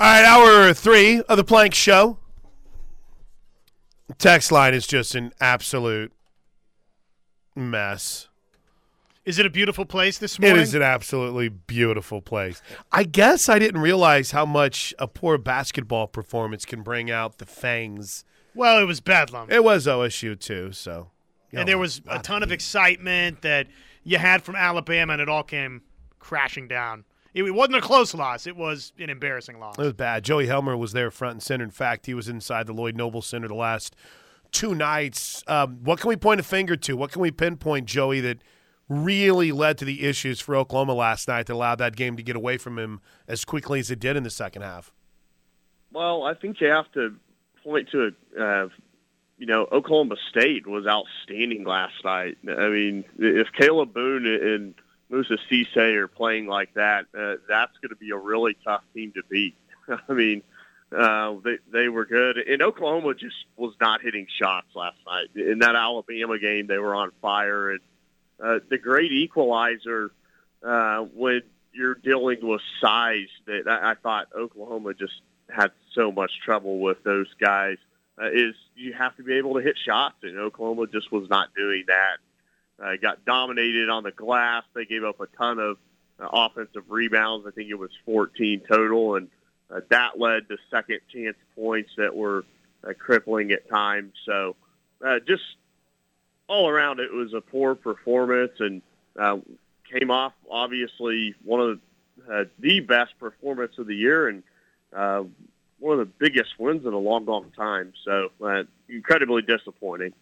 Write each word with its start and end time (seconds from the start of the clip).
All 0.00 0.06
right, 0.06 0.24
hour 0.24 0.72
three 0.74 1.22
of 1.22 1.36
the 1.36 1.42
Plank 1.42 1.74
Show. 1.74 2.18
Text 4.16 4.52
line 4.52 4.72
is 4.72 4.86
just 4.86 5.16
an 5.16 5.32
absolute 5.40 6.12
mess. 7.56 8.28
Is 9.24 9.40
it 9.40 9.46
a 9.46 9.50
beautiful 9.50 9.84
place 9.84 10.18
this 10.18 10.38
morning? 10.38 10.56
It 10.56 10.62
is 10.62 10.74
an 10.76 10.82
absolutely 10.82 11.48
beautiful 11.48 12.22
place. 12.22 12.62
I 12.92 13.02
guess 13.02 13.48
I 13.48 13.58
didn't 13.58 13.80
realize 13.80 14.30
how 14.30 14.46
much 14.46 14.94
a 15.00 15.08
poor 15.08 15.36
basketball 15.36 16.06
performance 16.06 16.64
can 16.64 16.82
bring 16.82 17.10
out 17.10 17.38
the 17.38 17.46
fangs. 17.46 18.24
well, 18.54 18.78
it 18.80 18.84
was 18.84 19.00
bedlam. 19.00 19.50
It 19.50 19.64
was 19.64 19.88
OSU 19.88 20.38
too, 20.38 20.70
so. 20.70 21.10
you 21.50 21.58
and 21.58 21.68
there 21.68 21.76
was 21.76 22.02
a 22.06 22.20
ton 22.20 22.44
of 22.44 22.52
excitement 22.52 23.42
that 23.42 23.66
you 24.04 24.18
had 24.18 24.44
from 24.44 24.54
Alabama, 24.54 25.14
and 25.14 25.22
it 25.22 25.28
all 25.28 25.42
came 25.42 25.82
crashing 26.20 26.68
down. 26.68 27.04
It, 27.34 27.44
it 27.44 27.50
wasn't 27.50 27.76
a 27.76 27.80
close 27.80 28.14
loss. 28.14 28.46
It 28.46 28.56
was 28.56 28.92
an 28.98 29.10
embarrassing 29.10 29.58
loss. 29.58 29.78
It 29.78 29.82
was 29.82 29.92
bad. 29.92 30.24
Joey 30.24 30.46
Helmer 30.46 30.76
was 30.76 30.92
there 30.92 31.10
front 31.10 31.32
and 31.34 31.42
center. 31.42 31.64
In 31.64 31.70
fact, 31.70 32.06
he 32.06 32.14
was 32.14 32.28
inside 32.28 32.66
the 32.66 32.72
Lloyd 32.72 32.96
Noble 32.96 33.22
Center 33.22 33.48
the 33.48 33.54
last 33.54 33.94
two 34.50 34.74
nights. 34.74 35.44
Um, 35.46 35.78
what 35.84 36.00
can 36.00 36.08
we 36.08 36.16
point 36.16 36.40
a 36.40 36.42
finger 36.42 36.76
to? 36.76 36.96
What 36.96 37.12
can 37.12 37.22
we 37.22 37.30
pinpoint, 37.30 37.86
Joey, 37.86 38.20
that 38.20 38.38
really 38.88 39.52
led 39.52 39.76
to 39.78 39.84
the 39.84 40.04
issues 40.06 40.40
for 40.40 40.56
Oklahoma 40.56 40.94
last 40.94 41.28
night 41.28 41.46
that 41.46 41.52
allowed 41.52 41.76
that 41.76 41.94
game 41.94 42.16
to 42.16 42.22
get 42.22 42.36
away 42.36 42.56
from 42.56 42.78
him 42.78 43.00
as 43.26 43.44
quickly 43.44 43.80
as 43.80 43.90
it 43.90 44.00
did 44.00 44.16
in 44.16 44.22
the 44.22 44.30
second 44.30 44.62
half? 44.62 44.92
Well, 45.92 46.24
I 46.24 46.34
think 46.34 46.60
you 46.60 46.68
have 46.68 46.90
to 46.92 47.14
point 47.62 47.90
to, 47.90 48.12
uh, 48.40 48.68
you 49.36 49.46
know, 49.46 49.66
Oklahoma 49.70 50.16
State 50.30 50.66
was 50.66 50.86
outstanding 50.86 51.64
last 51.64 51.94
night. 52.04 52.38
I 52.48 52.68
mean, 52.68 53.04
if 53.18 53.48
Kalib 53.58 53.92
Boone 53.92 54.26
and 54.26 54.74
Moussa 55.10 55.38
Cisse 55.50 55.94
are 55.96 56.08
playing 56.08 56.46
like 56.46 56.74
that, 56.74 57.06
uh, 57.18 57.36
that's 57.48 57.76
going 57.78 57.90
to 57.90 57.96
be 57.96 58.10
a 58.10 58.16
really 58.16 58.56
tough 58.64 58.82
team 58.94 59.12
to 59.12 59.22
beat. 59.30 59.54
I 60.08 60.12
mean, 60.12 60.42
uh, 60.96 61.34
they 61.44 61.58
they 61.70 61.88
were 61.88 62.06
good, 62.06 62.38
and 62.38 62.62
Oklahoma 62.62 63.14
just 63.14 63.36
was 63.56 63.74
not 63.80 64.00
hitting 64.02 64.26
shots 64.38 64.68
last 64.74 64.96
night. 65.06 65.28
In 65.34 65.58
that 65.60 65.76
Alabama 65.76 66.38
game, 66.38 66.66
they 66.66 66.78
were 66.78 66.94
on 66.94 67.10
fire, 67.20 67.72
and 67.72 67.80
uh, 68.42 68.58
the 68.68 68.78
great 68.78 69.12
equalizer 69.12 70.10
uh, 70.62 71.00
when 71.14 71.42
you're 71.72 71.94
dealing 71.94 72.38
with 72.42 72.60
size 72.80 73.28
that 73.46 73.64
I, 73.66 73.92
I 73.92 73.94
thought 73.94 74.28
Oklahoma 74.36 74.94
just 74.94 75.20
had 75.50 75.72
so 75.94 76.10
much 76.10 76.30
trouble 76.44 76.80
with 76.80 77.02
those 77.04 77.28
guys 77.40 77.76
uh, 78.20 78.30
is 78.32 78.54
you 78.74 78.92
have 78.92 79.16
to 79.16 79.22
be 79.22 79.34
able 79.34 79.54
to 79.54 79.60
hit 79.60 79.76
shots, 79.84 80.16
and 80.22 80.38
Oklahoma 80.38 80.86
just 80.86 81.12
was 81.12 81.28
not 81.28 81.54
doing 81.54 81.84
that. 81.86 82.18
Uh, 82.82 82.96
got 83.00 83.24
dominated 83.24 83.88
on 83.88 84.04
the 84.04 84.12
glass. 84.12 84.62
They 84.74 84.84
gave 84.84 85.04
up 85.04 85.20
a 85.20 85.26
ton 85.36 85.58
of 85.58 85.78
uh, 86.20 86.28
offensive 86.32 86.84
rebounds. 86.88 87.46
I 87.46 87.50
think 87.50 87.70
it 87.70 87.78
was 87.78 87.90
14 88.04 88.62
total, 88.68 89.16
and 89.16 89.28
uh, 89.70 89.80
that 89.90 90.18
led 90.18 90.48
to 90.48 90.56
second 90.70 91.00
chance 91.12 91.36
points 91.56 91.90
that 91.96 92.14
were 92.14 92.44
uh, 92.84 92.92
crippling 92.98 93.50
at 93.52 93.68
times. 93.68 94.12
So 94.24 94.56
uh, 95.04 95.18
just 95.26 95.42
all 96.48 96.68
around, 96.68 97.00
it 97.00 97.12
was 97.12 97.34
a 97.34 97.40
poor 97.40 97.74
performance, 97.74 98.52
and 98.58 98.82
uh, 99.18 99.38
came 99.92 100.10
off 100.10 100.32
obviously 100.50 101.34
one 101.44 101.60
of 101.60 101.80
uh, 102.30 102.44
the 102.58 102.80
best 102.80 103.18
performance 103.18 103.72
of 103.78 103.86
the 103.86 103.94
year, 103.94 104.28
and 104.28 104.42
uh, 104.94 105.24
one 105.78 105.98
of 105.98 106.06
the 106.06 106.12
biggest 106.18 106.58
wins 106.58 106.84
in 106.86 106.92
a 106.92 106.98
long, 106.98 107.24
long 107.24 107.50
time. 107.56 107.92
So 108.04 108.30
uh, 108.44 108.64
incredibly 108.88 109.42
disappointing. 109.42 110.12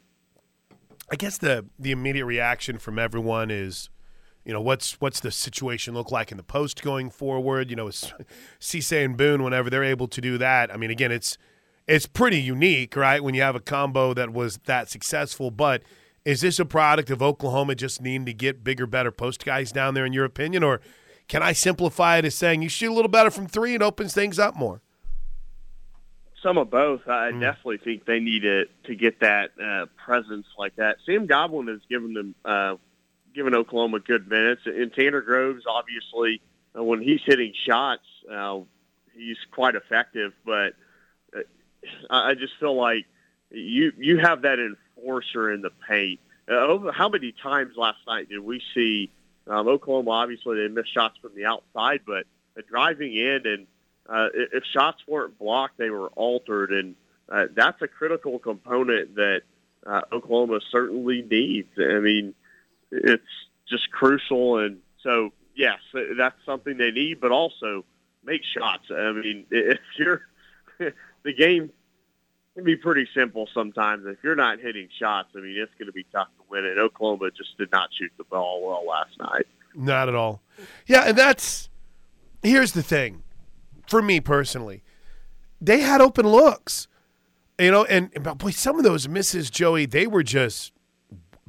I 1.10 1.16
guess 1.16 1.38
the 1.38 1.66
the 1.78 1.92
immediate 1.92 2.26
reaction 2.26 2.78
from 2.78 2.98
everyone 2.98 3.50
is, 3.50 3.90
you 4.44 4.52
know, 4.52 4.60
what's 4.60 5.00
what's 5.00 5.20
the 5.20 5.30
situation 5.30 5.94
look 5.94 6.10
like 6.10 6.30
in 6.30 6.36
the 6.36 6.42
post 6.42 6.82
going 6.82 7.10
forward? 7.10 7.70
You 7.70 7.76
know, 7.76 7.86
Cisse 8.60 9.04
and 9.04 9.16
Boone 9.16 9.42
whenever 9.42 9.70
they're 9.70 9.84
able 9.84 10.08
to 10.08 10.20
do 10.20 10.38
that. 10.38 10.72
I 10.72 10.76
mean, 10.76 10.90
again, 10.90 11.12
it's 11.12 11.38
it's 11.86 12.06
pretty 12.06 12.40
unique, 12.40 12.96
right? 12.96 13.22
When 13.22 13.34
you 13.34 13.42
have 13.42 13.54
a 13.54 13.60
combo 13.60 14.14
that 14.14 14.32
was 14.32 14.58
that 14.64 14.88
successful, 14.90 15.50
but 15.50 15.82
is 16.24 16.40
this 16.40 16.58
a 16.58 16.64
product 16.64 17.10
of 17.10 17.22
Oklahoma 17.22 17.76
just 17.76 18.02
needing 18.02 18.26
to 18.26 18.34
get 18.34 18.64
bigger, 18.64 18.86
better 18.86 19.12
post 19.12 19.44
guys 19.44 19.70
down 19.70 19.94
there, 19.94 20.04
in 20.04 20.12
your 20.12 20.24
opinion, 20.24 20.64
or 20.64 20.80
can 21.28 21.42
I 21.42 21.52
simplify 21.52 22.18
it 22.18 22.24
as 22.24 22.34
saying 22.34 22.62
you 22.62 22.68
shoot 22.68 22.90
a 22.90 22.94
little 22.94 23.10
better 23.10 23.30
from 23.30 23.46
three 23.46 23.74
and 23.74 23.82
opens 23.82 24.12
things 24.12 24.38
up 24.38 24.56
more? 24.56 24.82
Some 26.46 26.58
of 26.58 26.70
both. 26.70 27.08
I 27.08 27.32
definitely 27.32 27.78
think 27.78 28.04
they 28.04 28.20
need 28.20 28.42
to 28.42 28.66
to 28.84 28.94
get 28.94 29.18
that 29.18 29.50
uh, 29.60 29.86
presence 29.96 30.46
like 30.56 30.76
that. 30.76 30.98
Sam 31.04 31.26
Godwin 31.26 31.66
has 31.66 31.80
given 31.90 32.14
them 32.14 32.36
uh, 32.44 32.76
given 33.34 33.52
Oklahoma 33.52 33.98
good 33.98 34.28
minutes, 34.28 34.62
and 34.64 34.92
Tanner 34.92 35.22
Groves 35.22 35.64
obviously 35.68 36.40
uh, 36.78 36.84
when 36.84 37.02
he's 37.02 37.20
hitting 37.24 37.52
shots, 37.52 38.04
uh, 38.30 38.60
he's 39.12 39.38
quite 39.50 39.74
effective. 39.74 40.34
But 40.44 40.74
uh, 41.36 41.40
I 42.10 42.30
I 42.30 42.34
just 42.34 42.52
feel 42.60 42.76
like 42.76 43.06
you 43.50 43.90
you 43.98 44.18
have 44.18 44.42
that 44.42 44.60
enforcer 44.60 45.52
in 45.52 45.62
the 45.62 45.70
paint. 45.88 46.20
Uh, 46.48 46.58
over 46.58 46.92
how 46.92 47.08
many 47.08 47.32
times 47.32 47.76
last 47.76 47.98
night 48.06 48.28
did 48.28 48.38
we 48.38 48.62
see 48.72 49.10
um, 49.48 49.66
Oklahoma? 49.66 50.12
Obviously, 50.12 50.58
they 50.58 50.68
missed 50.72 50.94
shots 50.94 51.18
from 51.20 51.32
the 51.34 51.44
outside, 51.44 52.02
but 52.06 52.24
uh, 52.56 52.62
driving 52.68 53.16
in 53.16 53.48
and 53.48 53.66
uh, 54.08 54.28
if 54.34 54.64
shots 54.64 55.02
weren't 55.06 55.38
blocked, 55.38 55.78
they 55.78 55.90
were 55.90 56.08
altered, 56.08 56.72
and 56.72 56.94
uh, 57.28 57.46
that's 57.54 57.80
a 57.82 57.88
critical 57.88 58.38
component 58.38 59.14
that 59.16 59.42
uh, 59.86 60.02
Oklahoma 60.12 60.60
certainly 60.70 61.22
needs. 61.22 61.68
I 61.78 61.98
mean, 62.00 62.34
it's 62.90 63.22
just 63.68 63.90
crucial, 63.90 64.58
and 64.58 64.78
so 65.02 65.32
yes, 65.54 65.78
that's 66.16 66.36
something 66.44 66.76
they 66.76 66.90
need, 66.90 67.20
but 67.20 67.32
also 67.32 67.84
make 68.24 68.42
shots. 68.44 68.84
I 68.90 69.12
mean, 69.12 69.46
if 69.50 69.80
you're 69.98 70.22
the 70.78 71.32
game 71.32 71.70
can 72.54 72.64
be 72.64 72.76
pretty 72.76 73.08
simple 73.14 73.48
sometimes. 73.52 74.06
If 74.06 74.18
you're 74.22 74.36
not 74.36 74.60
hitting 74.60 74.88
shots, 74.98 75.28
I 75.36 75.40
mean, 75.40 75.56
it's 75.58 75.72
going 75.78 75.86
to 75.86 75.92
be 75.92 76.06
tough 76.12 76.28
to 76.38 76.44
win. 76.48 76.64
And 76.64 76.78
Oklahoma 76.78 77.30
just 77.30 77.56
did 77.58 77.70
not 77.70 77.90
shoot 77.92 78.12
the 78.16 78.24
ball 78.24 78.66
well 78.66 78.86
last 78.86 79.18
night. 79.18 79.46
Not 79.74 80.08
at 80.08 80.14
all. 80.14 80.40
Yeah, 80.86 81.08
and 81.08 81.18
that's 81.18 81.68
here's 82.42 82.72
the 82.72 82.82
thing. 82.82 83.22
For 83.86 84.02
me 84.02 84.20
personally, 84.20 84.82
they 85.60 85.80
had 85.80 86.00
open 86.00 86.26
looks. 86.26 86.88
You 87.58 87.70
know, 87.70 87.84
and, 87.84 88.10
and 88.14 88.38
boy, 88.38 88.50
some 88.50 88.76
of 88.76 88.84
those 88.84 89.08
misses, 89.08 89.48
Joey, 89.48 89.86
they 89.86 90.06
were 90.06 90.22
just 90.22 90.72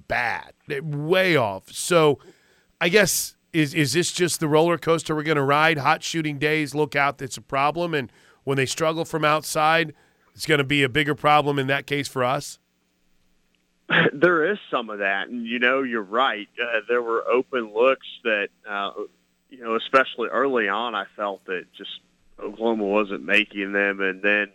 bad. 0.07 0.53
Way 0.69 1.35
off. 1.35 1.71
So 1.71 2.19
I 2.79 2.89
guess 2.89 3.35
is 3.53 3.73
is 3.73 3.93
this 3.93 4.11
just 4.11 4.39
the 4.39 4.47
roller 4.47 4.77
coaster 4.77 5.15
we're 5.15 5.23
gonna 5.23 5.43
ride? 5.43 5.77
Hot 5.77 6.03
shooting 6.03 6.37
days, 6.37 6.75
look 6.75 6.95
out, 6.95 7.17
that's 7.17 7.37
a 7.37 7.41
problem. 7.41 7.93
And 7.93 8.11
when 8.43 8.57
they 8.57 8.65
struggle 8.65 9.05
from 9.05 9.25
outside, 9.25 9.93
it's 10.33 10.45
gonna 10.45 10.63
be 10.63 10.83
a 10.83 10.89
bigger 10.89 11.15
problem 11.15 11.57
in 11.57 11.67
that 11.67 11.87
case 11.87 12.07
for 12.07 12.23
us. 12.23 12.59
There 14.13 14.51
is 14.51 14.57
some 14.71 14.89
of 14.89 14.99
that, 14.99 15.27
and 15.27 15.45
you 15.45 15.59
know, 15.59 15.83
you're 15.83 16.01
right. 16.01 16.47
Uh, 16.59 16.79
there 16.89 17.03
were 17.03 17.23
open 17.27 17.71
looks 17.71 18.07
that, 18.23 18.49
uh, 18.67 18.91
you 19.49 19.63
know, 19.63 19.75
especially 19.75 20.29
early 20.29 20.67
on, 20.67 20.95
I 20.95 21.05
felt 21.15 21.45
that 21.45 21.65
just 21.77 21.99
Oklahoma 22.39 22.83
wasn't 22.85 23.23
making 23.23 23.71
them, 23.71 23.99
and 24.01 24.21
then 24.21 24.47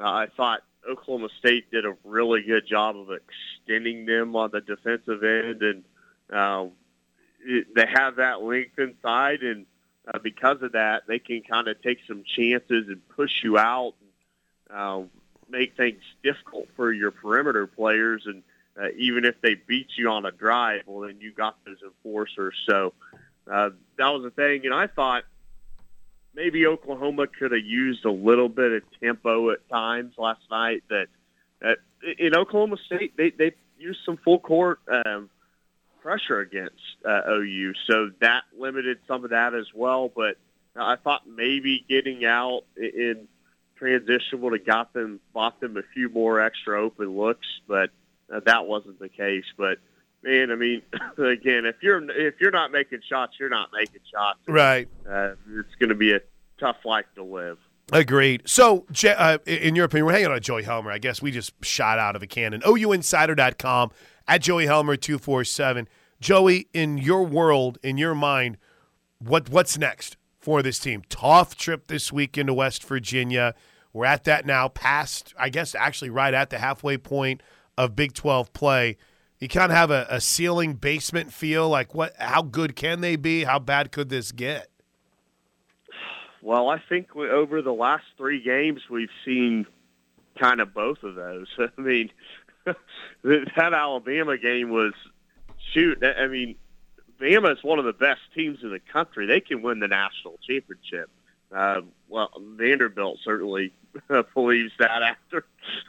uh, 0.00 0.08
I 0.08 0.26
thought 0.36 0.62
Oklahoma 0.88 1.28
State 1.38 1.70
did 1.70 1.84
a 1.84 1.96
really 2.04 2.42
good 2.42 2.66
job 2.66 2.96
of 2.96 3.08
extending 3.10 4.06
them 4.06 4.34
on 4.36 4.50
the 4.52 4.60
defensive 4.60 5.22
end, 5.22 5.62
and 5.62 5.84
uh, 6.32 6.66
it, 7.44 7.74
they 7.74 7.86
have 7.86 8.16
that 8.16 8.42
length 8.42 8.78
inside, 8.78 9.42
and 9.42 9.66
uh, 10.12 10.18
because 10.18 10.62
of 10.62 10.72
that, 10.72 11.02
they 11.06 11.18
can 11.18 11.42
kind 11.42 11.68
of 11.68 11.80
take 11.82 11.98
some 12.06 12.24
chances 12.24 12.88
and 12.88 13.06
push 13.08 13.42
you 13.42 13.58
out, 13.58 13.94
and 14.00 14.78
uh, 14.78 15.02
make 15.50 15.76
things 15.76 16.02
difficult 16.22 16.68
for 16.76 16.92
your 16.92 17.10
perimeter 17.10 17.66
players, 17.66 18.24
and 18.26 18.42
uh, 18.80 18.88
even 18.96 19.24
if 19.24 19.40
they 19.40 19.54
beat 19.54 19.88
you 19.96 20.08
on 20.08 20.24
a 20.24 20.30
drive, 20.30 20.82
well, 20.86 21.06
then 21.06 21.20
you 21.20 21.32
got 21.32 21.56
those 21.64 21.78
enforcers. 21.82 22.54
So 22.68 22.94
uh, 23.50 23.70
that 23.96 24.08
was 24.08 24.22
the 24.22 24.30
thing, 24.30 24.64
and 24.64 24.74
I 24.74 24.86
thought 24.86 25.24
maybe 26.34 26.66
Oklahoma 26.66 27.26
could 27.26 27.52
have 27.52 27.64
used 27.64 28.04
a 28.04 28.10
little 28.10 28.48
bit 28.48 28.72
of 28.72 28.82
tempo 29.00 29.50
at 29.50 29.68
times 29.68 30.14
last 30.18 30.42
night. 30.50 30.82
That 30.88 31.06
uh, 31.64 31.74
in 32.18 32.34
Oklahoma 32.34 32.76
State, 32.86 33.16
they 33.16 33.30
they 33.30 33.52
used 33.78 34.00
some 34.04 34.16
full 34.18 34.38
court 34.38 34.80
um, 34.88 35.30
pressure 36.02 36.40
against 36.40 36.74
uh, 37.04 37.22
OU, 37.28 37.72
so 37.88 38.10
that 38.20 38.42
limited 38.58 38.98
some 39.06 39.24
of 39.24 39.30
that 39.30 39.54
as 39.54 39.66
well. 39.74 40.10
But 40.14 40.36
I 40.76 40.96
thought 40.96 41.22
maybe 41.26 41.84
getting 41.88 42.24
out 42.24 42.62
in 42.76 43.28
transition 43.76 44.40
would 44.40 44.52
have 44.52 44.66
got 44.66 44.92
them, 44.92 45.20
bought 45.32 45.60
them 45.60 45.76
a 45.76 45.82
few 45.94 46.08
more 46.08 46.40
extra 46.40 46.82
open 46.82 47.16
looks, 47.16 47.46
but 47.66 47.90
uh, 48.32 48.40
that 48.46 48.66
wasn't 48.66 48.98
the 48.98 49.08
case. 49.08 49.44
But 49.56 49.78
man, 50.22 50.50
I 50.50 50.54
mean, 50.56 50.82
again, 51.18 51.64
if 51.66 51.76
you're 51.82 52.02
if 52.10 52.34
you're 52.40 52.50
not 52.50 52.72
making 52.72 53.00
shots, 53.08 53.34
you're 53.38 53.48
not 53.48 53.70
making 53.72 54.00
shots. 54.12 54.38
Right. 54.46 54.88
Uh, 55.08 55.32
it's 55.58 55.74
going 55.78 55.90
to 55.90 55.94
be 55.94 56.12
a 56.12 56.20
tough 56.58 56.84
life 56.84 57.06
to 57.14 57.24
live. 57.24 57.58
Agreed. 57.90 58.42
So, 58.44 58.84
uh, 59.04 59.38
in 59.46 59.74
your 59.74 59.86
opinion, 59.86 60.06
we're 60.06 60.12
hanging 60.12 60.30
on 60.30 60.40
Joey 60.40 60.62
Helmer. 60.62 60.90
I 60.90 60.98
guess 60.98 61.22
we 61.22 61.30
just 61.30 61.52
shot 61.64 61.98
out 61.98 62.16
of 62.16 62.22
a 62.22 62.26
cannon. 62.26 62.60
OUinsider.com 62.60 63.90
at 64.26 64.42
Joey 64.42 64.66
Helmer 64.66 64.96
two 64.96 65.18
four 65.18 65.44
seven. 65.44 65.88
Joey, 66.20 66.68
in 66.74 66.98
your 66.98 67.24
world, 67.24 67.78
in 67.82 67.96
your 67.96 68.14
mind, 68.14 68.58
what 69.18 69.48
what's 69.48 69.78
next 69.78 70.16
for 70.38 70.62
this 70.62 70.78
team. 70.78 71.02
Tough 71.08 71.56
trip 71.56 71.86
this 71.86 72.12
week 72.12 72.36
into 72.36 72.52
West 72.52 72.84
Virginia. 72.84 73.54
We're 73.92 74.04
at 74.04 74.24
that 74.24 74.44
now, 74.44 74.68
past, 74.68 75.32
I 75.38 75.48
guess, 75.48 75.74
actually 75.74 76.10
right 76.10 76.34
at 76.34 76.50
the 76.50 76.58
halfway 76.58 76.98
point 76.98 77.42
of 77.76 77.96
Big 77.96 78.12
12 78.12 78.52
play. 78.52 78.96
You 79.40 79.48
of 79.70 79.70
have 79.70 79.90
a, 79.90 80.06
a 80.10 80.20
ceiling 80.20 80.74
basement 80.74 81.32
feel. 81.32 81.68
Like, 81.68 81.94
what? 81.94 82.14
How 82.18 82.42
good 82.42 82.74
can 82.74 83.00
they 83.00 83.16
be? 83.16 83.44
How 83.44 83.58
bad 83.58 83.92
could 83.92 84.08
this 84.08 84.32
get? 84.32 84.68
Well, 86.42 86.68
I 86.68 86.80
think 86.88 87.14
we, 87.14 87.28
over 87.28 87.62
the 87.62 87.72
last 87.72 88.04
three 88.16 88.42
games, 88.42 88.82
we've 88.90 89.10
seen 89.24 89.66
kind 90.38 90.60
of 90.60 90.74
both 90.74 91.02
of 91.02 91.14
those. 91.14 91.46
I 91.58 91.80
mean, 91.80 92.10
that 93.22 93.72
Alabama 93.74 94.38
game 94.38 94.70
was 94.70 94.92
shoot. 95.72 96.02
I 96.02 96.26
mean, 96.26 96.56
Bama 97.20 97.52
is 97.52 97.62
one 97.62 97.78
of 97.78 97.84
the 97.84 97.92
best 97.92 98.20
teams 98.34 98.58
in 98.62 98.70
the 98.70 98.80
country. 98.92 99.26
They 99.26 99.40
can 99.40 99.62
win 99.62 99.80
the 99.80 99.88
national 99.88 100.38
championship. 100.46 101.10
Uh, 101.54 101.80
well, 102.08 102.30
Vanderbilt 102.56 103.18
certainly 103.24 103.72
believes 104.34 104.72
that 104.78 105.02
after 105.02 105.44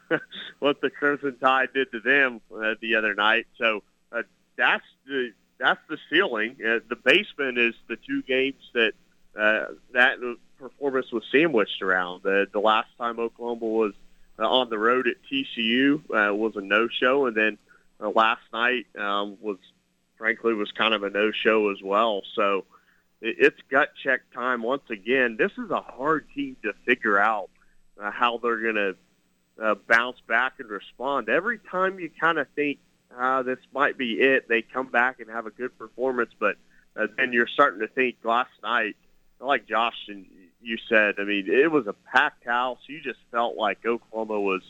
what 0.60 0.82
the 0.82 0.90
Crimson 0.90 1.38
Tide 1.40 1.70
did 1.74 1.92
to 1.92 2.00
them 2.00 2.42
uh, 2.54 2.76
the 2.82 2.96
other 2.96 3.14
night. 3.14 3.48
So 3.58 3.84
uh, 4.12 4.24
that's 4.58 4.86
the 5.06 5.34
that's 5.60 5.82
the 5.90 5.98
ceiling. 6.10 6.56
Uh, 6.60 6.80
the 6.88 6.96
basement 6.96 7.58
is 7.58 7.76
the 7.88 7.98
two 7.98 8.22
games 8.24 8.62
that 8.74 8.94
uh, 9.38 9.74
that 9.94 10.18
performance 10.58 11.12
was 11.12 11.24
sandwiched 11.32 11.82
around. 11.82 12.26
Uh, 12.26 12.46
the 12.52 12.60
last 12.60 12.90
time 12.98 13.20
Oklahoma 13.20 13.66
was 13.66 13.94
uh, 14.38 14.48
on 14.48 14.70
the 14.70 14.78
road 14.78 15.08
at 15.08 15.16
TCU 15.32 16.00
uh, 16.12 16.34
was 16.34 16.56
a 16.56 16.62
no-show, 16.62 17.26
and 17.26 17.36
then 17.36 17.58
uh, 18.00 18.10
last 18.10 18.42
night 18.54 18.86
um, 18.98 19.38
was 19.42 19.58
frankly 20.18 20.54
was 20.54 20.72
kind 20.72 20.94
of 20.94 21.04
a 21.04 21.10
no-show 21.10 21.72
as 21.72 21.82
well. 21.82 22.22
So 22.36 22.66
it's 23.22 23.60
gut 23.70 23.90
check 24.02 24.22
time 24.34 24.64
once 24.64 24.84
again. 24.90 25.36
This 25.38 25.52
is 25.58 25.72
a 25.72 25.82
hard 25.82 26.26
team 26.34 26.56
to 26.64 26.74
figure 26.86 27.20
out 27.20 27.50
uh, 28.02 28.12
how 28.12 28.38
they're 28.38 28.62
going 28.62 28.76
to 28.76 28.96
uh, 29.62 29.76
bounce 29.88 30.18
back 30.28 30.54
and 30.60 30.70
respond. 30.70 31.30
Every 31.30 31.60
time 31.60 32.00
you 32.00 32.10
kind 32.20 32.38
of 32.38 32.48
think 32.56 32.80
uh, 33.18 33.44
this 33.44 33.60
might 33.74 33.98
be 33.98 34.14
it, 34.14 34.48
they 34.48 34.62
come 34.62 34.88
back 34.88 35.20
and 35.20 35.30
have 35.30 35.46
a 35.46 35.52
good 35.52 35.78
performance, 35.78 36.32
but 36.40 36.56
uh, 36.96 37.08
then 37.18 37.34
you're 37.34 37.48
starting 37.48 37.82
to 37.82 37.88
think 37.88 38.16
last 38.24 38.52
night, 38.64 38.96
like 39.40 39.68
Josh 39.68 40.08
and 40.08 40.26
you 40.62 40.78
said, 40.90 41.16
I 41.20 41.24
mean, 41.24 41.50
it 41.50 41.72
was 41.72 41.88
a 41.88 41.94
packed 41.94 42.46
house. 42.46 42.80
You 42.88 43.02
just 43.02 43.20
felt 43.32 43.56
like 43.56 43.86
Oklahoma 43.86 44.40
was 44.40 44.62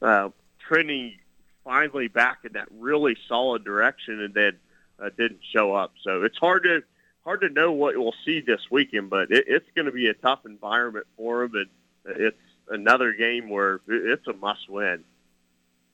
uh, 0.00 0.30
trending 0.60 1.16
finally 1.64 2.08
back 2.08 2.38
in 2.44 2.52
that 2.52 2.68
really 2.78 3.16
solid 3.28 3.64
direction, 3.64 4.20
and 4.20 4.34
then 4.34 4.58
uh, 5.02 5.10
didn't 5.16 5.40
show 5.52 5.74
up. 5.74 5.92
So 6.02 6.22
it's 6.22 6.38
hard 6.38 6.64
to 6.64 6.82
hard 7.24 7.40
to 7.40 7.48
know 7.48 7.72
what 7.72 7.96
we'll 7.96 8.14
see 8.24 8.40
this 8.40 8.60
weekend, 8.70 9.10
but 9.10 9.30
it, 9.30 9.44
it's 9.46 9.66
going 9.74 9.86
to 9.86 9.92
be 9.92 10.08
a 10.08 10.14
tough 10.14 10.40
environment 10.46 11.06
for 11.16 11.48
them, 11.48 11.70
and 12.04 12.16
it's 12.20 12.36
another 12.68 13.12
game 13.12 13.48
where 13.48 13.80
it's 13.88 14.26
a 14.26 14.32
must 14.34 14.68
win. 14.68 15.04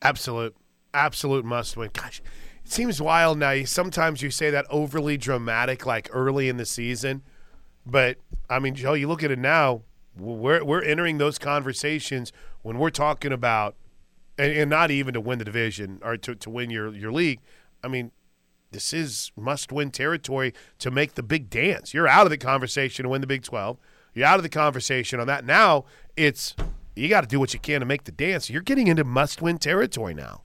Absolute, 0.02 0.56
absolute 0.94 1.44
must 1.44 1.76
win. 1.76 1.90
Gosh, 1.92 2.20
it 2.64 2.70
seems 2.70 3.00
wild 3.00 3.38
now. 3.38 3.64
Sometimes 3.64 4.22
you 4.22 4.30
say 4.30 4.50
that 4.50 4.66
overly 4.70 5.16
dramatic, 5.16 5.86
like 5.86 6.08
early 6.12 6.48
in 6.48 6.56
the 6.56 6.66
season 6.66 7.22
but 7.86 8.18
I 8.48 8.58
mean, 8.58 8.74
Joe, 8.74 8.94
you 8.94 9.08
look 9.08 9.22
at 9.22 9.30
it 9.30 9.38
now. 9.38 9.82
We're 10.16 10.64
we're 10.64 10.82
entering 10.82 11.18
those 11.18 11.38
conversations 11.38 12.32
when 12.62 12.78
we're 12.78 12.90
talking 12.90 13.32
about, 13.32 13.74
and, 14.38 14.52
and 14.52 14.70
not 14.70 14.90
even 14.90 15.14
to 15.14 15.20
win 15.20 15.38
the 15.38 15.44
division 15.44 16.00
or 16.02 16.16
to, 16.18 16.34
to 16.34 16.50
win 16.50 16.70
your 16.70 16.94
your 16.94 17.12
league. 17.12 17.40
I 17.82 17.88
mean, 17.88 18.10
this 18.70 18.92
is 18.92 19.32
must 19.36 19.72
win 19.72 19.90
territory 19.90 20.54
to 20.78 20.90
make 20.90 21.14
the 21.14 21.22
big 21.22 21.50
dance. 21.50 21.92
You're 21.92 22.08
out 22.08 22.26
of 22.26 22.30
the 22.30 22.38
conversation 22.38 23.04
to 23.04 23.08
win 23.08 23.20
the 23.20 23.26
Big 23.26 23.42
12. 23.42 23.78
You're 24.14 24.26
out 24.26 24.38
of 24.38 24.42
the 24.42 24.48
conversation 24.48 25.20
on 25.20 25.26
that. 25.26 25.44
Now 25.44 25.84
it's 26.16 26.54
you 26.94 27.08
got 27.08 27.22
to 27.22 27.26
do 27.26 27.38
what 27.38 27.54
you 27.54 27.60
can 27.60 27.80
to 27.80 27.86
make 27.86 28.04
the 28.04 28.12
dance. 28.12 28.50
You're 28.50 28.62
getting 28.62 28.88
into 28.88 29.04
must 29.04 29.40
win 29.40 29.58
territory 29.58 30.14
now. 30.14 30.42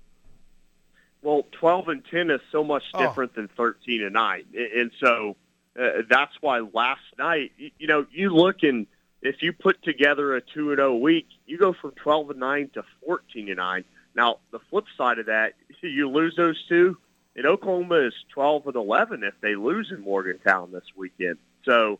Well, 1.21 1.47
12 1.53 1.87
and 1.87 2.03
10 2.09 2.29
is 2.29 2.41
so 2.51 2.63
much 2.63 2.83
oh. 2.93 3.05
different 3.05 3.31
oh. 3.35 3.41
than 3.41 3.49
13 3.57 4.03
and 4.03 4.13
9. 4.13 4.43
And 4.75 4.91
so 4.99 5.35
uh, 5.79 6.03
that's 6.07 6.33
why 6.41 6.59
last 6.59 7.01
night, 7.17 7.51
you, 7.57 7.71
you 7.79 7.87
know, 7.87 8.05
you 8.11 8.29
look 8.29 8.57
and 8.61 8.85
if 9.25 9.41
you 9.41 9.53
put 9.53 9.81
together 9.83 10.35
a 10.35 10.41
two 10.41 10.69
and 10.69 10.77
zero 10.77 10.93
oh 10.93 10.97
week, 10.97 11.27
you 11.45 11.57
go 11.57 11.73
from 11.73 11.91
twelve 11.91 12.29
and 12.29 12.39
nine 12.39 12.69
to 12.75 12.83
fourteen 13.03 13.47
and 13.47 13.57
nine. 13.57 13.83
Now 14.15 14.37
the 14.51 14.59
flip 14.69 14.85
side 14.97 15.19
of 15.19 15.25
that, 15.25 15.53
you 15.81 16.09
lose 16.09 16.35
those 16.35 16.63
two, 16.69 16.97
and 17.35 17.45
Oklahoma 17.45 18.07
is 18.07 18.13
twelve 18.33 18.67
and 18.67 18.75
eleven 18.75 19.23
if 19.23 19.33
they 19.41 19.55
lose 19.55 19.91
in 19.91 20.01
Morgantown 20.01 20.71
this 20.71 20.85
weekend. 20.95 21.37
So 21.63 21.99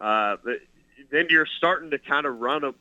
uh, 0.00 0.36
then 1.10 1.26
you're 1.30 1.46
starting 1.46 1.90
to 1.90 1.98
kind 1.98 2.26
of 2.26 2.40
run 2.40 2.64
a, 2.64 2.74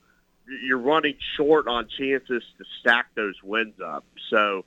you're 0.63 0.77
running 0.77 1.15
short 1.35 1.67
on 1.67 1.87
chances 1.87 2.43
to 2.57 2.65
stack 2.79 3.07
those 3.15 3.35
wins 3.43 3.79
up. 3.79 4.05
So 4.29 4.65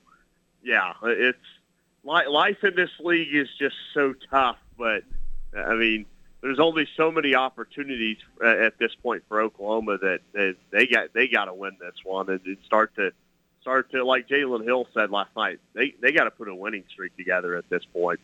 yeah, 0.63 0.93
it's 1.03 1.39
life 2.05 2.63
in 2.63 2.75
this 2.77 2.91
league 3.01 3.35
is 3.35 3.49
just 3.59 3.77
so 3.95 4.15
tough, 4.31 4.59
but 4.79 5.03
I 5.57 5.75
mean, 5.75 6.07
there's 6.43 6.61
only 6.61 6.87
so 6.97 7.11
many 7.11 7.35
opportunities 7.35 8.19
uh, 8.45 8.49
at 8.49 8.79
this 8.79 8.95
point 8.95 9.25
for 9.27 9.41
Oklahoma 9.41 9.99
that, 9.99 10.21
that 10.33 10.57
they 10.71 10.87
got 10.87 11.13
they 11.13 11.29
got 11.29 11.47
to 11.47 11.55
win 11.55 11.77
this 11.81 11.95
one 12.05 12.29
and 12.31 12.41
start 12.65 12.95
to 12.97 13.13
start 13.67 13.91
to 13.91 14.05
like 14.05 14.29
Jalen 14.29 14.63
Hill 14.63 14.87
said 14.95 15.11
last 15.11 15.31
night. 15.37 15.59
They 15.75 15.93
they 16.01 16.13
got 16.13 16.25
to 16.25 16.31
put 16.31 16.47
a 16.47 16.55
winning 16.55 16.85
streak 16.89 17.17
together 17.17 17.57
at 17.57 17.69
this 17.69 17.85
point. 17.93 18.21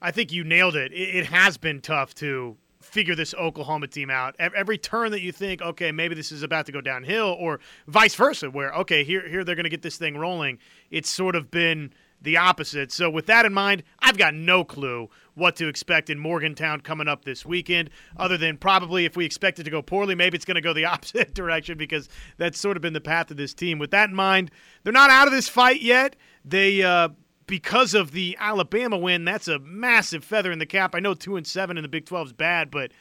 I 0.00 0.12
think 0.12 0.30
you 0.30 0.44
nailed 0.44 0.76
it. 0.76 0.92
It, 0.92 1.16
it 1.16 1.26
has 1.26 1.56
been 1.56 1.80
tough 1.80 2.14
to 2.16 2.56
figure 2.80 3.16
this 3.16 3.34
Oklahoma 3.34 3.88
team 3.88 4.08
out. 4.08 4.36
Every 4.38 4.78
turn 4.78 5.10
that 5.10 5.20
you 5.20 5.32
think, 5.32 5.60
okay, 5.60 5.90
maybe 5.90 6.14
this 6.14 6.30
is 6.30 6.44
about 6.44 6.66
to 6.66 6.72
go 6.72 6.80
downhill, 6.80 7.36
or 7.40 7.58
vice 7.88 8.14
versa, 8.14 8.50
where 8.50 8.72
okay, 8.72 9.02
here 9.02 9.28
here 9.28 9.42
they're 9.42 9.56
going 9.56 9.64
to 9.64 9.70
get 9.70 9.82
this 9.82 9.96
thing 9.96 10.16
rolling. 10.16 10.58
It's 10.92 11.10
sort 11.10 11.34
of 11.34 11.50
been 11.50 11.92
the 12.20 12.36
opposite. 12.36 12.92
So, 12.92 13.08
with 13.10 13.26
that 13.26 13.46
in 13.46 13.52
mind, 13.52 13.82
I've 14.00 14.18
got 14.18 14.34
no 14.34 14.64
clue 14.64 15.08
what 15.34 15.56
to 15.56 15.68
expect 15.68 16.10
in 16.10 16.18
Morgantown 16.18 16.80
coming 16.80 17.08
up 17.08 17.24
this 17.24 17.46
weekend, 17.46 17.90
other 18.16 18.36
than 18.36 18.56
probably 18.56 19.04
if 19.04 19.16
we 19.16 19.24
expect 19.24 19.58
it 19.58 19.64
to 19.64 19.70
go 19.70 19.82
poorly, 19.82 20.14
maybe 20.14 20.36
it's 20.36 20.44
going 20.44 20.56
to 20.56 20.60
go 20.60 20.72
the 20.72 20.84
opposite 20.86 21.34
direction 21.34 21.78
because 21.78 22.08
that's 22.36 22.58
sort 22.58 22.76
of 22.76 22.82
been 22.82 22.92
the 22.92 23.00
path 23.00 23.30
of 23.30 23.36
this 23.36 23.54
team. 23.54 23.78
With 23.78 23.92
that 23.92 24.10
in 24.10 24.14
mind, 24.14 24.50
they're 24.82 24.92
not 24.92 25.10
out 25.10 25.26
of 25.26 25.32
this 25.32 25.48
fight 25.48 25.80
yet. 25.80 26.16
They, 26.44 26.82
uh, 26.82 27.10
because 27.46 27.94
of 27.94 28.12
the 28.12 28.36
Alabama 28.38 28.98
win, 28.98 29.24
that's 29.24 29.48
a 29.48 29.58
massive 29.60 30.24
feather 30.24 30.52
in 30.52 30.58
the 30.58 30.66
cap. 30.66 30.94
I 30.94 31.00
know 31.00 31.14
two 31.14 31.36
and 31.36 31.46
seven 31.46 31.78
in 31.78 31.82
the 31.82 31.88
Big 31.88 32.04
12 32.04 32.28
is 32.28 32.32
bad, 32.32 32.70
but 32.70 32.92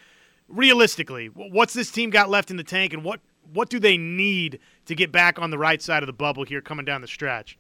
realistically, 0.48 1.28
what's 1.28 1.74
this 1.74 1.92
team 1.92 2.10
got 2.10 2.30
left 2.30 2.52
in 2.52 2.58
the 2.58 2.64
tank, 2.64 2.94
and 2.94 3.04
what 3.04 3.20
what 3.54 3.70
do 3.70 3.80
they 3.80 3.98
need 3.98 4.60
to 4.86 4.96
get 4.96 5.10
back 5.12 5.40
on 5.40 5.52
the 5.52 5.58
right 5.58 5.82
side 5.82 6.04
of 6.04 6.08
the 6.08 6.14
bubble 6.14 6.44
here 6.44 6.62
coming 6.62 6.86
down 6.86 7.00
the 7.00 7.08
stretch? 7.08 7.58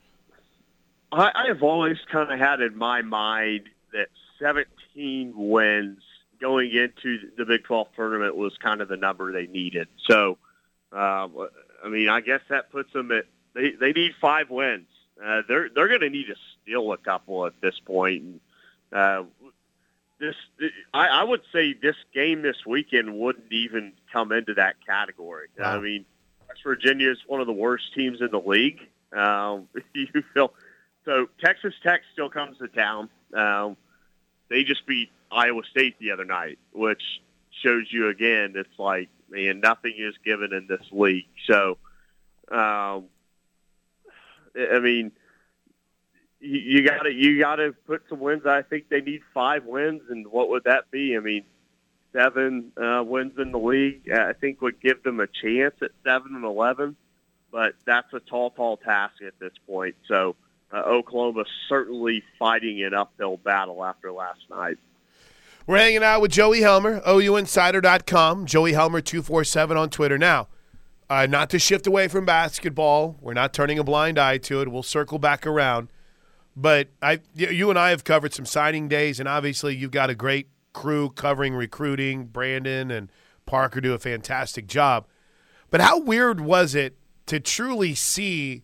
I, 1.12 1.32
I 1.34 1.48
have 1.48 1.64
always 1.64 1.98
kind 2.12 2.32
of 2.32 2.40
had 2.40 2.62
in 2.62 2.78
my 2.78 3.02
mind 3.02 3.70
that 3.94 4.08
17 4.40 5.34
wins 5.36 6.00
going 6.40 6.72
into 6.72 7.32
the 7.38 7.46
Big 7.46 7.64
12 7.64 7.88
tournament 7.96 8.36
was 8.36 8.58
kind 8.58 8.82
of 8.82 8.88
the 8.88 8.98
number 8.98 9.32
they 9.32 9.48
needed. 9.48 9.88
So, 10.08 10.38
uh, 10.92 11.28
I 11.84 11.90
mean, 11.90 12.10
I 12.10 12.22
guess 12.22 12.42
that 12.50 12.72
puts 12.72 12.94
them 12.94 13.12
at 13.12 13.26
they 13.54 13.72
they 13.72 13.92
need 13.92 14.14
five 14.22 14.50
wins. 14.50 14.88
Uh, 15.24 15.42
they're 15.48 15.70
they're 15.74 15.88
going 15.88 16.02
to 16.02 16.10
need 16.10 16.28
to 16.28 16.36
steal 16.62 16.92
a 16.92 16.98
couple 16.98 17.46
at 17.48 17.54
this 17.62 17.80
point. 17.86 18.24
And, 18.24 18.40
uh, 18.92 19.24
this 20.20 20.36
I, 20.94 21.08
I 21.08 21.24
would 21.24 21.42
say 21.52 21.74
this 21.74 21.96
game 22.14 22.42
this 22.42 22.66
weekend 22.66 23.18
wouldn't 23.18 23.52
even 23.52 23.94
come 24.12 24.32
into 24.32 24.54
that 24.56 24.76
category. 24.86 25.48
Wow. 25.58 25.78
I 25.78 25.80
mean, 25.80 26.06
West 26.48 26.62
Virginia 26.64 27.12
is 27.12 27.18
one 27.28 27.42
of 27.42 27.48
the 27.48 27.54
worst 27.54 27.94
teams 27.94 28.22
in 28.22 28.30
the 28.32 28.40
league. 28.40 28.80
Um, 29.12 29.68
you 29.94 30.08
feel 30.34 30.54
so 31.08 31.30
Texas 31.44 31.74
Tech 31.82 32.02
still 32.12 32.30
comes 32.30 32.58
to 32.58 32.68
town. 32.68 33.10
Um, 33.34 33.78
they 34.50 34.64
just 34.64 34.86
beat 34.86 35.10
Iowa 35.32 35.62
State 35.72 35.96
the 36.00 36.12
other 36.12 36.26
night, 36.26 36.60
which 36.74 37.02
shows 37.64 37.86
you 37.90 38.10
again 38.10 38.54
it's 38.56 38.78
like 38.78 39.10
man, 39.30 39.62
nothing 39.62 39.94
is 39.98 40.16
given 40.24 40.54
in 40.54 40.68
this 40.68 40.86
league. 40.92 41.28
So, 41.48 41.78
um, 42.52 43.06
I 44.56 44.80
mean, 44.82 45.12
you 46.40 46.84
got 46.84 47.04
to 47.04 47.12
you 47.12 47.40
got 47.40 47.56
to 47.56 47.74
put 47.86 48.04
some 48.10 48.20
wins. 48.20 48.46
I 48.46 48.62
think 48.62 48.90
they 48.90 49.02
need 49.02 49.22
five 49.34 49.66
wins, 49.66 50.02
and 50.10 50.28
what 50.28 50.50
would 50.50 50.66
that 50.66 50.92
be? 50.92 51.16
I 51.16 51.20
mean, 51.20 51.44
seven 52.14 52.72
uh, 52.78 53.04
wins 53.06 53.34
in 53.38 53.52
the 53.52 53.60
league. 53.60 54.12
I 54.12 54.34
think 54.34 54.62
would 54.62 54.82
give 54.82 55.04
them 55.04 55.22
a 55.22 55.28
chance 55.28 55.76
at 55.82 55.92
seven 56.04 56.36
and 56.36 56.44
eleven, 56.44 56.96
but 57.50 57.76
that's 57.86 58.12
a 58.14 58.20
tall, 58.20 58.52
tall 58.52 58.78
task 58.78 59.16
at 59.26 59.40
this 59.40 59.54
point. 59.66 59.96
So 60.08 60.36
uh, 60.72 60.78
Oklahoma 60.78 61.46
certainly 61.70 62.24
fighting 62.38 62.84
an 62.84 62.94
uphill 62.94 63.38
battle 63.38 63.84
after 63.84 64.12
last 64.12 64.42
night. 64.50 64.78
We're 65.66 65.78
hanging 65.78 66.04
out 66.04 66.22
with 66.22 66.32
Joey 66.32 66.62
Helmer, 66.62 67.02
OUinsider.com, 67.02 68.46
Joey 68.46 68.74
Helmer 68.74 69.02
247 69.02 69.76
on 69.76 69.90
Twitter. 69.90 70.18
Now, 70.18 70.48
uh, 71.10 71.26
not 71.26 71.50
to 71.50 71.60
shift 71.60 71.88
away 71.88 72.08
from 72.08 72.26
basketball, 72.26 73.18
we're 73.22 73.34
not 73.34 73.54
turning 73.54 73.80
a 73.80 73.84
blind 73.84 74.18
eye 74.18 74.38
to 74.40 74.62
it. 74.62 74.72
We'll 74.72 74.84
circle 74.84 75.20
back 75.20 75.46
around. 75.46 75.90
But 76.56 76.90
I, 77.02 77.20
you 77.36 77.70
and 77.70 77.78
I 77.78 77.92
have 77.92 78.04
covered 78.04 78.34
some 78.34 78.46
signing 78.46 78.88
days, 78.88 79.20
and 79.20 79.30
obviously 79.30 79.76
you've 79.76 79.92
got 79.92 80.10
a 80.10 80.16
great 80.16 80.48
crew 80.74 81.10
covering 81.10 81.54
recruiting, 81.54 82.26
Brandon 82.26 82.90
and 82.90 83.12
Parker 83.46 83.80
do 83.80 83.94
a 83.94 84.00
fantastic 84.00 84.68
job. 84.68 85.06
But 85.70 85.82
how 85.82 86.00
weird 86.00 86.40
was 86.40 86.76
it 86.76 86.98
to 87.28 87.40
truly 87.40 87.94
see 87.94 88.64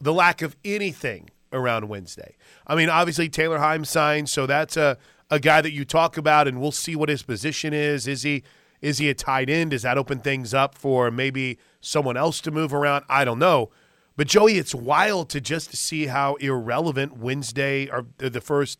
the 0.00 0.14
lack 0.14 0.42
of 0.42 0.56
anything 0.64 1.30
around 1.56 1.88
Wednesday? 1.88 2.36
I 2.66 2.76
mean, 2.76 2.88
obviously 2.88 3.28
Taylor 3.28 3.58
Heim 3.58 3.84
signed, 3.84 4.28
so 4.28 4.46
that's 4.46 4.76
a 4.76 4.96
a 5.30 5.40
guy 5.40 5.60
that 5.60 5.72
you 5.72 5.84
talk 5.84 6.16
about, 6.16 6.46
and 6.46 6.60
we'll 6.60 6.72
see 6.72 6.94
what 6.94 7.08
his 7.08 7.22
position 7.22 7.72
is. 7.72 8.06
Is 8.06 8.22
he 8.22 8.42
is 8.80 8.98
he 8.98 9.08
a 9.08 9.14
tight 9.14 9.50
end? 9.50 9.70
Does 9.70 9.82
that 9.82 9.98
open 9.98 10.20
things 10.20 10.54
up 10.54 10.76
for 10.76 11.10
maybe 11.10 11.58
someone 11.80 12.16
else 12.16 12.40
to 12.42 12.50
move 12.50 12.72
around? 12.72 13.04
I 13.08 13.24
don't 13.24 13.38
know. 13.38 13.70
But 14.16 14.28
Joey, 14.28 14.58
it's 14.58 14.74
wild 14.74 15.28
to 15.30 15.40
just 15.40 15.76
see 15.76 16.06
how 16.06 16.36
irrelevant 16.36 17.18
Wednesday 17.18 17.88
or 17.88 18.06
the 18.18 18.40
first 18.40 18.78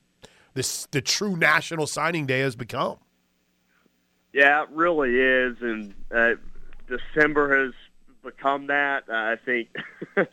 this 0.54 0.87
the 0.90 1.02
true 1.02 1.37
national 1.37 1.87
signing 1.87 2.26
day 2.26 2.40
has 2.40 2.56
become. 2.56 2.99
Yeah, 4.33 4.62
it 4.62 4.68
really 4.71 5.16
is, 5.16 5.56
and 5.61 5.95
uh, 6.14 6.35
December 6.88 7.64
has 7.64 7.75
become 8.26 8.66
that. 8.66 9.04
Uh, 9.09 9.14
I 9.14 9.37
think, 9.45 9.68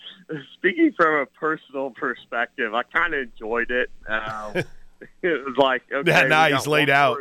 speaking 0.56 0.94
from 0.98 1.22
a 1.22 1.26
personal 1.26 1.92
perspective, 1.92 2.74
I 2.74 2.84
kind 2.84 3.14
of 3.14 3.22
enjoyed 3.22 3.72
it. 3.72 3.90
Uh, 4.08 4.64
it 5.22 5.46
was 5.46 5.56
like 5.58 5.84
okay, 5.92 6.10
yeah, 6.10 6.24
nice 6.24 6.68
laid 6.68 6.90
out. 6.90 7.18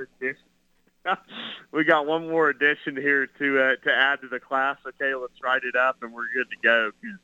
we 1.73 1.85
got 1.85 2.07
one 2.07 2.29
more 2.29 2.49
addition 2.49 2.97
here 2.97 3.27
to 3.27 3.61
uh, 3.61 3.77
to 3.85 3.93
add 3.95 4.21
to 4.23 4.29
the 4.29 4.41
class. 4.41 4.77
Okay, 4.87 5.15
let's 5.15 5.41
write 5.43 5.63
it 5.65 5.77
up, 5.77 6.03
and 6.03 6.13
we're 6.13 6.33
good 6.35 6.51
to 6.51 6.57
go. 6.63 6.91
Because 7.01 7.19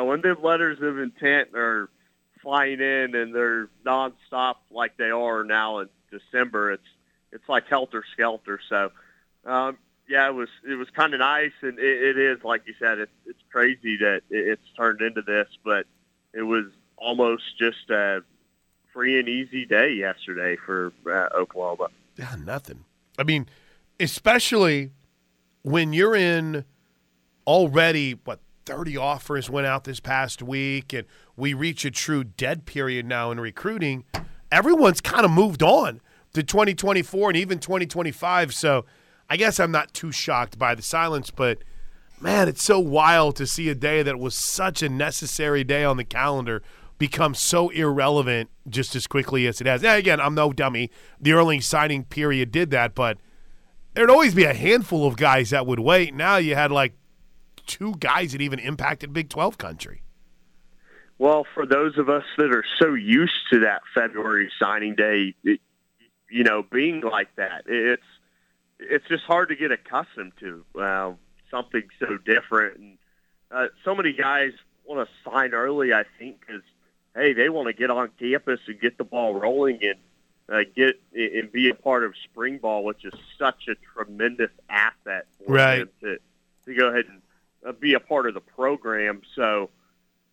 uh, 0.00 0.04
when 0.04 0.20
the 0.20 0.34
letters 0.34 0.78
of 0.82 0.98
intent 0.98 1.54
are 1.54 1.88
flying 2.42 2.80
in 2.80 3.14
and 3.14 3.34
they're 3.34 3.68
nonstop 3.86 4.56
like 4.70 4.96
they 4.96 5.10
are 5.10 5.44
now 5.44 5.78
in 5.78 5.88
December, 6.10 6.72
it's 6.72 6.82
it's 7.32 7.48
like 7.48 7.66
helter 7.68 8.04
skelter. 8.12 8.60
So, 8.68 8.90
um, 9.44 9.78
yeah, 10.12 10.28
it 10.28 10.34
was 10.34 10.50
it 10.68 10.74
was 10.74 10.90
kind 10.90 11.14
of 11.14 11.20
nice, 11.20 11.52
and 11.62 11.78
it, 11.78 12.16
it 12.16 12.18
is 12.18 12.44
like 12.44 12.66
you 12.66 12.74
said, 12.78 12.98
it's 12.98 13.12
it's 13.24 13.42
crazy 13.50 13.96
that 13.96 14.20
it's 14.28 14.68
turned 14.76 15.00
into 15.00 15.22
this, 15.22 15.48
but 15.64 15.86
it 16.34 16.42
was 16.42 16.66
almost 16.98 17.44
just 17.58 17.88
a 17.88 18.22
free 18.92 19.18
and 19.18 19.26
easy 19.26 19.64
day 19.64 19.94
yesterday 19.94 20.56
for 20.66 20.92
uh, 21.10 21.34
Oklahoma. 21.34 21.88
Yeah, 22.18 22.36
nothing. 22.44 22.84
I 23.18 23.22
mean, 23.22 23.46
especially 23.98 24.90
when 25.62 25.94
you're 25.94 26.14
in 26.14 26.66
already 27.46 28.12
what 28.24 28.40
30 28.66 28.98
offers 28.98 29.48
went 29.48 29.66
out 29.66 29.84
this 29.84 29.98
past 29.98 30.42
week 30.42 30.92
and 30.92 31.06
we 31.36 31.54
reach 31.54 31.86
a 31.86 31.90
true 31.90 32.22
dead 32.22 32.66
period 32.66 33.06
now 33.06 33.30
in 33.32 33.40
recruiting 33.40 34.04
everyone's 34.52 35.00
kind 35.00 35.24
of 35.24 35.30
moved 35.32 35.60
on 35.60 36.00
to 36.32 36.44
2024 36.44 37.30
and 37.30 37.36
even 37.36 37.58
2025 37.58 38.54
so 38.54 38.84
i 39.28 39.36
guess 39.36 39.60
i'm 39.60 39.70
not 39.70 39.92
too 39.92 40.12
shocked 40.12 40.58
by 40.58 40.74
the 40.74 40.82
silence 40.82 41.30
but 41.30 41.58
man 42.20 42.48
it's 42.48 42.62
so 42.62 42.78
wild 42.78 43.36
to 43.36 43.46
see 43.46 43.68
a 43.68 43.74
day 43.74 44.02
that 44.02 44.18
was 44.18 44.34
such 44.34 44.82
a 44.82 44.88
necessary 44.88 45.64
day 45.64 45.84
on 45.84 45.96
the 45.96 46.04
calendar 46.04 46.62
become 47.02 47.34
so 47.34 47.68
irrelevant 47.70 48.48
just 48.68 48.94
as 48.94 49.08
quickly 49.08 49.48
as 49.48 49.60
it 49.60 49.66
has. 49.66 49.82
Now, 49.82 49.96
again, 49.96 50.20
I'm 50.20 50.36
no 50.36 50.52
dummy. 50.52 50.88
The 51.20 51.32
early 51.32 51.60
signing 51.60 52.04
period 52.04 52.52
did 52.52 52.70
that, 52.70 52.94
but 52.94 53.18
there'd 53.94 54.08
always 54.08 54.36
be 54.36 54.44
a 54.44 54.54
handful 54.54 55.04
of 55.04 55.16
guys 55.16 55.50
that 55.50 55.66
would 55.66 55.80
wait. 55.80 56.14
Now 56.14 56.36
you 56.36 56.54
had 56.54 56.70
like 56.70 56.94
two 57.66 57.96
guys 57.98 58.30
that 58.30 58.40
even 58.40 58.60
impacted 58.60 59.12
Big 59.12 59.28
12 59.30 59.58
country. 59.58 60.04
Well, 61.18 61.44
for 61.54 61.66
those 61.66 61.98
of 61.98 62.08
us 62.08 62.22
that 62.38 62.54
are 62.54 62.64
so 62.80 62.94
used 62.94 63.50
to 63.52 63.58
that 63.60 63.82
February 63.96 64.48
signing 64.60 64.94
day, 64.94 65.34
it, 65.42 65.60
you 66.30 66.44
know, 66.44 66.62
being 66.70 67.00
like 67.00 67.34
that, 67.34 67.64
it's 67.66 68.02
it's 68.90 69.06
just 69.08 69.24
hard 69.24 69.48
to 69.48 69.56
get 69.56 69.72
accustomed 69.72 70.32
to 70.40 70.64
uh, 70.80 71.12
something 71.50 71.82
so 71.98 72.18
different. 72.24 72.78
And 72.78 72.98
uh, 73.50 73.66
so 73.84 73.94
many 73.94 74.12
guys 74.12 74.52
want 74.84 75.08
to 75.08 75.30
sign 75.30 75.52
early, 75.52 75.92
I 75.92 76.04
think, 76.18 76.40
because 76.40 76.62
hey, 77.14 77.32
they 77.32 77.48
want 77.48 77.68
to 77.68 77.72
get 77.72 77.90
on 77.90 78.10
campus 78.18 78.60
and 78.66 78.80
get 78.80 78.98
the 78.98 79.04
ball 79.04 79.34
rolling 79.34 79.78
and 79.82 79.98
uh, 80.48 80.68
get 80.74 81.00
and 81.14 81.50
be 81.52 81.68
a 81.68 81.74
part 81.74 82.04
of 82.04 82.14
spring 82.24 82.58
ball, 82.58 82.84
which 82.84 83.04
is 83.04 83.12
such 83.38 83.68
a 83.68 83.74
tremendous 83.94 84.50
asset 84.68 85.26
for 85.44 85.54
right. 85.54 85.78
them 85.78 85.88
to 86.02 86.18
to 86.66 86.78
go 86.78 86.88
ahead 86.88 87.06
and 87.08 87.22
uh, 87.66 87.72
be 87.72 87.94
a 87.94 88.00
part 88.00 88.26
of 88.26 88.34
the 88.34 88.40
program. 88.40 89.22
So, 89.34 89.70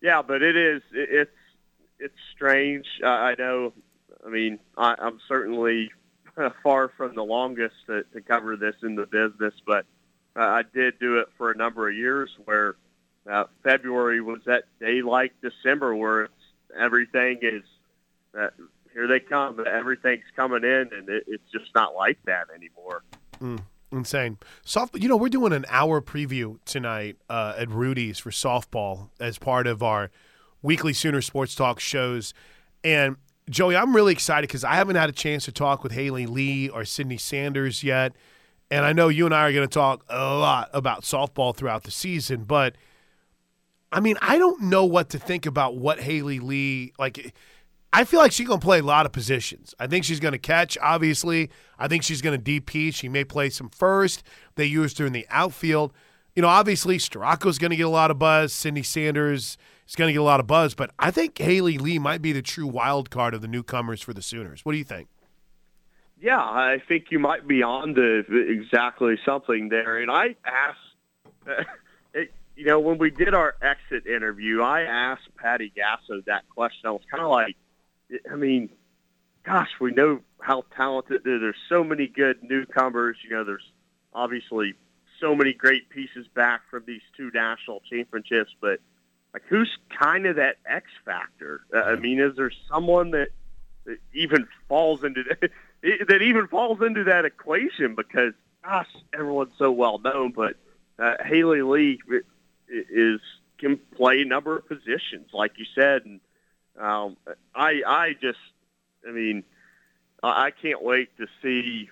yeah, 0.01 0.22
but 0.22 0.41
it 0.41 0.56
is 0.56 0.82
it, 0.91 1.10
it's 1.12 1.38
it's 2.00 2.20
strange. 2.34 2.88
Uh, 3.03 3.08
I 3.08 3.36
know. 3.38 3.74
I 4.25 4.29
mean, 4.29 4.60
I, 4.77 4.96
I'm 4.98 5.20
certainly 5.27 5.91
far 6.63 6.89
from 6.89 7.15
the 7.15 7.24
longest 7.24 7.75
to, 7.88 8.03
to 8.13 8.22
cover 8.22 8.55
this 8.55 8.75
in 8.84 8.96
the 8.96 9.05
business, 9.05 9.53
but 9.65 9.86
uh, 10.36 10.41
I 10.41 10.63
did 10.74 11.00
do 11.00 11.19
it 11.19 11.27
for 11.38 11.51
a 11.51 11.58
number 11.58 11.89
of 11.89 11.96
years 11.96 12.29
where 12.46 12.75
uh, 13.29 13.46
February 13.63 14.22
was 14.22 14.39
that 14.46 14.63
day 14.79 15.01
like 15.01 15.34
December 15.41 15.96
where 15.96 16.24
it's 16.24 16.34
everything 16.77 17.39
is 17.41 17.63
uh, 18.38 18.48
here 18.93 19.08
they 19.08 19.19
come. 19.19 19.63
Everything's 19.65 20.24
coming 20.36 20.63
in, 20.63 20.89
and 20.93 21.10
it, 21.10 21.24
it's 21.27 21.51
just 21.51 21.74
not 21.75 21.96
like 21.96 22.17
that 22.25 22.48
anymore. 22.53 23.03
Mm, 23.41 23.62
insane. 23.91 24.38
Soft. 24.63 24.98
You 24.98 25.08
know, 25.08 25.17
we're 25.17 25.29
doing 25.29 25.53
an 25.53 25.65
hour 25.69 26.01
preview 26.01 26.60
tonight 26.65 27.17
uh, 27.29 27.53
at 27.58 27.69
Rudy's 27.69 28.19
for 28.19 28.31
softball 28.31 29.10
as 29.19 29.38
part 29.38 29.67
of 29.67 29.84
our 29.84 30.12
weekly 30.62 30.93
Sooner 30.93 31.22
Sports 31.22 31.55
Talk 31.55 31.79
shows, 31.79 32.34
and. 32.84 33.17
Joey, 33.50 33.75
I'm 33.75 33.96
really 33.96 34.13
excited 34.13 34.48
because 34.48 34.63
I 34.63 34.75
haven't 34.75 34.96
had 34.96 35.10
a 35.10 35.13
chance 35.13 35.46
to 35.46 35.51
talk 35.51 35.84
with 35.84 35.91
Haley 35.91 36.25
Lee 36.25 36.70
or 36.70 36.86
Sydney 36.86 37.18
Sanders 37.18 37.84
yet. 37.84 38.13
And 38.72 38.86
I 38.86 38.94
know 38.94 39.08
you 39.08 39.25
and 39.25 39.34
I 39.34 39.48
are 39.48 39.53
going 39.53 39.68
to 39.68 39.74
talk 39.74 40.06
a 40.10 40.36
lot 40.36 40.70
about 40.74 41.01
softball 41.01 41.56
throughout 41.56 41.84
the 41.84 41.91
season, 41.91 42.44
but– 42.44 42.75
I 43.91 44.00
mean, 44.00 44.18
I 44.22 44.38
don't 44.38 44.63
know 44.63 44.86
what 44.86 45.10
to 45.10 45.20
think 45.20 45.46
about 45.46 45.75
what 45.75 46.00
Haley 46.00 46.39
Lee 46.39 46.94
like. 47.00 47.34
I 47.91 48.03
feel 48.03 48.20
like 48.20 48.32
she's 48.32 48.48
going 48.48 48.60
to 48.60 48.63
play 48.63 48.79
a 48.79 48.84
lot 48.84 49.08
of 49.08 49.12
positions. 49.12 49.74
I 49.79 49.88
think 49.88 50.06
she's 50.06 50.20
going 50.20 50.34
to 50.34 50.38
catch, 50.39 50.77
obviously. 50.79 51.50
I 51.79 51.88
think 51.88 52.03
she's 52.03 52.22
going 52.22 52.39
to 52.39 52.62
DP. 52.62 52.94
She 52.94 53.10
may 53.10 53.24
play 53.24 53.50
some 53.50 53.70
first. 53.70 54.22
They 54.56 54.65
used 54.65 55.00
her 55.00 55.08
in 55.08 55.13
the 55.13 55.25
outfield. 55.32 55.91
You 56.36 56.44
know, 56.44 56.50
obviously, 56.50 57.00
Storako's 57.00 57.58
going 57.58 57.72
to 57.72 57.75
get 57.75 57.88
a 57.88 57.89
lot 57.89 58.12
of 58.12 58.20
buzz. 58.20 58.53
Sydney 58.53 58.84
Sanders 58.84 59.58
is 59.89 59.96
going 59.96 60.08
to 60.08 60.13
get 60.13 60.22
a 60.22 60.24
lot 60.24 60.39
of 60.39 60.48
buzz. 60.48 60.74
But 60.74 60.91
I 60.98 61.12
think 61.12 61.38
Haley 61.38 61.77
Lee 61.77 62.00
might 62.00 62.22
be 62.22 62.31
the 62.31 62.41
true 62.41 62.67
wild 62.67 63.10
card 63.10 63.34
of 63.34 63.41
the 63.41 63.48
newcomers 63.48 64.01
for 64.01 64.13
the 64.13 64.22
Sooners. 64.22 64.63
What 64.63 64.72
do 64.72 64.77
you 64.77 64.84
think? 64.84 65.10
Yeah, 66.22 66.39
I 66.39 66.81
think 66.88 67.05
you 67.12 67.19
might 67.19 67.48
be 67.48 67.63
on 67.63 67.96
to 67.96 68.24
exactly 68.29 69.17
something 69.25 69.69
there. 69.69 69.98
And 69.98 70.12
I 70.12 70.36
asked 70.46 70.79
you 72.60 72.65
know, 72.65 72.79
when 72.79 72.98
we 72.98 73.10
did 73.10 73.34
our 73.34 73.55
exit 73.62 74.05
interview, 74.05 74.62
I 74.62 74.81
asked 74.81 75.34
Patty 75.38 75.72
Gasso 75.75 76.24
that 76.25 76.43
question. 76.50 76.81
I 76.88 76.91
was 76.91 77.01
kind 77.10 77.24
of 77.24 77.31
like, 77.31 77.55
I 78.29 78.36
mean, 78.36 78.69
gosh, 79.46 79.69
we 79.79 79.91
know 79.91 80.19
how 80.41 80.63
talented 80.75 81.22
there's 81.24 81.55
so 81.69 81.86
many 81.86 82.08
good 82.08 82.43
newcomers. 82.43 83.15
You 83.24 83.38
know, 83.38 83.46
there's 83.46 83.63
obviously 84.13 84.74
so 85.22 85.36
many 85.36 85.53
great 85.53 85.89
pieces 85.89 86.27
back 86.36 86.62
from 86.69 86.84
these 86.86 87.01
two 87.15 87.31
national 87.34 87.81
championships, 87.89 88.51
but 88.60 88.79
like, 89.33 89.43
who's 89.48 89.69
kind 89.98 90.25
of 90.25 90.38
that 90.38 90.57
X 90.65 90.88
factor? 91.05 91.62
Uh, 91.74 91.81
I 91.81 91.95
mean, 91.95 92.19
is 92.19 92.36
there 92.36 92.51
someone 92.69 93.12
that, 93.12 93.29
that 93.86 93.98
even 94.13 94.48
falls 94.67 95.03
into 95.03 95.24
that, 95.24 95.51
that 96.07 96.21
even 96.21 96.48
falls 96.48 96.81
into 96.81 97.03
that 97.05 97.25
equation? 97.25 97.95
Because 97.95 98.33
gosh, 98.63 98.88
everyone's 99.13 99.53
so 99.57 99.71
well 99.71 100.00
known, 100.00 100.31
but 100.31 100.55
uh, 100.98 101.15
Haley 101.24 101.62
Lee 101.62 102.00
is 102.69 103.19
can 103.57 103.77
play 103.95 104.21
a 104.21 104.25
number 104.25 104.57
of 104.57 104.67
positions, 104.67 105.29
like 105.33 105.53
you 105.57 105.65
said. 105.75 106.05
And 106.05 106.19
um, 106.79 107.17
I 107.53 107.81
I 107.86 108.15
just 108.21 108.39
I 109.07 109.12
mean 109.12 109.43
I 110.21 110.51
can't 110.51 110.83
wait 110.83 111.15
to 111.17 111.27
see 111.41 111.89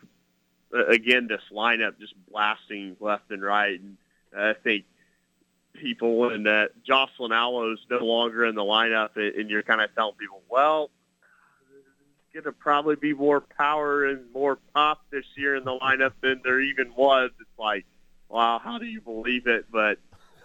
uh, 0.73 0.85
again 0.87 1.27
this 1.27 1.41
lineup 1.51 1.99
just 1.99 2.13
blasting 2.29 2.97
left 2.99 3.31
and 3.31 3.43
right. 3.43 3.79
And 3.79 3.97
I 4.35 4.53
think 4.53 4.85
people 5.81 6.29
and 6.31 6.45
that 6.45 6.71
Jocelyn 6.85 7.31
Alo's 7.31 7.79
no 7.89 7.99
longer 7.99 8.45
in 8.45 8.55
the 8.55 8.61
lineup, 8.61 9.15
and 9.15 9.49
you're 9.49 9.63
kind 9.63 9.81
of 9.81 9.93
telling 9.95 10.15
people, 10.15 10.41
well, 10.49 10.91
going 12.43 12.53
to 12.53 12.59
probably 12.59 12.95
be 12.95 13.13
more 13.13 13.41
power 13.41 14.05
and 14.05 14.31
more 14.33 14.57
pop 14.73 15.01
this 15.11 15.25
year 15.35 15.55
in 15.55 15.63
the 15.63 15.71
lineup 15.71 16.11
than 16.21 16.41
there 16.43 16.61
even 16.61 16.93
was. 16.95 17.31
It's 17.39 17.59
like, 17.59 17.85
wow, 18.29 18.59
how 18.63 18.77
do 18.77 18.85
you 18.85 19.01
believe 19.01 19.47
it? 19.47 19.65
But 19.71 19.97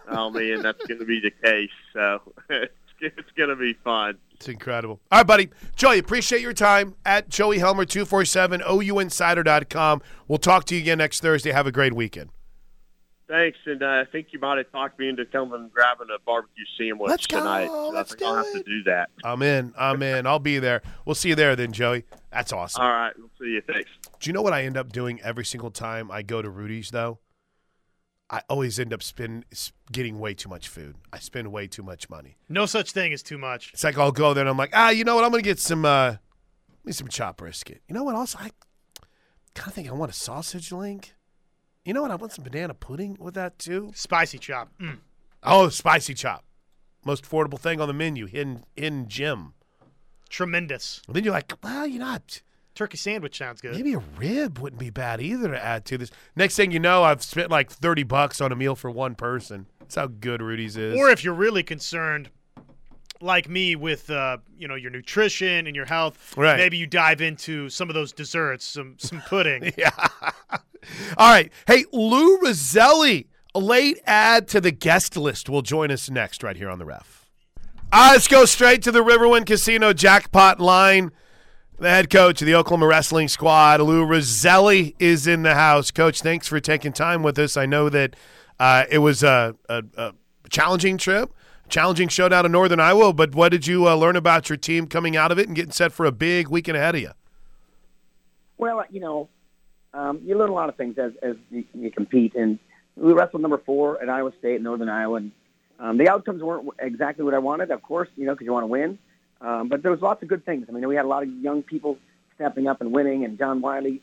oh 0.08 0.30
man, 0.30 0.62
that's 0.62 0.84
going 0.86 1.00
to 1.00 1.06
be 1.06 1.20
the 1.20 1.30
case. 1.30 1.70
So 1.92 2.20
it's, 2.50 2.72
it's 3.00 3.30
going 3.36 3.50
to 3.50 3.56
be 3.56 3.74
fun. 3.74 4.18
It's 4.32 4.48
incredible. 4.48 5.00
All 5.10 5.18
right, 5.20 5.26
buddy. 5.26 5.50
Joey, 5.76 5.98
appreciate 5.98 6.40
your 6.40 6.54
time 6.54 6.94
at 7.04 7.28
Joey 7.28 7.58
Helmer 7.58 7.84
247 7.84 8.60
OUinsider.com. 8.60 10.02
We'll 10.26 10.38
talk 10.38 10.64
to 10.64 10.74
you 10.74 10.80
again 10.80 10.98
next 10.98 11.20
Thursday. 11.20 11.52
Have 11.52 11.66
a 11.66 11.72
great 11.72 11.94
weekend. 11.94 12.30
Thanks, 13.29 13.59
and 13.67 13.83
uh, 13.83 13.87
I 13.87 14.05
think 14.11 14.29
you 14.33 14.38
might 14.41 14.59
have 14.59 14.71
talked 14.73 14.99
me 14.99 15.09
into 15.09 15.25
coming 15.25 15.55
and 15.55 15.73
grabbing 15.73 16.09
a 16.14 16.19
barbecue 16.25 16.64
sandwich 16.79 17.09
Let's 17.09 17.26
tonight. 17.26 17.67
Go. 17.69 17.91
So 17.91 17.95
Let's 17.95 18.12
I 18.12 18.17
think 18.17 18.19
do 18.21 18.26
I'll 18.26 18.38
it. 18.41 18.45
have 18.45 18.52
to 18.52 18.62
do 18.64 18.83
that. 18.85 19.11
I'm 19.25 19.43
in. 19.43 19.73
I'm 19.79 20.02
in. 20.02 20.26
I'll 20.26 20.38
be 20.38 20.59
there. 20.59 20.83
We'll 21.07 21.14
see 21.14 21.31
you 21.31 21.35
there 21.35 21.57
then, 21.57 21.73
Joey. 21.73 22.05
That's 22.31 22.52
awesome. 22.52 22.83
All 22.83 22.91
right, 22.91 23.12
we'll 23.17 23.31
see 23.41 23.52
you. 23.52 23.62
Thanks. 23.67 23.88
Do 24.21 24.29
you 24.29 24.35
know 24.35 24.43
what 24.43 24.52
I 24.52 24.64
end 24.64 24.76
up 24.76 24.93
doing 24.93 25.21
every 25.23 25.45
single 25.45 25.71
time 25.71 26.11
I 26.11 26.23
go 26.23 26.43
to 26.43 26.50
Rudy's 26.50 26.91
though? 26.91 27.21
I 28.31 28.41
always 28.49 28.79
end 28.81 28.95
up 28.95 29.02
spend 29.02 29.45
getting 29.91 30.19
way 30.19 30.33
too 30.33 30.49
much 30.49 30.69
food. 30.69 30.97
I 31.12 31.19
spend 31.19 31.52
way 31.52 31.67
too 31.67 31.83
much 31.83 32.09
money. 32.09 32.38
No 32.49 32.64
such 32.64 32.93
thing 32.93 33.12
as 33.12 33.23
too 33.23 33.37
much. 33.37 33.73
It's 33.75 33.85
like 33.85 33.99
I'll 33.99 34.11
go 34.12 34.33
there 34.33 34.41
and 34.43 34.49
I'm 34.49 34.57
like, 34.57 34.71
ah, 34.73 34.88
you 34.91 35.05
know 35.05 35.14
what? 35.14 35.25
I'm 35.25 35.31
gonna 35.31 35.43
get 35.43 35.59
some, 35.59 35.85
uh, 35.85 36.12
let 36.12 36.19
me 36.85 36.93
some 36.93 37.09
chop 37.09 37.37
brisket. 37.37 37.83
You 37.88 37.95
know 37.95 38.05
what? 38.05 38.14
Also, 38.14 38.38
I 38.38 38.50
kind 39.55 39.69
of 39.69 39.75
think 39.75 39.87
I 39.88 39.93
want 39.93 40.11
a 40.11 40.14
sausage 40.14 40.73
link. 40.73 41.12
You 41.84 41.94
know 41.94 42.02
what? 42.02 42.10
I 42.10 42.14
want 42.14 42.32
some 42.32 42.44
banana 42.44 42.74
pudding 42.74 43.16
with 43.18 43.34
that 43.34 43.58
too. 43.58 43.90
Spicy 43.94 44.38
chop. 44.38 44.70
Mm. 44.80 44.98
Oh, 45.42 45.68
spicy 45.68 46.14
chop. 46.14 46.44
Most 47.04 47.24
affordable 47.24 47.58
thing 47.58 47.80
on 47.80 47.88
the 47.88 47.94
menu. 47.94 48.26
Hidden, 48.26 48.64
hidden 48.76 49.08
gem. 49.08 49.54
Tremendous. 50.28 51.02
And 51.06 51.16
then 51.16 51.24
you're 51.24 51.32
like, 51.32 51.52
well, 51.62 51.86
you 51.86 51.98
know, 51.98 52.18
turkey 52.74 52.96
sandwich 52.96 53.36
sounds 53.36 53.60
good. 53.60 53.74
Maybe 53.74 53.94
a 53.94 54.02
rib 54.16 54.58
wouldn't 54.60 54.80
be 54.80 54.90
bad 54.90 55.20
either 55.20 55.48
to 55.48 55.62
add 55.62 55.84
to 55.86 55.98
this. 55.98 56.10
Next 56.36 56.54
thing 56.56 56.70
you 56.70 56.78
know, 56.78 57.02
I've 57.02 57.22
spent 57.22 57.50
like 57.50 57.70
thirty 57.70 58.04
bucks 58.04 58.40
on 58.40 58.52
a 58.52 58.56
meal 58.56 58.76
for 58.76 58.90
one 58.90 59.16
person. 59.16 59.66
That's 59.80 59.96
how 59.96 60.06
good 60.06 60.40
Rudy's 60.40 60.76
is. 60.76 60.96
Or 60.96 61.10
if 61.10 61.24
you're 61.24 61.34
really 61.34 61.62
concerned, 61.64 62.30
like 63.23 63.49
me, 63.49 63.76
with 63.76 64.11
uh, 64.11 64.38
you 64.57 64.69
know 64.69 64.75
your 64.75 64.91
nutrition 64.91 65.67
and 65.67 65.76
your 65.76 65.87
health, 65.87 66.37
right. 66.37 66.57
maybe 66.57 66.76
you 66.76 66.87
dive 66.87 67.21
into 67.21 67.69
some 67.69 67.88
of 67.88 67.95
those 67.95 68.12
desserts, 68.12 68.64
some 68.64 68.97
some 68.99 69.21
pudding. 69.23 69.73
yeah. 69.79 69.91
All 71.17 71.33
right. 71.33 71.52
Hey, 71.67 71.85
Lou 71.93 72.38
Rosselli, 72.38 73.26
a 73.55 73.61
late 73.61 74.00
add 74.07 74.49
to 74.49 74.61
the 74.61 74.73
guest 74.73 75.17
list, 75.17 75.49
will 75.49 75.62
join 75.62 75.91
us 75.91 76.11
next 76.11 76.43
right 76.43 76.57
here 76.57 76.69
on 76.69 76.79
the 76.79 76.85
ref. 76.85 77.31
Uh, 77.95 78.11
let's 78.12 78.26
go 78.26 78.45
straight 78.45 78.83
to 78.83 78.91
the 78.91 79.05
Riverwind 79.05 79.47
Casino 79.47 79.93
jackpot 79.93 80.59
line. 80.59 81.12
The 81.79 81.91
head 81.91 82.11
coach 82.11 82.41
of 82.41 82.47
the 82.47 82.55
Oklahoma 82.55 82.87
Wrestling 82.87 83.29
Squad, 83.29 83.81
Lou 83.81 84.07
Rosselli, 84.07 84.95
is 84.99 85.26
in 85.26 85.43
the 85.43 85.55
house. 85.55 85.91
Coach, 85.91 86.23
thanks 86.23 86.47
for 86.47 86.61
taking 86.61 86.93
time 86.93 87.23
with 87.23 87.38
us. 87.38 87.57
I 87.57 87.67
know 87.67 87.88
that 87.88 88.17
uh, 88.59 88.85
it 88.91 88.99
was 88.99 89.23
a, 89.23 89.57
a, 89.69 89.83
a, 89.97 90.14
challenging 90.49 90.97
trip, 90.97 91.35
challenging 91.69 92.09
showdown 92.09 92.47
in 92.47 92.52
Northern 92.52 92.81
Iowa, 92.81 93.12
but 93.12 93.35
what 93.35 93.50
did 93.50 93.66
you 93.66 93.88
uh, 93.88 93.95
learn 93.95 94.16
about 94.16 94.49
your 94.49 94.57
team 94.57 94.87
coming 94.87 95.16
out 95.16 95.33
of 95.33 95.38
it 95.38 95.47
and 95.47 95.57
getting 95.57 95.73
set 95.73 95.92
for 95.92 96.07
a 96.07 96.12
big 96.12 96.49
weekend 96.49 96.76
ahead 96.76 96.95
of 96.95 97.00
you? 97.00 97.11
Well, 98.59 98.85
you 98.90 99.00
know, 99.00 99.28
um, 99.95 100.21
you 100.25 100.38
learn 100.38 100.50
a 100.50 100.54
lot 100.54 100.69
of 100.69 100.76
things 100.76 100.99
as, 100.99 101.12
as 101.23 101.37
you, 101.50 101.64
you 101.75 101.90
compete. 101.90 102.35
And 102.35 102.59
we 102.97 103.12
wrestled 103.12 103.42
number 103.42 103.59
four 103.59 104.00
at 104.02 104.09
Iowa 104.09 104.33
State, 104.38 104.57
in 104.57 104.62
Northern 104.62 104.88
Iowa, 104.88 105.16
and 105.16 105.33
um, 105.78 105.99
the 105.99 106.09
outcomes 106.09 106.42
weren't 106.42 106.69
exactly 106.78 107.25
what 107.25 107.35
I 107.35 107.38
wanted, 107.38 107.71
of 107.71 107.83
course, 107.83 108.09
you 108.16 108.25
know, 108.25 108.33
because 108.33 108.45
you 108.45 108.52
want 108.52 108.64
to 108.64 108.69
win. 108.69 108.99
Um, 109.40 109.69
but 109.69 109.83
there 109.83 109.90
was 109.90 110.00
lots 110.00 110.23
of 110.23 110.28
good 110.28 110.45
things. 110.45 110.66
I 110.69 110.73
mean, 110.73 110.87
we 110.87 110.95
had 110.95 111.04
a 111.04 111.09
lot 111.09 111.25
of 111.25 111.28
young 111.28 111.62
people 111.62 111.99
stepping 112.37 112.69
up 112.69 112.81
and 112.81 112.92
winning, 112.92 113.25
and 113.25 113.37
John 113.38 113.61
Wiley, 113.61 114.00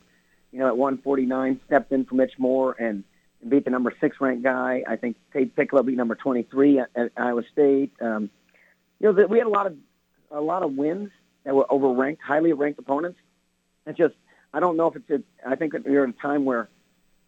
you 0.52 0.58
know, 0.58 0.66
at 0.66 0.76
149 0.76 1.60
stepped 1.66 1.92
in 1.92 2.04
for 2.04 2.14
Mitch 2.16 2.32
Moore 2.38 2.76
and 2.78 3.04
beat 3.48 3.64
the 3.64 3.70
number 3.70 3.92
six 4.00 4.16
ranked 4.20 4.42
guy. 4.42 4.82
I 4.86 4.96
think 4.96 5.16
Tate 5.32 5.54
Picklo 5.56 5.84
beat 5.84 5.96
number 5.96 6.14
23 6.14 6.80
at, 6.80 6.90
at 6.94 7.12
Iowa 7.16 7.42
State. 7.52 7.92
Um, 8.00 8.30
you 8.98 9.08
know, 9.08 9.12
the, 9.12 9.26
we 9.26 9.38
had 9.38 9.46
a 9.46 9.50
lot 9.50 9.66
of 9.66 9.76
a 10.30 10.40
lot 10.40 10.62
of 10.62 10.76
wins 10.76 11.10
that 11.44 11.54
were 11.54 11.66
overranked, 11.70 12.18
highly 12.24 12.52
ranked 12.52 12.78
opponents. 12.78 13.18
It's 13.86 13.98
just 13.98 14.14
I 14.52 14.60
don't 14.60 14.76
know 14.76 14.88
if 14.88 14.96
it's. 14.96 15.10
A, 15.10 15.48
I 15.48 15.56
think 15.56 15.72
that 15.72 15.86
we're 15.86 16.04
in 16.04 16.10
a 16.10 16.22
time 16.22 16.44
where 16.44 16.68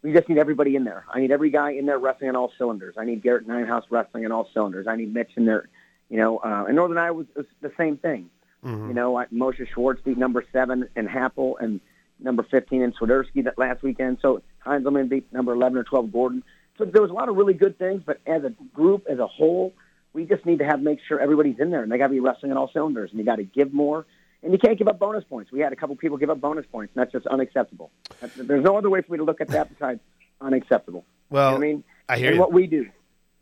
we 0.01 0.13
just 0.13 0.29
need 0.29 0.37
everybody 0.37 0.75
in 0.75 0.83
there. 0.83 1.05
I 1.11 1.19
need 1.19 1.31
every 1.31 1.49
guy 1.49 1.71
in 1.71 1.85
there 1.85 1.97
wrestling 1.97 2.29
on 2.29 2.35
all 2.35 2.51
cylinders. 2.57 2.95
I 2.97 3.05
need 3.05 3.23
Garrett 3.23 3.47
Ninehouse 3.47 3.85
wrestling 3.89 4.25
on 4.25 4.31
all 4.31 4.49
cylinders. 4.53 4.85
I 4.87 4.95
need 4.95 5.13
Mitch 5.13 5.31
in 5.35 5.45
there. 5.45 5.69
You 6.09 6.17
know, 6.17 6.37
uh, 6.37 6.65
and 6.67 6.75
Northern 6.75 6.97
Iowa 6.97 7.13
was, 7.13 7.27
was 7.35 7.45
the 7.61 7.71
same 7.77 7.97
thing. 7.97 8.29
Mm-hmm. 8.63 8.89
You 8.89 8.93
know, 8.93 9.25
Mosha 9.33 9.67
Schwartz 9.67 10.01
beat 10.03 10.17
number 10.17 10.45
seven 10.53 10.87
in 10.95 11.07
Happel 11.07 11.55
and 11.59 11.79
number 12.23 12.43
15 12.43 12.81
in 12.81 12.93
Swiderski 12.93 13.43
that 13.43 13.57
last 13.57 13.83
weekend. 13.83 14.17
So 14.21 14.41
Heinzelman 14.65 15.09
beat 15.09 15.31
number 15.33 15.53
11 15.53 15.77
or 15.77 15.83
12 15.83 16.11
Gordon. 16.11 16.43
So 16.77 16.85
there 16.85 17.01
was 17.01 17.11
a 17.11 17.13
lot 17.13 17.29
of 17.29 17.35
really 17.35 17.53
good 17.53 17.77
things, 17.77 18.01
but 18.05 18.19
as 18.25 18.43
a 18.43 18.49
group, 18.73 19.05
as 19.09 19.19
a 19.19 19.27
whole, 19.27 19.73
we 20.13 20.25
just 20.25 20.45
need 20.45 20.59
to 20.59 20.65
have 20.65 20.81
make 20.81 20.99
sure 21.07 21.19
everybody's 21.19 21.59
in 21.59 21.69
there, 21.69 21.83
and 21.83 21.91
they 21.91 21.97
got 21.97 22.07
to 22.07 22.13
be 22.13 22.19
wrestling 22.19 22.51
on 22.51 22.57
all 22.57 22.69
cylinders, 22.71 23.11
and 23.11 23.19
you 23.19 23.25
got 23.25 23.35
to 23.35 23.43
give 23.43 23.73
more, 23.73 24.05
and 24.41 24.51
you 24.51 24.59
can't 24.59 24.77
give 24.77 24.87
up 24.87 24.99
bonus 24.99 25.23
points. 25.23 25.51
We 25.51 25.59
had 25.59 25.73
a 25.73 25.75
couple 25.75 25.95
people 25.95 26.17
give 26.17 26.29
up 26.29 26.39
bonus 26.41 26.65
points, 26.71 26.93
and 26.95 27.01
that's 27.01 27.11
just 27.11 27.27
unacceptable. 27.27 27.91
That's, 28.19 28.35
there's 28.35 28.63
no 28.63 28.77
other 28.77 28.89
way 28.89 29.01
for 29.01 29.11
me 29.11 29.17
to 29.19 29.23
look 29.23 29.41
at 29.41 29.49
that 29.49 29.69
besides 29.69 29.99
unacceptable. 30.41 31.05
Well, 31.29 31.53
you 31.53 31.59
know 31.59 31.65
I 31.65 31.67
mean, 31.67 31.83
I 32.09 32.17
hear 32.17 32.27
and 32.27 32.35
you. 32.35 32.41
what 32.41 32.51
we 32.51 32.67
do. 32.67 32.89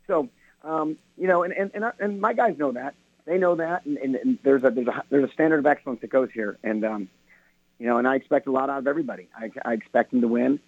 So, 0.06 0.28
um, 0.62 0.96
you 1.16 1.28
know, 1.28 1.42
and 1.42 1.52
and 1.52 1.70
and, 1.74 1.84
our, 1.84 1.94
and 1.98 2.20
my 2.20 2.32
guys 2.32 2.56
know 2.58 2.72
that. 2.72 2.94
They 3.24 3.38
know 3.38 3.54
that, 3.56 3.84
and, 3.86 3.98
and, 3.98 4.16
and 4.16 4.38
there's 4.42 4.64
a 4.64 4.70
there's 4.70 4.88
a 4.88 5.04
there's 5.10 5.28
a 5.28 5.32
standard 5.32 5.58
of 5.58 5.66
excellence 5.66 6.00
that 6.00 6.10
goes 6.10 6.28
here, 6.32 6.58
and 6.62 6.84
um, 6.84 7.08
you 7.78 7.86
know, 7.86 7.98
and 7.98 8.06
I 8.06 8.16
expect 8.16 8.46
a 8.46 8.52
lot 8.52 8.70
out 8.70 8.78
of 8.78 8.86
everybody. 8.86 9.28
I, 9.36 9.50
I 9.64 9.72
expect 9.74 10.10
them 10.10 10.20
to 10.20 10.28
win, 10.28 10.60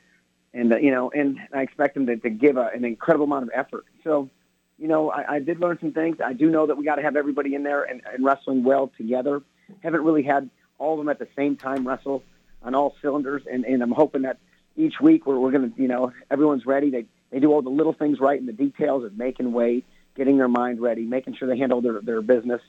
and 0.53 0.73
uh, 0.73 0.77
you 0.77 0.91
know, 0.91 1.11
and 1.11 1.39
I 1.53 1.63
expect 1.63 1.95
them 1.95 2.07
to, 2.07 2.17
to 2.17 2.31
give 2.31 2.57
a, 2.57 2.71
an 2.75 2.85
incredible 2.85 3.27
amount 3.27 3.45
of 3.45 3.51
effort. 3.55 3.85
So, 4.03 4.31
you 4.79 4.89
know, 4.89 5.11
I, 5.11 5.35
I 5.35 5.39
did 5.39 5.61
learn 5.61 5.79
some 5.81 5.93
things. 5.93 6.17
I 6.25 6.33
do 6.33 6.51
know 6.51 6.67
that 6.67 6.77
we 6.77 6.85
got 6.85 6.97
to 6.97 7.03
have 7.03 7.17
everybody 7.17 7.55
in 7.55 7.63
there 7.63 7.83
and, 7.85 8.03
and 8.13 8.25
wrestling 8.25 8.65
well 8.65 8.91
together. 8.97 9.43
Haven't 9.83 10.03
really 10.03 10.23
had 10.23 10.51
all 10.79 10.95
of 10.95 10.99
them 10.99 11.09
at 11.09 11.19
the 11.19 11.29
same 11.37 11.57
time 11.57 11.87
wrestle 11.87 12.23
on 12.63 12.75
all 12.75 12.97
cylinders, 13.01 13.43
and, 13.51 13.65
and 13.65 13.83
I'm 13.83 13.93
hoping 13.93 14.23
that 14.23 14.39
each 14.77 14.95
week 15.01 15.27
we're, 15.27 15.39
we're 15.39 15.53
going 15.53 15.73
to, 15.73 15.81
you 15.81 15.89
know, 15.89 16.13
everyone's 16.31 16.67
ready. 16.67 16.91
They 16.91 17.07
they 17.31 17.41
do 17.41 17.53
all 17.53 17.63
the 17.63 17.71
little 17.71 17.93
things 17.93 18.21
right 18.21 18.39
in 18.39 18.47
the 18.47 18.53
details 18.53 19.05
of 19.05 19.17
making 19.19 19.53
weight, 19.53 19.85
getting 20.15 20.39
their 20.39 20.49
mind 20.49 20.81
ready, 20.81 21.03
making 21.03 21.35
sure 21.35 21.49
they 21.49 21.59
handle 21.59 21.81
their, 21.81 22.01
their 22.01 22.23
business 22.23 22.61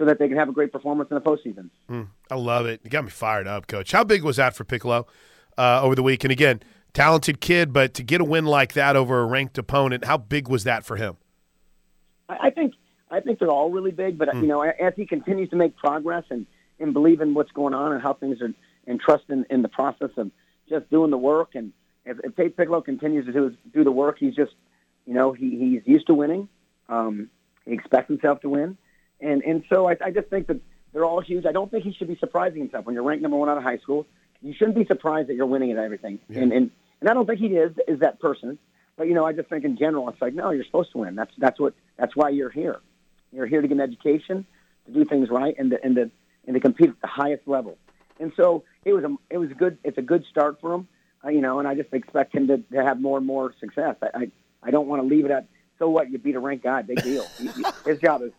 so 0.00 0.06
that 0.06 0.18
they 0.18 0.28
can 0.28 0.38
have 0.38 0.48
a 0.48 0.52
great 0.52 0.72
performance 0.72 1.10
in 1.10 1.14
the 1.14 1.20
postseason. 1.20 1.68
Mm, 1.90 2.08
I 2.30 2.34
love 2.34 2.64
it. 2.64 2.80
You 2.82 2.88
got 2.88 3.04
me 3.04 3.10
fired 3.10 3.46
up, 3.46 3.66
Coach. 3.66 3.92
How 3.92 4.02
big 4.02 4.24
was 4.24 4.36
that 4.36 4.56
for 4.56 4.64
Picklo 4.64 5.06
uh, 5.58 5.82
over 5.82 5.94
the 5.94 6.02
week? 6.02 6.24
And 6.24 6.32
again, 6.32 6.62
talented 6.94 7.42
kid, 7.42 7.74
but 7.74 7.92
to 7.94 8.02
get 8.02 8.22
a 8.22 8.24
win 8.24 8.46
like 8.46 8.72
that 8.72 8.96
over 8.96 9.20
a 9.20 9.26
ranked 9.26 9.58
opponent, 9.58 10.06
how 10.06 10.16
big 10.16 10.48
was 10.48 10.64
that 10.64 10.86
for 10.86 10.96
him? 10.96 11.18
I, 12.30 12.46
I 12.46 12.50
think 12.50 12.72
I 13.10 13.20
think 13.20 13.40
they're 13.40 13.50
all 13.50 13.70
really 13.70 13.90
big, 13.90 14.16
but 14.16 14.30
mm. 14.30 14.40
you 14.40 14.48
know, 14.48 14.62
as 14.62 14.94
he 14.96 15.04
continues 15.04 15.50
to 15.50 15.56
make 15.56 15.76
progress 15.76 16.24
and 16.30 16.46
and 16.78 16.94
believe 16.94 17.20
in 17.20 17.34
what's 17.34 17.52
going 17.52 17.74
on 17.74 17.92
and 17.92 18.00
how 18.00 18.14
things 18.14 18.40
are, 18.40 18.48
and 18.86 18.98
trust 18.98 19.24
in, 19.28 19.44
in 19.50 19.60
the 19.60 19.68
process 19.68 20.10
of 20.16 20.30
just 20.66 20.88
doing 20.88 21.10
the 21.10 21.18
work, 21.18 21.50
and 21.54 21.74
if, 22.06 22.16
if 22.24 22.34
Tate 22.36 22.56
Picklo 22.56 22.82
continues 22.82 23.26
to 23.26 23.32
do 23.34 23.44
his, 23.44 23.54
do 23.74 23.84
the 23.84 23.92
work, 23.92 24.16
he's 24.18 24.34
just, 24.34 24.52
you 25.04 25.12
know, 25.12 25.34
he, 25.34 25.58
he's 25.58 25.82
used 25.84 26.06
to 26.06 26.14
winning. 26.14 26.48
Um, 26.88 27.28
he 27.66 27.74
expects 27.74 28.08
himself 28.08 28.40
to 28.40 28.48
win, 28.48 28.78
and 29.20 29.42
and 29.42 29.64
so 29.72 29.88
I, 29.88 29.96
I 30.04 30.10
just 30.10 30.28
think 30.28 30.46
that 30.48 30.60
they're 30.92 31.04
all 31.04 31.20
huge. 31.20 31.46
I 31.46 31.52
don't 31.52 31.70
think 31.70 31.84
he 31.84 31.92
should 31.92 32.08
be 32.08 32.16
surprising 32.16 32.60
himself 32.60 32.86
when 32.86 32.94
you're 32.94 33.04
ranked 33.04 33.22
number 33.22 33.36
one 33.36 33.48
out 33.48 33.56
of 33.56 33.62
high 33.62 33.78
school. 33.78 34.06
You 34.42 34.54
shouldn't 34.54 34.76
be 34.76 34.84
surprised 34.86 35.28
that 35.28 35.34
you're 35.34 35.46
winning 35.46 35.70
at 35.72 35.78
everything, 35.78 36.18
yeah. 36.28 36.40
and 36.40 36.52
and 36.52 36.70
and 37.00 37.10
I 37.10 37.14
don't 37.14 37.26
think 37.26 37.40
he 37.40 37.48
is 37.48 37.72
is 37.86 38.00
that 38.00 38.20
person. 38.20 38.58
But 38.96 39.06
you 39.06 39.14
know, 39.14 39.24
I 39.24 39.32
just 39.32 39.48
think 39.48 39.64
in 39.64 39.76
general, 39.76 40.08
it's 40.08 40.20
like 40.20 40.34
no, 40.34 40.50
you're 40.50 40.64
supposed 40.64 40.92
to 40.92 40.98
win. 40.98 41.14
That's 41.14 41.32
that's 41.38 41.60
what 41.60 41.74
that's 41.96 42.16
why 42.16 42.30
you're 42.30 42.50
here. 42.50 42.80
You're 43.32 43.46
here 43.46 43.62
to 43.62 43.68
get 43.68 43.74
an 43.74 43.80
education, 43.80 44.44
to 44.86 44.92
do 44.92 45.04
things 45.04 45.28
right, 45.30 45.54
and 45.58 45.70
to 45.70 45.84
and 45.84 45.96
to 45.96 46.10
and 46.46 46.54
to 46.54 46.60
compete 46.60 46.90
at 46.90 47.00
the 47.00 47.06
highest 47.06 47.46
level. 47.46 47.78
And 48.18 48.32
so 48.36 48.64
it 48.84 48.92
was 48.92 49.04
a 49.04 49.14
it 49.28 49.38
was 49.38 49.50
a 49.50 49.54
good 49.54 49.78
it's 49.84 49.98
a 49.98 50.02
good 50.02 50.24
start 50.30 50.60
for 50.60 50.74
him 50.74 50.88
uh, 51.24 51.28
you 51.28 51.40
know, 51.40 51.58
and 51.58 51.68
I 51.68 51.74
just 51.74 51.92
expect 51.92 52.34
him 52.34 52.46
to, 52.48 52.58
to 52.58 52.82
have 52.82 53.00
more 53.00 53.18
and 53.18 53.26
more 53.26 53.54
success. 53.60 53.96
I, 54.02 54.06
I, 54.14 54.30
I 54.62 54.70
don't 54.70 54.86
want 54.86 55.02
to 55.02 55.08
leave 55.08 55.24
it 55.24 55.30
at, 55.30 55.46
so 55.78 55.88
what, 55.88 56.10
you 56.10 56.18
beat 56.18 56.34
a 56.34 56.40
ranked 56.40 56.64
guy, 56.64 56.82
big 56.82 57.02
deal. 57.02 57.24
His 57.86 57.98
job 58.00 58.22
is, 58.22 58.32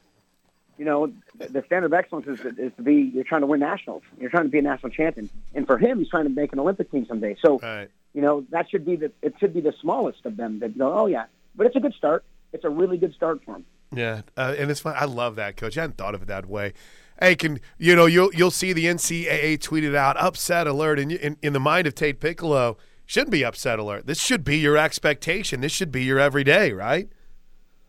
you 0.81 0.85
know, 0.85 1.13
the 1.37 1.61
standard 1.67 1.85
of 1.85 1.93
excellence 1.93 2.25
is, 2.25 2.39
is 2.57 2.71
to 2.75 2.81
be, 2.81 3.11
you're 3.13 3.23
trying 3.23 3.41
to 3.41 3.47
win 3.47 3.59
nationals. 3.59 4.01
You're 4.19 4.31
trying 4.31 4.45
to 4.45 4.49
be 4.49 4.57
a 4.57 4.63
national 4.63 4.91
champion. 4.91 5.29
And 5.53 5.67
for 5.67 5.77
him, 5.77 5.99
he's 5.99 6.09
trying 6.09 6.23
to 6.23 6.31
make 6.31 6.53
an 6.53 6.59
Olympic 6.59 6.89
team 6.89 7.05
someday. 7.05 7.37
So, 7.39 7.59
right. 7.59 7.87
you 8.15 8.21
know, 8.23 8.47
that 8.49 8.67
should 8.67 8.83
be 8.83 8.95
the, 8.95 9.11
it 9.21 9.35
should 9.39 9.53
be 9.53 9.61
the 9.61 9.75
smallest 9.79 10.25
of 10.25 10.37
them 10.37 10.57
that 10.61 10.75
go, 10.75 10.91
oh, 10.91 11.05
yeah. 11.05 11.25
But 11.55 11.67
it's 11.67 11.75
a 11.75 11.79
good 11.79 11.93
start. 11.93 12.25
It's 12.51 12.63
a 12.63 12.69
really 12.69 12.97
good 12.97 13.13
start 13.13 13.43
for 13.45 13.57
him. 13.57 13.65
Yeah, 13.93 14.21
uh, 14.35 14.55
and 14.57 14.71
it's 14.71 14.79
fun. 14.79 14.95
I 14.97 15.05
love 15.05 15.35
that, 15.35 15.55
Coach. 15.55 15.77
I 15.77 15.81
hadn't 15.81 15.97
thought 15.97 16.15
of 16.15 16.23
it 16.23 16.29
that 16.29 16.47
way 16.47 16.73
hey, 17.19 17.35
can 17.35 17.59
you 17.77 17.95
know 17.95 18.07
you'll 18.07 18.33
you'll 18.33 18.49
see 18.49 18.73
the 18.73 18.85
NCAA 18.85 19.59
tweeted 19.59 19.93
out 19.95 20.17
upset 20.17 20.65
alert, 20.65 20.97
and 20.97 21.11
in, 21.11 21.17
in, 21.19 21.37
in, 21.43 21.53
the 21.53 21.59
mind 21.59 21.85
of 21.87 21.93
Tate 21.93 22.19
Picklo, 22.19 22.77
shouldn't 23.05 23.31
be 23.31 23.43
upset 23.43 23.77
alert. 23.77 24.07
This 24.07 24.19
should 24.19 24.43
be 24.43 24.57
your 24.57 24.77
expectation. 24.77 25.59
This 25.59 25.73
should 25.73 25.91
be 25.91 26.03
your 26.03 26.19
everyday, 26.19 26.71
right? 26.71 27.09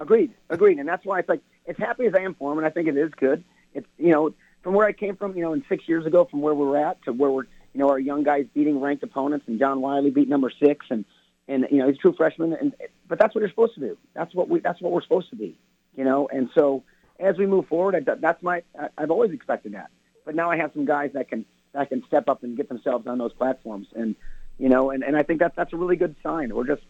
Agreed, 0.01 0.33
agreed, 0.51 0.79
and 0.79 0.89
that's 0.89 1.07
why 1.07 1.21
it's 1.21 1.29
like 1.29 1.41
as 1.73 1.79
happy 1.79 2.07
as 2.07 2.15
I 2.15 2.21
am 2.21 2.35
for 2.35 2.53
him, 2.53 2.59
and 2.59 2.67
I 2.67 2.71
think 2.71 2.89
it 2.89 2.97
is 2.97 3.11
good. 3.17 3.45
It's 3.75 3.87
you 3.99 4.13
know 4.13 4.35
from 4.63 4.75
where 4.75 4.87
I 4.87 4.93
came 4.93 5.17
from, 5.17 5.37
you 5.37 5.43
know, 5.43 5.53
in 5.53 5.65
six 5.69 5.89
years 5.89 6.07
ago, 6.07 6.27
from 6.31 6.41
where 6.41 6.55
we're 6.55 6.77
at 6.77 7.03
to 7.05 7.13
where 7.13 7.31
we're, 7.31 7.45
you 7.73 7.81
know, 7.81 7.89
our 7.89 7.99
young 7.99 8.23
guys 8.23 8.47
beating 8.55 8.81
ranked 8.81 9.03
opponents, 9.03 9.47
and 9.49 9.59
John 9.59 9.81
Wiley 9.81 10.11
beat 10.11 10.29
number 10.29 10.53
six, 10.65 10.87
and 10.91 11.05
and 11.49 11.67
you 11.71 11.79
know 11.79 11.89
he's 11.89 11.97
a 11.97 11.99
true 11.99 12.15
freshman, 12.17 12.53
and 12.53 12.75
but 13.09 13.19
that's 13.19 13.35
what 13.35 13.41
you're 13.41 13.51
supposed 13.51 13.75
to 13.75 13.81
do. 13.81 13.99
That's 14.15 14.35
what 14.35 14.49
we 14.49 14.61
that's 14.61 14.81
what 14.81 14.93
we're 14.93 15.03
supposed 15.03 15.31
to 15.31 15.37
be, 15.37 15.59
you 15.97 16.05
know, 16.05 16.29
and 16.29 16.49
so 16.55 16.85
as 17.19 17.37
we 17.37 17.47
move 17.47 17.67
forward, 17.67 17.95
I, 17.95 18.15
that's 18.21 18.43
my 18.43 18.63
I've 18.97 19.11
always 19.11 19.33
expected 19.33 19.73
that. 19.75 19.91
But 20.25 20.35
now 20.35 20.51
I 20.51 20.57
have 20.57 20.73
some 20.73 20.85
guys 20.85 21.11
that 21.15 21.29
can 21.29 21.45
that 21.73 21.89
can 21.89 22.05
step 22.07 22.29
up 22.29 22.43
and 22.43 22.57
get 22.57 22.69
themselves 22.69 23.07
on 23.07 23.19
those 23.19 23.33
platforms, 23.33 23.89
and 23.95 24.15
you 24.59 24.69
know, 24.69 24.91
and, 24.91 25.03
and 25.03 25.17
I 25.17 25.23
think 25.23 25.41
that 25.41 25.55
that's 25.57 25.73
a 25.73 25.77
really 25.77 25.97
good 25.97 26.15
sign. 26.23 26.55
We're 26.55 26.67
just 26.67 26.83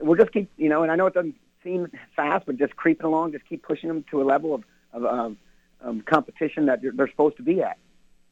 we're 0.00 0.16
just 0.16 0.32
keep 0.32 0.50
you 0.56 0.68
know, 0.68 0.82
and 0.82 0.90
I 0.90 0.96
know 0.96 1.06
it 1.06 1.14
doesn't 1.14 1.36
seem 1.64 1.88
fast, 2.14 2.46
but 2.46 2.56
just 2.56 2.76
creeping 2.76 3.06
along, 3.06 3.32
just 3.32 3.46
keep 3.46 3.62
pushing 3.62 3.88
them 3.88 4.04
to 4.10 4.22
a 4.22 4.24
level 4.24 4.54
of 4.54 4.64
of 4.92 5.04
um, 5.04 5.38
um, 5.82 6.00
competition 6.02 6.66
that 6.66 6.80
they're, 6.80 6.92
they're 6.92 7.08
supposed 7.08 7.36
to 7.38 7.42
be 7.42 7.60
at. 7.60 7.78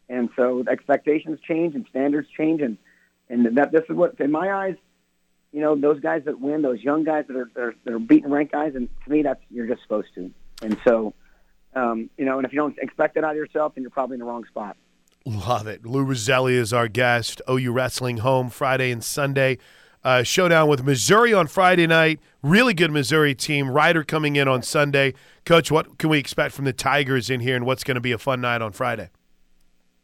And 0.08 0.28
so 0.36 0.64
expectations 0.70 1.40
change 1.46 1.74
and 1.74 1.86
standards 1.90 2.28
change, 2.36 2.60
and 2.60 2.78
and 3.28 3.56
that 3.56 3.72
this 3.72 3.82
is 3.88 3.96
what 3.96 4.20
in 4.20 4.30
my 4.30 4.52
eyes, 4.52 4.76
you 5.52 5.60
know, 5.60 5.74
those 5.74 6.00
guys 6.00 6.22
that 6.26 6.40
win, 6.40 6.62
those 6.62 6.80
young 6.80 7.04
guys 7.04 7.24
that 7.28 7.36
are 7.36 7.50
that 7.54 7.60
are, 7.60 7.74
that 7.84 7.94
are 7.94 7.98
beating 7.98 8.30
ranked 8.30 8.52
guys, 8.52 8.74
and 8.74 8.88
to 9.04 9.10
me, 9.10 9.22
that's 9.22 9.40
you're 9.50 9.66
just 9.66 9.82
supposed 9.82 10.14
to. 10.14 10.30
And 10.62 10.78
so, 10.84 11.14
um, 11.74 12.10
you 12.16 12.24
know, 12.24 12.38
and 12.38 12.46
if 12.46 12.52
you 12.52 12.58
don't 12.58 12.78
expect 12.78 13.14
that 13.14 13.24
out 13.24 13.30
of 13.32 13.36
yourself, 13.36 13.74
then 13.74 13.82
you're 13.82 13.90
probably 13.90 14.14
in 14.14 14.20
the 14.20 14.26
wrong 14.26 14.44
spot. 14.46 14.76
Love 15.24 15.66
it. 15.66 15.86
Lou 15.86 16.04
Rosselli 16.04 16.54
is 16.54 16.72
our 16.72 16.88
guest. 16.88 17.40
OU 17.48 17.72
Wrestling 17.72 18.18
home 18.18 18.50
Friday 18.50 18.90
and 18.90 19.04
Sunday. 19.04 19.58
Uh, 20.04 20.24
showdown 20.24 20.68
with 20.68 20.82
Missouri 20.82 21.32
on 21.32 21.46
Friday 21.46 21.86
night. 21.86 22.18
Really 22.42 22.74
good 22.74 22.90
Missouri 22.90 23.36
team. 23.36 23.70
Rider 23.70 24.02
coming 24.02 24.34
in 24.34 24.48
on 24.48 24.62
Sunday. 24.62 25.14
Coach, 25.44 25.70
what 25.70 25.98
can 25.98 26.10
we 26.10 26.18
expect 26.18 26.54
from 26.54 26.64
the 26.64 26.72
Tigers 26.72 27.30
in 27.30 27.38
here, 27.38 27.54
and 27.54 27.64
what's 27.64 27.84
going 27.84 27.94
to 27.94 28.00
be 28.00 28.10
a 28.10 28.18
fun 28.18 28.40
night 28.40 28.62
on 28.62 28.72
Friday? 28.72 29.10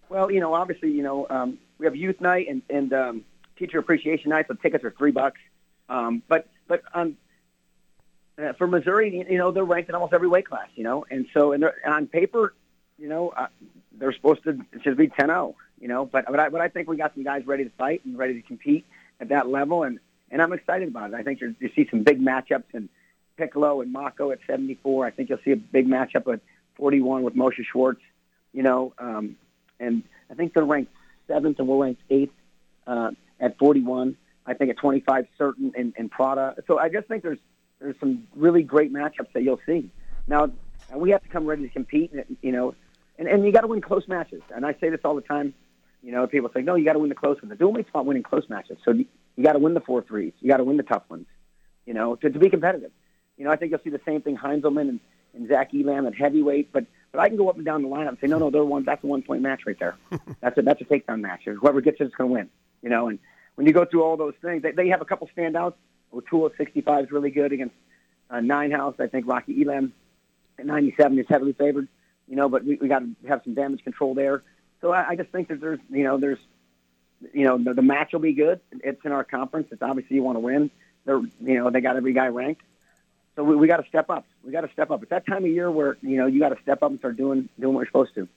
Well, 0.09 0.31
you 0.31 0.41
know, 0.41 0.55
obviously, 0.55 0.93
you 0.93 1.03
know, 1.03 1.27
um, 1.29 1.59
we 1.79 1.87
have 1.87 1.97
youth 1.97 2.21
night 2.21 2.47
and, 2.49 2.63
and 2.71 2.93
um, 2.93 3.25
teacher 3.59 3.79
appreciation 3.79 4.31
night, 4.31 4.47
so 4.47 4.55
tickets 4.55 4.85
are 4.85 4.93
three 4.93 5.11
bucks. 5.11 5.41
Um, 5.89 6.23
but 6.29 6.49
but 6.69 6.83
um, 6.95 7.17
uh, 8.39 8.53
for 8.53 8.69
Missouri, 8.69 9.27
you 9.29 9.39
know, 9.39 9.51
they're 9.51 9.65
ranked 9.65 9.89
in 9.89 9.97
almost 9.97 10.13
every 10.13 10.29
weight 10.29 10.47
class, 10.47 10.69
you 10.77 10.85
know, 10.85 11.07
and 11.11 11.27
so 11.35 11.53
and 11.53 11.65
on 11.85 12.07
paper, 12.07 12.55
you 12.99 13.09
know, 13.09 13.31
uh, 13.31 13.49
they're 13.99 14.13
supposed 14.13 14.45
to 14.45 14.59
should 14.85 14.97
be 14.97 15.09
10-0, 15.09 15.55
you 15.81 15.89
know. 15.89 16.07
But 16.07 16.27
but 16.27 16.39
I, 16.39 16.49
but 16.51 16.61
I 16.61 16.69
think 16.69 16.89
we 16.89 16.97
got 16.97 17.15
some 17.15 17.25
guys 17.25 17.45
ready 17.47 17.65
to 17.65 17.71
fight 17.71 18.03
and 18.05 18.17
ready 18.17 18.35
to 18.35 18.43
compete 18.43 18.87
at 19.21 19.29
that 19.29 19.49
level, 19.49 19.83
and 19.83 19.99
and 20.31 20.43
I'm 20.43 20.53
excited 20.53 20.89
about 20.89 21.11
it. 21.13 21.17
I 21.17 21.23
think 21.23 21.41
you 21.41 21.71
see 21.75 21.89
some 21.91 22.03
big 22.03 22.21
matchups 22.21 22.75
and 22.75 22.89
Picklo 23.39 23.83
and 23.83 23.95
Mocco 23.95 24.33
at 24.33 24.41
74. 24.47 25.07
I 25.07 25.11
think 25.11 25.31
you'll 25.31 25.39
see 25.45 25.53
a 25.53 25.57
big 25.57 25.87
matchup 25.87 26.33
at 26.33 26.41
41 26.75 27.23
with 27.23 27.35
Mosha 27.35 27.65
Schwartz, 27.65 28.03
you 28.53 28.63
know, 28.63 28.93
um, 28.99 29.37
and 29.81 30.03
I 30.31 30.35
think 30.35 30.53
they're 30.53 30.65
ranked 30.65 30.93
seventh 31.27 31.59
and 31.59 31.69
we're 31.69 31.83
ranked 31.85 32.03
eighth 32.11 32.33
uh, 32.87 33.13
at 33.41 33.59
41. 33.59 34.17
I 34.45 34.55
think 34.55 34.71
at 34.71 34.79
25 34.79 35.27
certain 35.37 35.73
in, 35.77 35.95
in 35.97 36.09
Prada. 36.09 36.57
So 36.67 36.79
I 36.79 36.89
just 36.89 37.07
think 37.07 37.23
there's 37.23 37.39
there's 37.81 37.97
some 38.01 38.27
really 38.35 38.63
great 38.63 38.93
matchups 38.93 39.33
that 39.35 39.43
you'll 39.43 39.61
see. 39.67 39.91
Now 40.27 40.51
we 40.95 41.11
have 41.11 41.23
to 41.23 41.29
come 41.29 41.47
ready 41.47 41.63
to 41.63 41.69
compete, 41.69 42.13
you 42.43 42.53
know, 42.53 42.75
and, 43.19 43.29
and 43.29 43.45
you 43.45 43.53
got 43.53 43.61
to 43.61 43.67
win 43.67 43.81
close 43.81 44.09
matches. 44.09 44.43
And 44.55 44.65
I 44.65 44.75
say 44.81 44.89
this 44.89 45.01
all 45.05 45.15
the 45.15 45.23
time. 45.23 45.55
You 46.03 46.13
know, 46.13 46.27
people 46.27 46.51
say, 46.55 46.63
no, 46.63 46.77
you 46.77 46.85
got 46.85 46.93
to 46.93 46.99
win 47.01 47.09
the 47.09 47.15
close 47.15 47.41
ones. 47.43 47.51
The 47.51 47.57
dual 47.57 47.73
meet's 47.73 47.91
about 47.91 48.07
winning 48.07 48.23
close 48.23 48.49
matches. 48.49 48.79
So 48.85 48.93
you, 48.93 49.07
got 49.43 49.55
to 49.55 49.59
win 49.59 49.75
the 49.75 49.81
four 49.81 50.03
threes. 50.03 50.33
You 50.41 50.49
got 50.49 50.59
to 50.59 50.65
win 50.65 50.77
the 50.77 50.83
tough 50.83 51.03
ones. 51.09 51.27
You 51.87 51.95
know, 51.95 52.17
to, 52.17 52.31
to 52.31 52.39
be 52.39 52.51
competitive. 52.51 52.93
You 53.37 53.45
know, 53.45 53.51
I 53.51 53.57
think 53.57 53.71
you'll 53.71 53.81
see 53.83 53.91
the 53.91 54.01
same 54.07 54.23
thing 54.23 54.37
Heinzelman 54.37 54.89
and, 54.89 55.01
and 55.35 55.49
Zach 55.49 55.71
Elam 55.75 56.07
at 56.07 56.15
heavyweight, 56.15 56.73
but 56.73 56.87
but 57.11 57.21
I 57.21 57.29
can 57.29 57.39
go 57.39 57.49
up 57.49 57.57
and 57.57 57.65
down 57.65 57.83
the 57.83 57.89
lineup 57.89 58.11
and 58.11 58.19
say, 58.21 58.27
no, 58.27 58.39
no, 58.39 58.51
they're 58.51 58.65
one. 58.65 58.85
That's 58.85 59.03
a 59.03 59.07
one 59.07 59.23
point 59.23 59.43
match 59.43 59.63
right 59.67 59.79
there. 59.79 59.97
that's 60.41 60.59
a 60.59 60.63
that's 60.63 60.81
a 60.81 60.85
takedown 60.85 61.21
match. 61.21 61.43
Whoever 61.45 61.81
gets 61.81 62.01
it 62.01 62.05
is 62.05 62.13
going 62.15 62.29
to 62.29 62.35
win. 62.35 62.51
You 62.83 62.91
know, 62.91 63.09
and 63.09 63.19
when 63.55 63.67
you 63.67 63.73
go 63.73 63.85
through 63.85 64.05
all 64.05 64.17
those 64.17 64.35
things, 64.43 64.63
they, 64.63 64.73
they 64.73 64.89
have 64.89 65.01
a 65.01 65.05
couple 65.05 65.29
standouts. 65.37 65.75
O'Toole 66.13 66.47
at 66.47 66.53
65 66.57 67.05
is 67.05 67.11
really 67.11 67.31
good 67.31 67.53
against 67.53 67.75
uh, 68.31 68.41
Nine 68.41 68.71
House. 68.71 68.95
I 68.99 69.07
think 69.07 69.27
Rocky 69.27 69.63
Elam 69.63 69.93
at 70.59 70.67
97 70.67 71.19
is 71.19 71.27
heavily 71.29 71.55
favored. 71.55 71.89
You 72.29 72.37
know, 72.37 72.49
but 72.49 72.65
we, 72.65 72.77
we 72.77 72.89
got 72.89 73.01
to 73.01 73.11
have 73.27 73.41
some 73.45 73.55
damage 73.55 73.83
control 73.83 74.15
there. 74.15 74.43
So 74.81 74.93
I, 74.93 75.11
I 75.11 75.17
just 75.17 75.31
think 75.31 75.49
that 75.49 75.61
there's, 75.61 75.81
you 75.91 76.05
know, 76.05 76.19
there's, 76.19 76.39
you 77.33 77.45
know, 77.45 77.59
the, 77.59 77.75
the 77.75 77.83
match 77.83 78.13
will 78.13 78.21
be 78.21 78.33
good. 78.33 78.61
It's 78.71 79.05
in 79.05 79.13
our 79.13 79.25
conference. 79.25 79.69
It's 79.73 79.83
obviously 79.83 80.17
you 80.17 80.23
want 80.23 80.37
to 80.37 80.41
win. 80.41 80.71
They're, 81.05 81.19
you 81.19 81.55
know, 81.55 81.71
they 81.71 81.81
got 81.81 81.97
every 81.97 82.13
guy 82.13 82.29
ranked. 82.29 82.63
So 83.35 83.45
we, 83.45 83.55
we 83.55 83.69
got 83.69 83.77
to 83.77 83.89
step 83.89 84.11
up. 84.11 84.25
We 84.45 84.51
got 84.51 84.63
to 84.63 84.73
step 84.73 84.91
up. 84.91 85.03
It's 85.03 85.11
that 85.11 85.27
time 85.27 85.45
of 85.45 85.51
year 85.51 85.71
where 85.71 85.97
you 86.03 86.17
know 86.17 86.27
you 86.27 86.41
got 86.41 86.49
to 86.49 86.61
step 86.61 86.83
up 86.83 86.91
and 86.91 86.99
start 86.99 87.17
doing 87.17 87.49
doing 87.61 87.73
what 87.73 87.83
you're 87.83 87.87
supposed 87.87 88.15
to. 88.17 88.29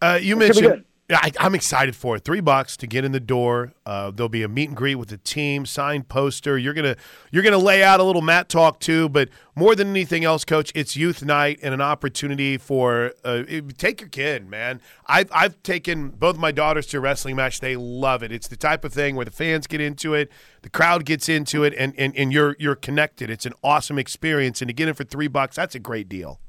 Uh, 0.00 0.18
you 0.20 0.36
it 0.36 0.38
mentioned 0.38 0.84
I, 1.14 1.30
am 1.40 1.54
excited 1.54 1.96
for 1.96 2.16
it. 2.16 2.24
Three 2.24 2.40
bucks 2.40 2.76
to 2.76 2.86
get 2.86 3.04
in 3.04 3.12
the 3.12 3.20
door. 3.20 3.72
Uh, 3.84 4.10
there'll 4.10 4.28
be 4.28 4.42
a 4.42 4.48
meet 4.48 4.68
and 4.68 4.76
greet 4.76 4.94
with 4.94 5.08
the 5.08 5.16
team, 5.16 5.66
signed 5.66 6.08
poster. 6.08 6.56
You're 6.56 6.74
gonna 6.74 6.96
you're 7.30 7.42
gonna 7.42 7.58
lay 7.58 7.82
out 7.82 7.98
a 7.98 8.04
little 8.04 8.22
mat 8.22 8.48
talk 8.48 8.78
too. 8.78 9.08
But 9.08 9.28
more 9.56 9.74
than 9.74 9.88
anything 9.88 10.24
else, 10.24 10.44
coach, 10.44 10.70
it's 10.74 10.96
youth 10.96 11.24
night 11.24 11.58
and 11.62 11.74
an 11.74 11.80
opportunity 11.80 12.56
for 12.56 13.12
uh, 13.24 13.42
take 13.78 14.00
your 14.00 14.08
kid, 14.08 14.48
man. 14.48 14.80
I've 15.06 15.30
I've 15.32 15.62
taken 15.62 16.10
both 16.10 16.36
my 16.36 16.52
daughters 16.52 16.86
to 16.88 16.98
a 16.98 17.00
wrestling 17.00 17.36
match. 17.36 17.60
They 17.60 17.76
love 17.76 18.22
it. 18.22 18.30
It's 18.30 18.48
the 18.48 18.56
type 18.56 18.84
of 18.84 18.92
thing 18.92 19.16
where 19.16 19.24
the 19.24 19.30
fans 19.30 19.66
get 19.66 19.80
into 19.80 20.14
it, 20.14 20.30
the 20.62 20.70
crowd 20.70 21.04
gets 21.04 21.28
into 21.28 21.64
it, 21.64 21.74
and 21.76 21.94
and, 21.98 22.16
and 22.16 22.32
you're 22.32 22.56
you're 22.58 22.76
connected. 22.76 23.28
It's 23.28 23.46
an 23.46 23.54
awesome 23.64 23.98
experience, 23.98 24.62
and 24.62 24.68
to 24.68 24.74
get 24.74 24.88
it 24.88 24.96
for 24.96 25.04
three 25.04 25.28
bucks, 25.28 25.56
that's 25.56 25.74
a 25.74 25.80
great 25.80 26.08
deal. 26.08 26.40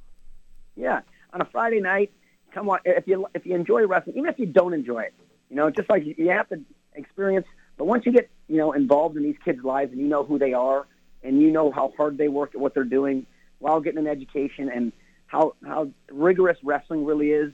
Yeah, 0.76 1.02
on 1.34 1.42
a 1.42 1.46
Friday 1.46 1.80
night 1.80 2.12
come 2.54 2.70
on, 2.70 2.80
if 2.86 3.08
you 3.08 3.28
if 3.34 3.46
you 3.46 3.56
enjoy 3.56 3.86
wrestling, 3.86 4.18
even 4.18 4.30
if 4.30 4.40
you 4.40 4.46
don't 4.46 4.74
enjoy 4.74 5.04
it, 5.04 5.14
you 5.50 5.56
know, 5.56 5.70
just 5.70 5.90
like 5.90 6.04
you 6.06 6.30
have 6.30 6.50
to 6.50 6.62
experience. 6.94 7.48
But 7.78 7.86
once 7.86 8.06
you 8.06 8.12
get 8.12 8.30
you 8.48 8.58
know 8.58 8.72
involved 8.74 9.18
in 9.18 9.24
these 9.24 9.38
kids' 9.44 9.64
lives 9.64 9.92
and 9.92 10.00
you 10.00 10.08
know 10.08 10.24
who 10.24 10.38
they 10.38 10.54
are 10.54 10.86
and 11.24 11.42
you 11.42 11.52
know 11.52 11.72
how 11.72 11.94
hard 11.96 12.18
they 12.18 12.28
work 12.28 12.54
at 12.54 12.62
what 12.62 12.74
they're 12.74 12.84
doing 12.84 13.26
while 13.60 13.80
getting 13.80 14.00
an 14.00 14.08
education 14.08 14.70
and 14.70 14.92
how 15.28 15.56
how 15.66 15.90
rigorous 16.12 16.58
wrestling 16.64 17.06
really 17.06 17.32
is, 17.32 17.52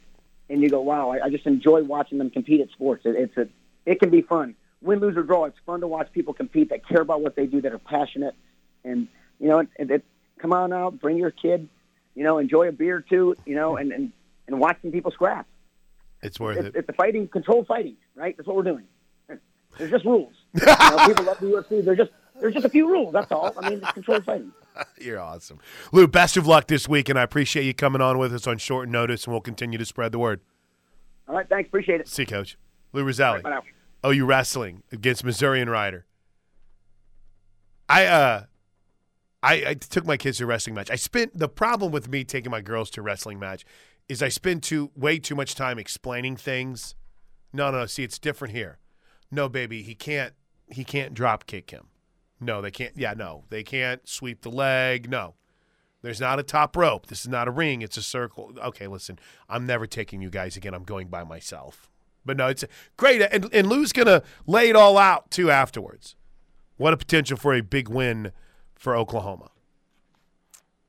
and 0.49 0.61
you 0.61 0.69
go, 0.69 0.81
wow, 0.81 1.11
I, 1.11 1.25
I 1.25 1.29
just 1.29 1.45
enjoy 1.45 1.83
watching 1.83 2.17
them 2.17 2.29
compete 2.29 2.61
at 2.61 2.69
sports. 2.71 3.05
It, 3.05 3.15
it's 3.15 3.37
a 3.37 3.47
it 3.85 3.99
can 3.99 4.09
be 4.09 4.21
fun, 4.21 4.55
win, 4.81 4.99
lose 4.99 5.15
or 5.15 5.23
draw. 5.23 5.45
It's 5.45 5.57
fun 5.65 5.79
to 5.81 5.87
watch 5.87 6.11
people 6.11 6.33
compete 6.33 6.69
that 6.69 6.87
care 6.87 7.01
about 7.01 7.21
what 7.21 7.35
they 7.35 7.45
do, 7.45 7.61
that 7.61 7.71
are 7.71 7.79
passionate, 7.79 8.35
and 8.83 9.07
you 9.39 9.47
know, 9.47 9.59
it, 9.59 9.69
it, 9.79 10.03
come 10.39 10.51
on 10.51 10.73
out, 10.73 10.99
bring 10.99 11.17
your 11.17 11.31
kid, 11.31 11.69
you 12.15 12.23
know, 12.23 12.37
enjoy 12.37 12.67
a 12.67 12.71
beer 12.73 12.99
too, 13.07 13.35
you 13.45 13.55
know, 13.55 13.77
and 13.77 13.91
and 13.93 14.11
and 14.51 14.59
watching 14.59 14.91
people 14.91 15.11
scrap. 15.11 15.47
It's 16.21 16.39
worth 16.39 16.57
it's, 16.57 16.67
it. 16.67 16.75
It's 16.75 16.87
the 16.87 16.93
fighting, 16.93 17.27
controlled 17.27 17.67
fighting, 17.67 17.95
right? 18.15 18.35
That's 18.35 18.47
what 18.47 18.57
we're 18.57 18.63
doing. 18.63 18.85
There's 19.77 19.91
just 19.91 20.05
rules. 20.05 20.33
you 20.53 20.65
know, 20.65 21.07
people 21.07 21.25
love 21.25 21.39
the 21.39 21.45
UFC. 21.47 21.83
There's 21.83 21.97
just 21.97 22.11
there's 22.39 22.53
just 22.53 22.65
a 22.65 22.69
few 22.69 22.89
rules. 22.89 23.13
That's 23.13 23.31
all. 23.31 23.53
I 23.57 23.69
mean, 23.69 23.79
it's 23.79 23.91
controlled 23.91 24.25
fighting. 24.25 24.51
You're 25.01 25.19
awesome, 25.19 25.59
Lou. 25.91 26.07
Best 26.07 26.37
of 26.37 26.47
luck 26.47 26.67
this 26.67 26.87
week, 26.87 27.09
and 27.09 27.19
I 27.19 27.23
appreciate 27.23 27.65
you 27.65 27.73
coming 27.73 28.01
on 28.01 28.17
with 28.17 28.33
us 28.33 28.47
on 28.47 28.57
short 28.57 28.89
notice, 28.89 29.25
and 29.25 29.33
we'll 29.33 29.41
continue 29.41 29.77
to 29.77 29.85
spread 29.85 30.11
the 30.11 30.19
word. 30.19 30.41
All 31.27 31.35
right, 31.35 31.47
thanks. 31.47 31.67
Appreciate 31.67 32.01
it. 32.01 32.07
See, 32.07 32.23
you, 32.23 32.27
Coach 32.27 32.57
Lou 32.93 33.03
Rosselli. 33.03 33.43
Right, 33.43 33.63
OU 34.05 34.25
wrestling 34.25 34.83
against 34.91 35.23
Missourian 35.23 35.69
Rider. 35.69 36.05
I 37.87 38.05
uh 38.05 38.43
I, 39.41 39.53
I, 39.67 39.73
took 39.73 40.05
my 40.05 40.17
kids 40.17 40.39
to 40.39 40.43
a 40.43 40.47
wrestling 40.47 40.75
match. 40.75 40.91
I 40.91 40.97
spent 40.97 41.37
the 41.37 41.47
problem 41.47 41.93
with 41.93 42.09
me 42.09 42.25
taking 42.25 42.51
my 42.51 42.59
girls 42.59 42.89
to 42.91 42.99
a 42.99 43.03
wrestling 43.03 43.39
match 43.39 43.63
is 44.09 44.23
I 44.23 44.29
spend 44.29 44.63
too 44.63 44.91
way 44.95 45.19
too 45.19 45.35
much 45.35 45.55
time 45.55 45.79
explaining 45.79 46.35
things. 46.35 46.95
No, 47.53 47.71
no, 47.71 47.85
see, 47.85 48.03
it's 48.03 48.19
different 48.19 48.53
here. 48.53 48.79
No, 49.31 49.47
baby, 49.47 49.83
he 49.83 49.95
can't 49.95 50.33
he 50.67 50.83
can't 50.83 51.13
drop 51.13 51.45
kick 51.45 51.69
him. 51.69 51.87
No, 52.41 52.61
they 52.61 52.71
can't. 52.71 52.97
Yeah, 52.97 53.13
no, 53.13 53.45
they 53.49 53.63
can't 53.63 54.07
sweep 54.07 54.41
the 54.41 54.49
leg. 54.49 55.09
No, 55.09 55.35
there's 56.01 56.19
not 56.19 56.39
a 56.39 56.43
top 56.43 56.75
rope. 56.75 57.07
This 57.07 57.21
is 57.21 57.27
not 57.27 57.47
a 57.47 57.51
ring. 57.51 57.81
It's 57.81 57.97
a 57.97 58.01
circle. 58.01 58.53
Okay, 58.57 58.87
listen, 58.87 59.19
I'm 59.47 59.65
never 59.65 59.85
taking 59.85 60.21
you 60.21 60.29
guys 60.29 60.57
again. 60.57 60.73
I'm 60.73 60.83
going 60.83 61.07
by 61.07 61.23
myself. 61.23 61.89
But 62.25 62.37
no, 62.37 62.47
it's 62.47 62.65
great, 62.97 63.21
and 63.21 63.49
and 63.53 63.67
Lou's 63.67 63.93
gonna 63.93 64.23
lay 64.47 64.69
it 64.69 64.75
all 64.75 64.97
out 64.97 65.29
too 65.31 65.51
afterwards. 65.51 66.15
What 66.77 66.93
a 66.93 66.97
potential 66.97 67.37
for 67.37 67.53
a 67.53 67.61
big 67.61 67.89
win 67.89 68.31
for 68.75 68.95
Oklahoma 68.95 69.51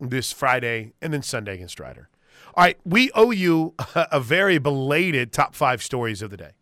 this 0.00 0.32
Friday 0.32 0.92
and 1.02 1.12
then 1.12 1.22
Sunday 1.22 1.54
against 1.54 1.78
Rider. 1.78 2.08
All 2.54 2.64
right, 2.64 2.78
we 2.84 3.10
owe 3.12 3.30
you 3.30 3.74
a 3.94 4.20
very 4.20 4.58
belated 4.58 5.32
top 5.32 5.54
five 5.54 5.82
stories 5.82 6.22
of 6.22 6.30
the 6.30 6.36
day. 6.36 6.52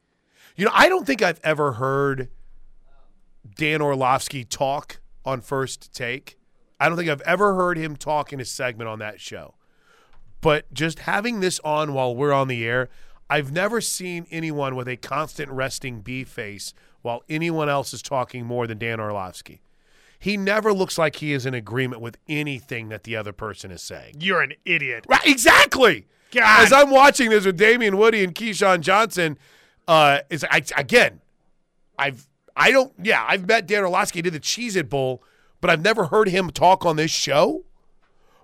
You 0.57 0.64
know, 0.64 0.72
I 0.74 0.88
don't 0.88 1.07
think 1.07 1.22
I've 1.22 1.40
ever 1.44 1.72
heard 1.72 2.28
Dan 3.57 3.81
Orlovsky 3.81 4.44
talk 4.44 5.00
on 5.24 5.40
First 5.40 5.92
Take. 5.94 6.37
I 6.81 6.88
don't 6.88 6.96
think 6.98 7.11
I've 7.11 7.20
ever 7.22 7.54
heard 7.54 7.78
him 7.78 7.96
talk 7.96 8.33
in 8.33 8.40
a 8.40 8.44
segment 8.44 8.88
on 8.88 8.98
that 8.98 9.20
show. 9.20 9.54
But 10.40 10.72
just 10.72 11.00
having 11.00 11.40
this 11.40 11.59
on 11.61 11.92
while 11.92 12.14
we're 12.14 12.33
on 12.33 12.48
the 12.48 12.64
air, 12.64 12.88
I've 13.31 13.52
never 13.52 13.81
seen 13.81 14.26
anyone 14.31 14.76
with 14.76 14.88
a 14.88 14.96
constant 14.96 15.50
resting 15.50 16.00
B 16.00 16.24
face 16.24 16.72
while 17.02 17.22
anyone 17.28 17.68
else 17.68 17.92
is 17.92 18.02
talking 18.02 18.46
more 18.46 18.66
than 18.66 18.78
Dan 18.78 19.00
Orlovsky 19.00 19.61
he 20.18 20.37
never 20.37 20.72
looks 20.72 20.98
like 20.98 21.16
he 21.16 21.33
is 21.33 21.46
in 21.46 21.54
agreement 21.54 22.02
with 22.02 22.18
anything 22.28 22.88
that 22.88 23.04
the 23.04 23.16
other 23.16 23.33
person 23.33 23.70
is 23.70 23.83
saying. 23.83 24.16
You're 24.18 24.42
an 24.42 24.54
idiot. 24.64 25.07
Right, 25.09 25.24
exactly. 25.24 26.07
God. 26.33 26.61
As 26.64 26.72
I'm 26.72 26.90
watching 26.90 27.31
this 27.31 27.46
with 27.46 27.57
Damien 27.57 27.96
Woody 27.96 28.24
and 28.24 28.35
Keyshawn 28.35 28.81
Johnson, 28.81 29.38
uh, 29.87 30.20
is 30.28 30.44
I, 30.50 30.62
again, 30.76 31.20
I've 31.98 32.28
I 32.57 32.70
don't 32.70 32.92
yeah 33.02 33.24
I've 33.26 33.46
met 33.46 33.66
Dan 33.66 33.85
Orlovsky 33.85 34.20
did 34.22 34.35
the 34.35 34.40
Cheez 34.40 34.76
It 34.76 34.90
Bowl, 34.90 35.22
but 35.61 35.70
I've 35.70 35.83
never 35.83 36.07
heard 36.07 36.28
him 36.28 36.50
talk 36.50 36.85
on 36.85 36.96
this 36.96 37.11
show. 37.11 37.64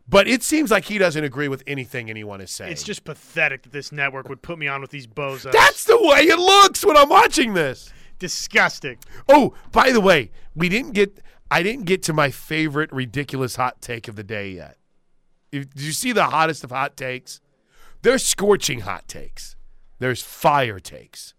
But 0.07 0.29
it 0.29 0.43
seems 0.43 0.71
like 0.71 0.85
he 0.85 0.99
doesn't 0.99 1.25
agree 1.25 1.49
with 1.49 1.63
anything 1.67 2.11
anyone 2.11 2.43
is 2.43 2.51
saying. 2.51 2.71
It's 2.73 2.83
just 2.83 3.05
pathetic 3.05 3.63
that 3.63 3.73
this 3.73 3.91
network 3.91 4.29
would 4.29 4.43
put 4.43 4.59
me 4.59 4.69
on 4.69 4.83
with 4.83 4.91
these 4.91 5.07
bozos. 5.07 5.53
That's 5.53 5.85
the 5.85 5.97
way 5.97 6.25
it 6.25 6.39
looks 6.39 6.85
when 6.85 6.97
I'm 6.97 7.09
watching 7.09 7.55
this. 7.55 7.91
Disgusting. 8.19 8.99
Oh, 9.31 9.55
by 9.73 9.93
the 9.93 10.01
way, 10.01 10.31
we 10.55 10.69
didn't 10.69 10.93
get 10.93 11.21
I 11.55 11.63
didn't 11.63 11.85
get 11.85 12.03
to 12.05 12.13
my 12.13 12.31
favorite 12.31 12.91
ridiculous 12.93 13.55
hot 13.55 13.81
take 13.81 14.09
of 14.09 14.17
the 14.17 14.25
day 14.25 14.51
yet. 14.51 14.77
Did 15.53 15.69
you 15.77 15.93
see 15.93 16.11
the 16.11 16.25
hottest 16.25 16.65
of 16.65 16.71
hot 16.71 16.97
takes? 16.97 17.41
There's 18.03 18.25
scorching 18.27 18.81
hot 18.81 19.07
takes. 19.07 19.55
There's 20.01 20.21
fire 20.21 20.81
takes. 20.81 21.33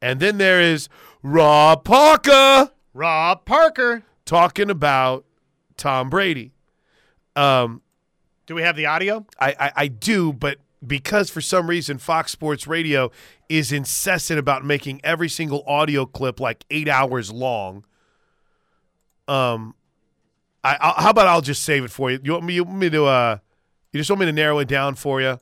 And 0.00 0.20
then 0.20 0.38
there 0.38 0.60
is 0.60 0.88
Rob 1.20 1.82
Parker 1.82 2.70
Rob 2.94 3.44
Parker. 3.44 4.04
talking 4.24 4.70
about 4.70 5.24
Tom 5.76 6.10
Brady. 6.10 6.52
Um, 7.34 7.82
Do 8.46 8.54
we 8.54 8.62
have 8.62 8.76
the 8.76 8.86
audio? 8.86 9.26
I, 9.40 9.56
I, 9.58 9.72
I 9.74 9.88
do, 9.88 10.32
but 10.32 10.58
because 10.86 11.28
for 11.28 11.40
some 11.40 11.68
reason 11.68 11.98
Fox 11.98 12.30
Sports 12.30 12.68
Radio 12.68 13.10
is 13.48 13.72
incessant 13.72 14.38
about 14.38 14.64
making 14.64 15.00
every 15.02 15.28
single 15.28 15.64
audio 15.66 16.06
clip 16.06 16.38
like 16.38 16.64
eight 16.70 16.88
hours 16.88 17.32
long. 17.32 17.84
Um, 19.28 19.74
I, 20.64 20.76
I 20.80 21.02
how 21.02 21.10
about 21.10 21.26
I'll 21.26 21.40
just 21.40 21.62
save 21.62 21.84
it 21.84 21.90
for 21.90 22.10
you. 22.10 22.18
You 22.22 22.32
want 22.32 22.44
me, 22.44 22.54
you 22.54 22.64
want 22.64 22.78
me 22.78 22.90
to 22.90 23.04
uh, 23.06 23.38
you 23.92 24.00
just 24.00 24.10
want 24.10 24.20
me 24.20 24.26
to 24.26 24.32
narrow 24.32 24.58
it 24.58 24.68
down 24.68 24.94
for 24.94 25.20
you. 25.20 25.38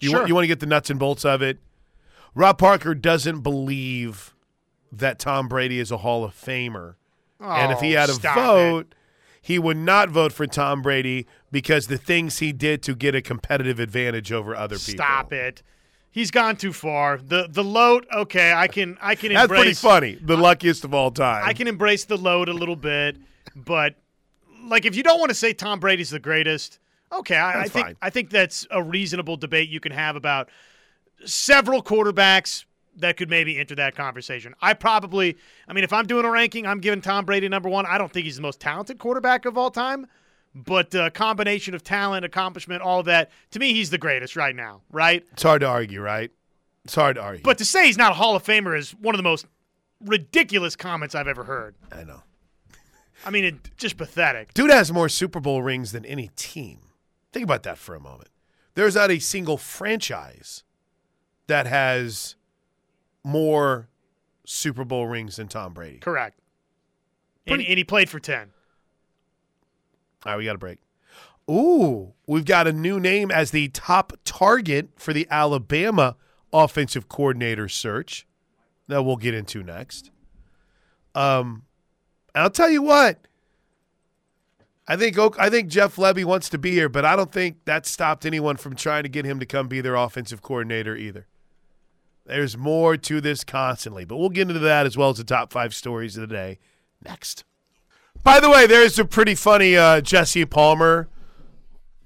You 0.00 0.10
Sure. 0.10 0.18
want 0.20 0.28
you 0.28 0.34
want 0.34 0.44
to 0.44 0.48
get 0.48 0.60
the 0.60 0.66
nuts 0.66 0.90
and 0.90 0.98
bolts 0.98 1.24
of 1.24 1.42
it. 1.42 1.58
Rob 2.34 2.58
Parker 2.58 2.94
doesn't 2.94 3.40
believe 3.40 4.34
that 4.92 5.18
Tom 5.18 5.48
Brady 5.48 5.78
is 5.80 5.90
a 5.90 5.98
Hall 5.98 6.24
of 6.24 6.32
Famer. 6.34 6.94
And 7.40 7.72
if 7.72 7.80
he 7.80 7.96
Oh, 7.96 8.00
had 8.00 8.08
a 8.10 8.12
stop 8.14 8.36
it. 8.36 8.40
vote, 8.40 8.94
he 9.40 9.58
would 9.58 9.76
not 9.76 10.08
vote 10.10 10.32
for 10.32 10.46
Tom 10.46 10.82
Brady 10.82 11.26
because 11.52 11.86
the 11.86 11.96
things 11.98 12.38
he 12.38 12.52
did 12.52 12.82
to 12.84 12.94
get 12.94 13.14
a 13.14 13.22
competitive 13.22 13.78
advantage 13.80 14.32
over 14.32 14.54
other 14.56 14.76
people. 14.78 15.04
Stop 15.04 15.32
it. 15.32 15.62
He's 16.18 16.32
gone 16.32 16.56
too 16.56 16.72
far. 16.72 17.18
The 17.18 17.46
the 17.48 17.62
load. 17.62 18.04
Okay, 18.12 18.52
I 18.52 18.66
can 18.66 18.98
I 19.00 19.14
can 19.14 19.32
That's 19.32 19.46
pretty 19.46 19.72
funny. 19.72 20.16
The 20.20 20.36
luckiest 20.36 20.84
of 20.84 20.92
all 20.92 21.12
time. 21.12 21.44
I 21.46 21.52
can 21.52 21.68
embrace 21.68 22.06
the 22.06 22.16
load 22.16 22.48
a 22.48 22.52
little 22.52 22.74
bit, 22.74 23.16
but 23.54 23.94
like 24.64 24.84
if 24.84 24.96
you 24.96 25.04
don't 25.04 25.20
want 25.20 25.28
to 25.28 25.36
say 25.36 25.52
Tom 25.52 25.78
Brady's 25.78 26.10
the 26.10 26.18
greatest, 26.18 26.80
okay, 27.12 27.36
I, 27.36 27.60
I 27.60 27.68
think 27.68 27.86
fine. 27.86 27.96
I 28.02 28.10
think 28.10 28.30
that's 28.30 28.66
a 28.72 28.82
reasonable 28.82 29.36
debate 29.36 29.68
you 29.68 29.78
can 29.78 29.92
have 29.92 30.16
about 30.16 30.48
several 31.24 31.84
quarterbacks 31.84 32.64
that 32.96 33.16
could 33.16 33.30
maybe 33.30 33.56
enter 33.56 33.76
that 33.76 33.94
conversation. 33.94 34.56
I 34.60 34.74
probably, 34.74 35.38
I 35.68 35.72
mean, 35.72 35.84
if 35.84 35.92
I'm 35.92 36.08
doing 36.08 36.24
a 36.24 36.30
ranking, 36.32 36.66
I'm 36.66 36.80
giving 36.80 37.00
Tom 37.00 37.26
Brady 37.26 37.48
number 37.48 37.68
one. 37.68 37.86
I 37.86 37.96
don't 37.96 38.12
think 38.12 38.24
he's 38.24 38.34
the 38.34 38.42
most 38.42 38.58
talented 38.58 38.98
quarterback 38.98 39.44
of 39.44 39.56
all 39.56 39.70
time, 39.70 40.08
but 40.54 40.94
uh, 40.94 41.10
combination 41.10 41.74
of 41.74 41.84
talent, 41.84 42.24
accomplishment, 42.24 42.82
all 42.82 43.02
that, 43.04 43.30
to 43.50 43.58
me, 43.58 43.72
he's 43.72 43.90
the 43.90 43.98
greatest 43.98 44.36
right 44.36 44.54
now, 44.54 44.82
right? 44.90 45.24
It's 45.32 45.42
hard 45.42 45.60
to 45.60 45.66
argue, 45.66 46.00
right? 46.00 46.30
It's 46.84 46.94
hard 46.94 47.16
to 47.16 47.22
argue. 47.22 47.42
But 47.42 47.58
to 47.58 47.64
say 47.64 47.86
he's 47.86 47.98
not 47.98 48.12
a 48.12 48.14
Hall 48.14 48.34
of 48.34 48.44
Famer 48.44 48.76
is 48.76 48.92
one 48.92 49.14
of 49.14 49.18
the 49.18 49.22
most 49.22 49.46
ridiculous 50.00 50.76
comments 50.76 51.14
I've 51.14 51.28
ever 51.28 51.44
heard. 51.44 51.74
I 51.92 52.04
know. 52.04 52.22
I 53.26 53.30
mean, 53.30 53.44
it, 53.44 53.76
just 53.76 53.96
pathetic. 53.96 54.54
Dude 54.54 54.70
has 54.70 54.92
more 54.92 55.08
Super 55.08 55.40
Bowl 55.40 55.62
rings 55.62 55.92
than 55.92 56.04
any 56.06 56.30
team. 56.36 56.80
Think 57.32 57.44
about 57.44 57.62
that 57.64 57.78
for 57.78 57.94
a 57.94 58.00
moment. 58.00 58.30
There's 58.74 58.94
not 58.94 59.10
a 59.10 59.18
single 59.18 59.58
franchise 59.58 60.62
that 61.46 61.66
has 61.66 62.36
more 63.24 63.88
Super 64.44 64.84
Bowl 64.84 65.06
rings 65.06 65.36
than 65.36 65.48
Tom 65.48 65.74
Brady. 65.74 65.98
Correct. 65.98 66.38
And, 67.46 67.60
and 67.60 67.78
he 67.78 67.84
played 67.84 68.08
for 68.08 68.20
10. 68.20 68.50
All 70.24 70.32
right, 70.32 70.38
we 70.38 70.44
got 70.44 70.56
a 70.56 70.58
break. 70.58 70.78
Ooh, 71.50 72.12
we've 72.26 72.44
got 72.44 72.66
a 72.66 72.72
new 72.72 73.00
name 73.00 73.30
as 73.30 73.50
the 73.50 73.68
top 73.68 74.12
target 74.24 74.90
for 74.96 75.12
the 75.12 75.26
Alabama 75.30 76.16
offensive 76.52 77.08
coordinator 77.08 77.68
search 77.68 78.26
that 78.86 79.02
we'll 79.02 79.16
get 79.16 79.34
into 79.34 79.62
next. 79.62 80.10
Um, 81.14 81.62
I'll 82.34 82.50
tell 82.50 82.70
you 82.70 82.82
what. 82.82 83.18
I 84.86 84.96
think 84.96 85.18
I 85.38 85.50
think 85.50 85.68
Jeff 85.68 85.96
Lebby 85.96 86.24
wants 86.24 86.48
to 86.48 86.58
be 86.58 86.72
here, 86.72 86.88
but 86.88 87.04
I 87.04 87.14
don't 87.14 87.30
think 87.30 87.64
that 87.66 87.84
stopped 87.84 88.24
anyone 88.24 88.56
from 88.56 88.74
trying 88.74 89.02
to 89.02 89.08
get 89.10 89.26
him 89.26 89.38
to 89.38 89.46
come 89.46 89.68
be 89.68 89.82
their 89.82 89.94
offensive 89.94 90.40
coordinator 90.40 90.96
either. 90.96 91.26
There's 92.24 92.56
more 92.56 92.96
to 92.96 93.20
this 93.20 93.44
constantly, 93.44 94.06
but 94.06 94.16
we'll 94.16 94.30
get 94.30 94.48
into 94.48 94.60
that 94.60 94.86
as 94.86 94.96
well 94.96 95.10
as 95.10 95.18
the 95.18 95.24
top 95.24 95.52
five 95.52 95.74
stories 95.74 96.16
of 96.16 96.22
the 96.22 96.34
day 96.34 96.58
next. 97.04 97.44
By 98.22 98.40
the 98.40 98.50
way, 98.50 98.66
there's 98.66 98.98
a 98.98 99.04
pretty 99.04 99.34
funny 99.34 99.76
uh, 99.76 100.00
Jesse 100.00 100.44
Palmer 100.44 101.08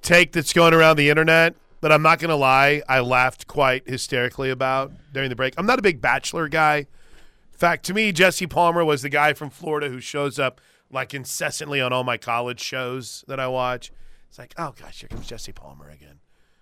take 0.02 0.32
that's 0.32 0.52
going 0.52 0.74
around 0.74 0.96
the 0.96 1.10
internet 1.10 1.54
that 1.82 1.90
I'm 1.92 2.02
not 2.02 2.20
going 2.20 2.30
to 2.30 2.36
lie, 2.36 2.82
I 2.88 3.00
laughed 3.00 3.48
quite 3.48 3.88
hysterically 3.88 4.50
about 4.50 4.92
during 5.12 5.28
the 5.30 5.36
break. 5.36 5.54
I'm 5.58 5.66
not 5.66 5.78
a 5.78 5.82
big 5.82 6.00
Bachelor 6.00 6.48
guy. 6.48 6.78
In 6.78 7.58
fact, 7.58 7.84
to 7.86 7.94
me, 7.94 8.12
Jesse 8.12 8.46
Palmer 8.46 8.84
was 8.84 9.02
the 9.02 9.08
guy 9.08 9.32
from 9.34 9.50
Florida 9.50 9.88
who 9.88 10.00
shows 10.00 10.38
up 10.38 10.60
like 10.90 11.12
incessantly 11.12 11.80
on 11.80 11.92
all 11.92 12.04
my 12.04 12.16
college 12.16 12.60
shows 12.60 13.24
that 13.26 13.40
I 13.40 13.48
watch. 13.48 13.90
It's 14.28 14.38
like, 14.38 14.54
oh 14.56 14.74
gosh, 14.80 15.00
here 15.00 15.08
comes 15.08 15.26
Jesse 15.26 15.52
Palmer 15.52 15.90
again. 15.90 16.20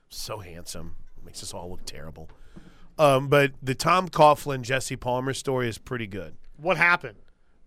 So 0.08 0.38
handsome, 0.38 0.96
makes 1.24 1.42
us 1.42 1.52
all 1.52 1.70
look 1.70 1.84
terrible. 1.84 2.30
Um, 2.98 3.28
but 3.28 3.52
the 3.62 3.74
Tom 3.74 4.08
Coughlin 4.08 4.62
Jesse 4.62 4.96
Palmer 4.96 5.32
story 5.34 5.68
is 5.68 5.78
pretty 5.78 6.06
good 6.06 6.36
What 6.56 6.76
happened? 6.76 7.18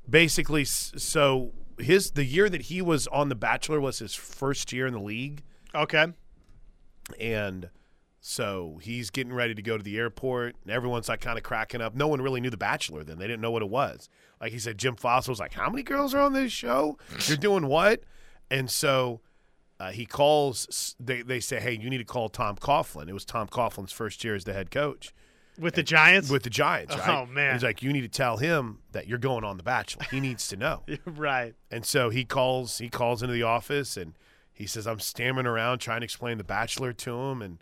basically 0.09 0.65
so 0.65 1.51
his 1.83 2.11
the 2.11 2.25
year 2.25 2.49
that 2.49 2.63
he 2.63 2.81
was 2.81 3.07
on 3.07 3.29
the 3.29 3.35
bachelor 3.35 3.79
was 3.79 3.99
his 3.99 4.15
first 4.15 4.73
year 4.73 4.87
in 4.87 4.93
the 4.93 4.99
league. 5.01 5.43
Okay. 5.75 6.07
and 7.19 7.69
so 8.25 8.79
he's 8.81 9.09
getting 9.09 9.33
ready 9.33 9.53
to 9.53 9.61
go 9.61 9.77
to 9.77 9.83
the 9.83 9.97
airport. 9.97 10.55
And 10.63 10.71
everyone's 10.71 11.09
like 11.09 11.19
kind 11.19 11.37
of 11.37 11.43
cracking 11.43 11.81
up. 11.81 11.93
No 11.93 12.07
one 12.07 12.21
really 12.21 12.39
knew 12.39 12.49
the 12.49 12.55
bachelor 12.57 13.03
then. 13.03 13.17
They 13.19 13.27
didn't 13.27 13.41
know 13.41 13.51
what 13.51 13.61
it 13.61 13.69
was. 13.69 14.07
Like 14.39 14.53
he 14.53 14.59
said 14.59 14.77
Jim 14.77 14.95
Fassel 14.95 15.29
was 15.29 15.39
like 15.39 15.53
how 15.53 15.69
many 15.69 15.83
girls 15.83 16.13
are 16.13 16.21
on 16.21 16.31
this 16.33 16.51
show? 16.51 16.97
You're 17.27 17.37
doing 17.37 17.67
what? 17.67 18.03
And 18.49 18.69
so 18.69 19.19
uh, 19.79 19.91
he 19.91 20.05
calls 20.05 20.95
they, 20.99 21.21
they 21.21 21.39
say 21.41 21.59
hey 21.59 21.73
you 21.73 21.89
need 21.89 21.97
to 21.97 22.05
call 22.05 22.29
tom 22.29 22.55
coughlin. 22.55 23.09
It 23.09 23.13
was 23.13 23.25
tom 23.25 23.47
coughlin's 23.47 23.91
first 23.91 24.23
year 24.23 24.35
as 24.35 24.45
the 24.45 24.53
head 24.53 24.71
coach 24.71 25.13
With 25.57 25.75
the 25.75 25.83
Giants? 25.83 26.29
with 26.29 26.43
the 26.43 26.49
giants 26.49 26.97
right 26.97 27.09
Oh, 27.09 27.25
man. 27.25 27.45
And 27.45 27.53
he's 27.55 27.63
like 27.63 27.81
you 27.81 27.93
need 27.93 28.01
to 28.01 28.07
tell 28.07 28.37
him 28.37 28.79
that 28.91 29.07
you're 29.07 29.19
going 29.19 29.43
on 29.43 29.57
the 29.57 29.63
bachelor 29.63 30.05
he 30.09 30.19
needs 30.19 30.47
to 30.47 30.57
know 30.57 30.83
right. 31.05 31.53
And 31.69 31.85
so 31.85 32.09
he 32.09 32.25
calls 32.25 32.79
he 32.79 32.89
calls 32.89 33.21
into 33.21 33.33
the 33.33 33.43
office 33.43 33.95
and 33.97 34.13
he 34.53 34.67
says, 34.67 34.85
I'm 34.85 34.99
stammering 34.99 35.47
around 35.47 35.79
trying 35.79 36.01
to 36.01 36.05
explain 36.05 36.37
the 36.37 36.43
bachelor 36.43 36.93
to 36.93 37.19
him 37.19 37.41
and, 37.41 37.57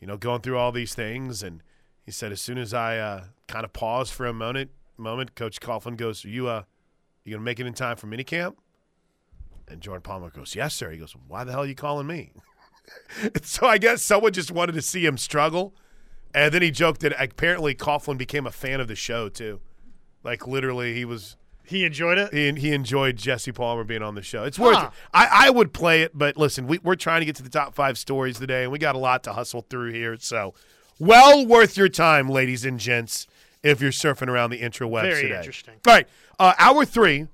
you 0.00 0.06
know, 0.06 0.16
going 0.16 0.40
through 0.40 0.56
all 0.56 0.72
these 0.72 0.94
things. 0.94 1.42
And 1.42 1.62
he 2.02 2.10
said, 2.10 2.32
as 2.32 2.40
soon 2.40 2.56
as 2.56 2.72
I 2.72 2.96
uh, 2.96 3.24
kind 3.46 3.64
of 3.64 3.74
paused 3.74 4.14
for 4.14 4.26
a 4.26 4.32
moment, 4.32 4.70
moment, 4.96 5.34
Coach 5.34 5.60
Coughlin 5.60 5.96
goes, 5.96 6.24
Are 6.24 6.28
you 6.28 6.48
uh 6.48 6.62
you 7.24 7.32
gonna 7.32 7.44
make 7.44 7.60
it 7.60 7.66
in 7.66 7.74
time 7.74 7.96
for 7.96 8.06
minicamp? 8.06 8.56
And 9.68 9.80
Jordan 9.80 10.02
Palmer 10.02 10.30
goes, 10.30 10.54
Yes, 10.54 10.74
sir. 10.74 10.90
He 10.90 10.98
goes, 10.98 11.14
Why 11.28 11.44
the 11.44 11.52
hell 11.52 11.62
are 11.62 11.66
you 11.66 11.74
calling 11.74 12.06
me? 12.06 12.32
so 13.42 13.66
I 13.66 13.78
guess 13.78 14.02
someone 14.02 14.32
just 14.32 14.50
wanted 14.50 14.72
to 14.72 14.82
see 14.82 15.04
him 15.04 15.18
struggle. 15.18 15.74
And 16.34 16.54
then 16.54 16.62
he 16.62 16.70
joked 16.70 17.00
that 17.00 17.12
apparently 17.20 17.74
Coughlin 17.74 18.16
became 18.18 18.46
a 18.46 18.50
fan 18.52 18.80
of 18.80 18.88
the 18.88 18.94
show 18.94 19.28
too. 19.28 19.60
Like 20.22 20.46
literally 20.46 20.94
he 20.94 21.04
was 21.04 21.36
He 21.64 21.84
enjoyed 21.84 22.18
it? 22.18 22.32
he, 22.32 22.52
he 22.60 22.72
enjoyed 22.72 23.16
Jesse 23.16 23.52
Palmer 23.52 23.84
being 23.84 24.02
on 24.02 24.14
the 24.14 24.22
show. 24.22 24.44
It's 24.44 24.58
worth 24.58 24.76
Huh. 24.76 24.90
it. 24.92 24.98
I, 25.14 25.46
I 25.46 25.50
would 25.50 25.72
play 25.72 26.02
it, 26.02 26.12
but 26.16 26.36
listen, 26.36 26.66
we, 26.66 26.78
we're 26.82 26.94
trying 26.94 27.20
to 27.20 27.24
get 27.26 27.36
to 27.36 27.42
the 27.42 27.48
top 27.50 27.74
five 27.74 27.98
stories 27.98 28.38
today, 28.38 28.62
and 28.64 28.72
we 28.72 28.78
got 28.78 28.94
a 28.94 28.98
lot 28.98 29.22
to 29.24 29.32
hustle 29.32 29.66
through 29.68 29.92
here. 29.92 30.16
So, 30.20 30.54
well 30.98 31.46
worth 31.46 31.76
your 31.76 31.88
time, 31.88 32.28
ladies 32.28 32.64
and 32.64 32.78
gents, 32.78 33.26
if 33.62 33.80
you're 33.80 33.90
surfing 33.90 34.28
around 34.28 34.50
the 34.50 34.60
intrawebs 34.60 35.02
Very 35.02 35.22
today. 35.22 35.36
interesting. 35.38 35.74
All 35.86 35.94
right, 35.94 36.08
uh, 36.38 36.52
hour 36.58 36.84
three, 36.84 37.26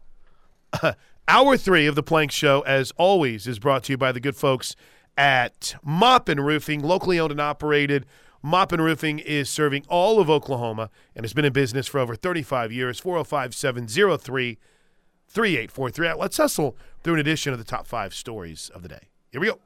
hour 1.29 1.57
three 1.57 1.87
of 1.87 1.95
the 1.95 2.03
Plank 2.03 2.31
Show, 2.31 2.61
as 2.63 2.93
always, 2.97 3.47
is 3.47 3.59
brought 3.59 3.85
to 3.85 3.93
you 3.93 3.97
by 3.99 4.13
the 4.13 4.21
good 4.21 4.37
folks 4.37 4.77
at 5.19 5.75
Moppin 5.85 6.39
Roofing, 6.45 6.83
locally 6.83 7.19
owned 7.19 7.33
and 7.33 7.41
operated. 7.41 8.07
Moppin 8.47 8.81
Roofing 8.81 9.19
is 9.19 9.51
serving 9.51 9.85
all 9.89 10.21
of 10.21 10.31
Oklahoma 10.31 10.89
and 11.17 11.25
has 11.25 11.33
been 11.33 11.45
in 11.45 11.53
business 11.53 11.89
for 11.89 11.99
over 11.99 12.15
35 12.15 12.71
years. 12.71 13.01
405 13.01 13.53
703 13.53 14.59
3843. 15.27 16.13
Let's 16.13 16.37
hustle 16.37 16.77
through 17.03 17.15
an 17.15 17.21
edition 17.21 17.53
of 17.53 17.59
the 17.59 17.65
top 17.65 17.89
five 17.89 18.15
stories 18.15 18.71
of 18.73 18.83
the 18.83 18.89
day. 18.89 19.09
Here 19.33 19.41
we 19.41 19.49
go. 19.49 19.59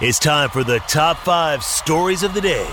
It's 0.00 0.18
time 0.18 0.48
for 0.48 0.64
the 0.64 0.80
top 0.88 1.18
five 1.18 1.62
stories 1.62 2.24
of 2.24 2.34
the 2.34 2.40
day. 2.40 2.66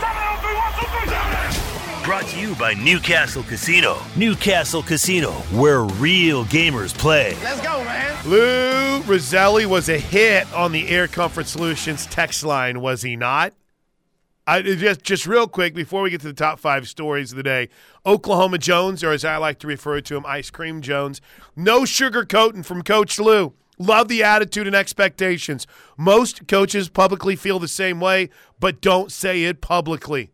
Brought 2.04 2.26
to 2.30 2.40
you 2.40 2.56
by 2.56 2.74
Newcastle 2.74 3.44
Casino. 3.44 4.00
Newcastle 4.16 4.82
Casino, 4.82 5.34
where 5.52 5.84
real 5.84 6.46
gamers 6.46 6.98
play. 6.98 7.38
Let's 7.44 7.62
go, 7.62 7.84
man. 7.84 8.28
Lou 8.28 9.02
Rosselli 9.02 9.68
was 9.68 9.88
a 9.88 10.00
hit 10.00 10.52
on 10.52 10.72
the 10.72 10.88
Air 10.88 11.08
Comfort 11.08 11.46
Solutions 11.46 12.08
text 12.08 12.44
line, 12.44 12.82
was 12.82 13.04
he 13.04 13.16
not? 13.16 13.54
I, 14.48 14.62
just, 14.62 15.02
just 15.02 15.26
real 15.26 15.48
quick 15.48 15.74
before 15.74 16.04
we 16.04 16.12
get 16.12 16.22
to 16.22 16.28
the 16.28 16.34
top 16.34 16.60
five 16.60 16.88
stories 16.88 17.32
of 17.32 17.38
the 17.38 17.44
day, 17.44 17.70
Oklahoma 18.06 18.60
Jones, 18.60 19.04
or 19.04 19.12
as 19.12 19.26
I 19.26 19.38
like 19.38 19.58
to 19.60 19.68
refer 19.68 20.02
to 20.02 20.16
him, 20.16 20.26
Ice 20.26 20.52
Cream 20.52 20.82
Jones, 20.82 21.20
no 21.56 21.82
sugarcoating 21.82 22.64
from 22.64 22.84
Coach 22.84 23.20
Lou. 23.20 23.54
Love 23.78 24.08
the 24.08 24.24
attitude 24.24 24.68
and 24.68 24.76
expectations. 24.76 25.68
Most 25.98 26.48
coaches 26.48 26.90
publicly 26.90 27.36
feel 27.36 27.60
the 27.60 27.68
same 27.68 28.00
way, 28.00 28.30
but 28.60 28.82
don't 28.82 29.12
say 29.12 29.44
it 29.44 29.62
publicly. 29.62 30.32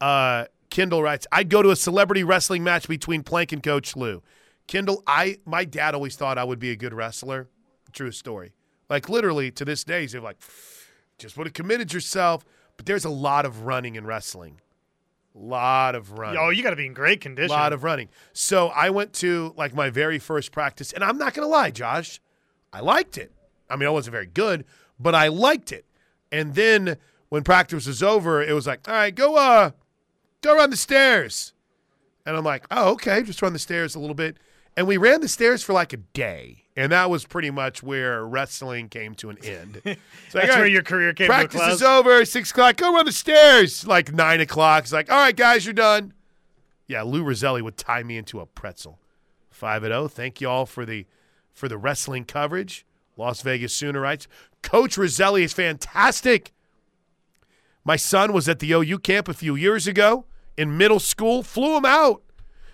Uh, 0.00 0.46
Kendall 0.68 1.02
writes, 1.02 1.26
I'd 1.30 1.48
go 1.48 1.62
to 1.62 1.70
a 1.70 1.76
celebrity 1.76 2.24
wrestling 2.24 2.64
match 2.64 2.88
between 2.88 3.22
Plank 3.22 3.52
and 3.52 3.62
Coach 3.62 3.94
Lou. 3.94 4.22
Kendall, 4.66 5.02
I 5.06 5.38
my 5.44 5.64
dad 5.64 5.94
always 5.94 6.16
thought 6.16 6.38
I 6.38 6.44
would 6.44 6.58
be 6.58 6.70
a 6.70 6.76
good 6.76 6.94
wrestler. 6.94 7.48
True 7.92 8.10
story. 8.10 8.52
Like 8.88 9.08
literally 9.08 9.50
to 9.52 9.64
this 9.64 9.84
day, 9.84 10.02
he's 10.02 10.14
like, 10.14 10.38
just 11.18 11.36
would 11.36 11.46
have 11.46 11.54
committed 11.54 11.92
yourself. 11.92 12.44
But 12.82 12.86
there's 12.86 13.04
a 13.04 13.10
lot 13.10 13.46
of 13.46 13.62
running 13.62 13.94
in 13.94 14.04
wrestling. 14.04 14.60
A 15.36 15.38
lot 15.38 15.94
of 15.94 16.18
running. 16.18 16.40
Oh, 16.42 16.50
you 16.50 16.64
got 16.64 16.70
to 16.70 16.76
be 16.76 16.84
in 16.84 16.94
great 16.94 17.20
condition. 17.20 17.52
A 17.52 17.54
lot 17.54 17.72
of 17.72 17.84
running. 17.84 18.08
So 18.32 18.70
I 18.70 18.90
went 18.90 19.12
to 19.14 19.54
like 19.56 19.72
my 19.72 19.88
very 19.88 20.18
first 20.18 20.50
practice, 20.50 20.92
and 20.92 21.04
I'm 21.04 21.16
not 21.16 21.32
going 21.32 21.46
to 21.46 21.48
lie, 21.48 21.70
Josh, 21.70 22.20
I 22.72 22.80
liked 22.80 23.18
it. 23.18 23.30
I 23.70 23.76
mean, 23.76 23.86
I 23.86 23.92
wasn't 23.92 24.12
very 24.12 24.26
good, 24.26 24.64
but 24.98 25.14
I 25.14 25.28
liked 25.28 25.70
it. 25.70 25.84
And 26.32 26.56
then 26.56 26.96
when 27.28 27.44
practice 27.44 27.86
was 27.86 28.02
over, 28.02 28.42
it 28.42 28.52
was 28.52 28.66
like, 28.66 28.88
all 28.88 28.94
right, 28.94 29.14
go, 29.14 29.36
uh, 29.36 29.70
go 30.40 30.56
run 30.56 30.70
the 30.70 30.76
stairs. 30.76 31.52
And 32.26 32.36
I'm 32.36 32.44
like, 32.44 32.66
oh, 32.72 32.90
okay, 32.94 33.22
just 33.22 33.42
run 33.42 33.52
the 33.52 33.60
stairs 33.60 33.94
a 33.94 34.00
little 34.00 34.16
bit. 34.16 34.38
And 34.76 34.88
we 34.88 34.96
ran 34.96 35.20
the 35.20 35.28
stairs 35.28 35.62
for 35.62 35.72
like 35.72 35.92
a 35.92 35.98
day. 35.98 36.61
And 36.76 36.90
that 36.90 37.10
was 37.10 37.26
pretty 37.26 37.50
much 37.50 37.82
where 37.82 38.24
wrestling 38.24 38.88
came 38.88 39.14
to 39.16 39.30
an 39.30 39.38
end. 39.44 39.82
So 40.30 40.38
That's 40.38 40.56
where 40.56 40.66
your 40.66 40.82
career 40.82 41.12
came 41.12 41.26
practice 41.26 41.60
to 41.60 41.66
close. 41.66 41.74
is 41.76 41.82
over. 41.82 42.24
Six 42.24 42.50
o'clock. 42.52 42.76
Go 42.78 42.94
run 42.94 43.04
the 43.04 43.12
stairs. 43.12 43.86
Like 43.86 44.14
nine 44.14 44.40
o'clock. 44.40 44.84
It's 44.84 44.92
like, 44.92 45.10
all 45.12 45.18
right, 45.18 45.36
guys, 45.36 45.66
you're 45.66 45.74
done. 45.74 46.14
Yeah, 46.86 47.02
Lou 47.02 47.22
Rosselli 47.22 47.60
would 47.60 47.76
tie 47.76 48.02
me 48.02 48.16
into 48.16 48.40
a 48.40 48.46
pretzel. 48.46 48.98
Five 49.50 49.84
at 49.84 49.88
zero. 49.88 50.04
Oh, 50.04 50.08
thank 50.08 50.40
you 50.40 50.48
all 50.48 50.64
for 50.64 50.86
the 50.86 51.04
for 51.52 51.68
the 51.68 51.76
wrestling 51.76 52.24
coverage. 52.24 52.86
Las 53.18 53.42
Vegas 53.42 53.78
Soonerites. 53.78 54.26
Coach 54.62 54.96
Rosselli 54.96 55.42
is 55.42 55.52
fantastic. 55.52 56.52
My 57.84 57.96
son 57.96 58.32
was 58.32 58.48
at 58.48 58.60
the 58.60 58.72
OU 58.72 59.00
camp 59.00 59.28
a 59.28 59.34
few 59.34 59.54
years 59.54 59.86
ago 59.86 60.24
in 60.56 60.78
middle 60.78 61.00
school. 61.00 61.42
Flew 61.42 61.76
him 61.76 61.84
out. 61.84 62.22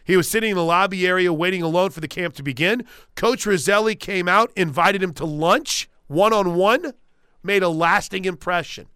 He 0.08 0.16
was 0.16 0.26
sitting 0.26 0.52
in 0.52 0.56
the 0.56 0.64
lobby 0.64 1.06
area 1.06 1.30
waiting 1.34 1.60
alone 1.60 1.90
for 1.90 2.00
the 2.00 2.08
camp 2.08 2.34
to 2.36 2.42
begin. 2.42 2.86
Coach 3.14 3.44
Rosselli 3.44 3.94
came 3.94 4.26
out, 4.26 4.50
invited 4.56 5.02
him 5.02 5.12
to 5.12 5.26
lunch 5.26 5.86
one 6.06 6.32
on 6.32 6.54
one, 6.54 6.94
made 7.42 7.62
a 7.62 7.68
lasting 7.68 8.24
impression. 8.24 8.86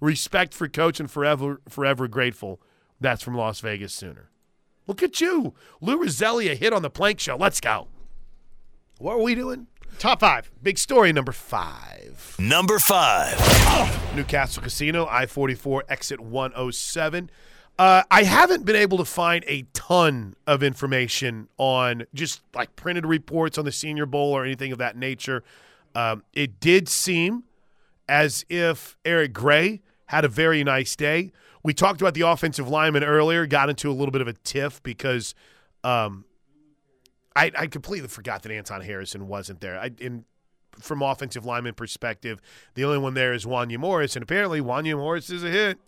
Respect 0.00 0.54
for 0.54 0.68
coach 0.68 0.98
and 0.98 1.10
forever 1.10 1.60
forever 1.68 2.08
grateful. 2.08 2.58
That's 2.98 3.22
from 3.22 3.36
Las 3.36 3.60
Vegas 3.60 3.92
Sooner. 3.92 4.30
Look 4.86 5.02
at 5.02 5.20
you. 5.20 5.52
Lou 5.82 5.98
Rosselli, 6.02 6.50
a 6.50 6.54
hit 6.54 6.72
on 6.72 6.80
the 6.80 6.88
plank 6.88 7.20
show. 7.20 7.36
Let's 7.36 7.60
go. 7.60 7.88
What 8.96 9.16
are 9.16 9.22
we 9.22 9.34
doing? 9.34 9.66
Top 9.98 10.20
five. 10.20 10.50
Big 10.62 10.78
story 10.78 11.12
number 11.12 11.32
five. 11.32 12.34
Number 12.38 12.78
five. 12.78 14.16
Newcastle 14.16 14.62
Casino, 14.62 15.06
I 15.06 15.26
44, 15.26 15.84
exit 15.90 16.18
107. 16.18 17.30
Uh, 17.78 18.02
I 18.10 18.24
haven't 18.24 18.64
been 18.64 18.76
able 18.76 18.98
to 18.98 19.04
find 19.04 19.44
a 19.48 19.64
ton 19.72 20.34
of 20.46 20.62
information 20.62 21.48
on 21.56 22.04
just 22.14 22.42
like 22.54 22.76
printed 22.76 23.06
reports 23.06 23.56
on 23.58 23.64
the 23.64 23.72
Senior 23.72 24.06
Bowl 24.06 24.32
or 24.32 24.44
anything 24.44 24.72
of 24.72 24.78
that 24.78 24.96
nature. 24.96 25.42
Um, 25.94 26.22
it 26.32 26.60
did 26.60 26.88
seem 26.88 27.44
as 28.08 28.44
if 28.48 28.96
Eric 29.04 29.32
Gray 29.32 29.80
had 30.06 30.24
a 30.24 30.28
very 30.28 30.62
nice 30.62 30.94
day. 30.94 31.32
We 31.62 31.72
talked 31.72 32.00
about 32.00 32.14
the 32.14 32.22
offensive 32.22 32.68
lineman 32.68 33.04
earlier, 33.04 33.46
got 33.46 33.70
into 33.70 33.90
a 33.90 33.94
little 33.94 34.12
bit 34.12 34.20
of 34.20 34.28
a 34.28 34.34
tiff 34.34 34.82
because 34.82 35.34
um, 35.82 36.24
I, 37.34 37.50
I 37.56 37.66
completely 37.68 38.08
forgot 38.08 38.42
that 38.42 38.52
Anton 38.52 38.82
Harrison 38.82 39.28
wasn't 39.28 39.60
there. 39.60 39.78
I, 39.78 39.90
in 39.98 40.24
from 40.78 41.02
offensive 41.02 41.44
lineman 41.44 41.74
perspective, 41.74 42.40
the 42.74 42.84
only 42.84 42.98
one 42.98 43.14
there 43.14 43.32
is 43.32 43.44
Wanya 43.44 43.78
Morris, 43.78 44.16
and 44.16 44.22
apparently 44.22 44.60
Wanya 44.60 44.96
Morris 44.96 45.30
is 45.30 45.44
a 45.44 45.50
hit 45.50 45.78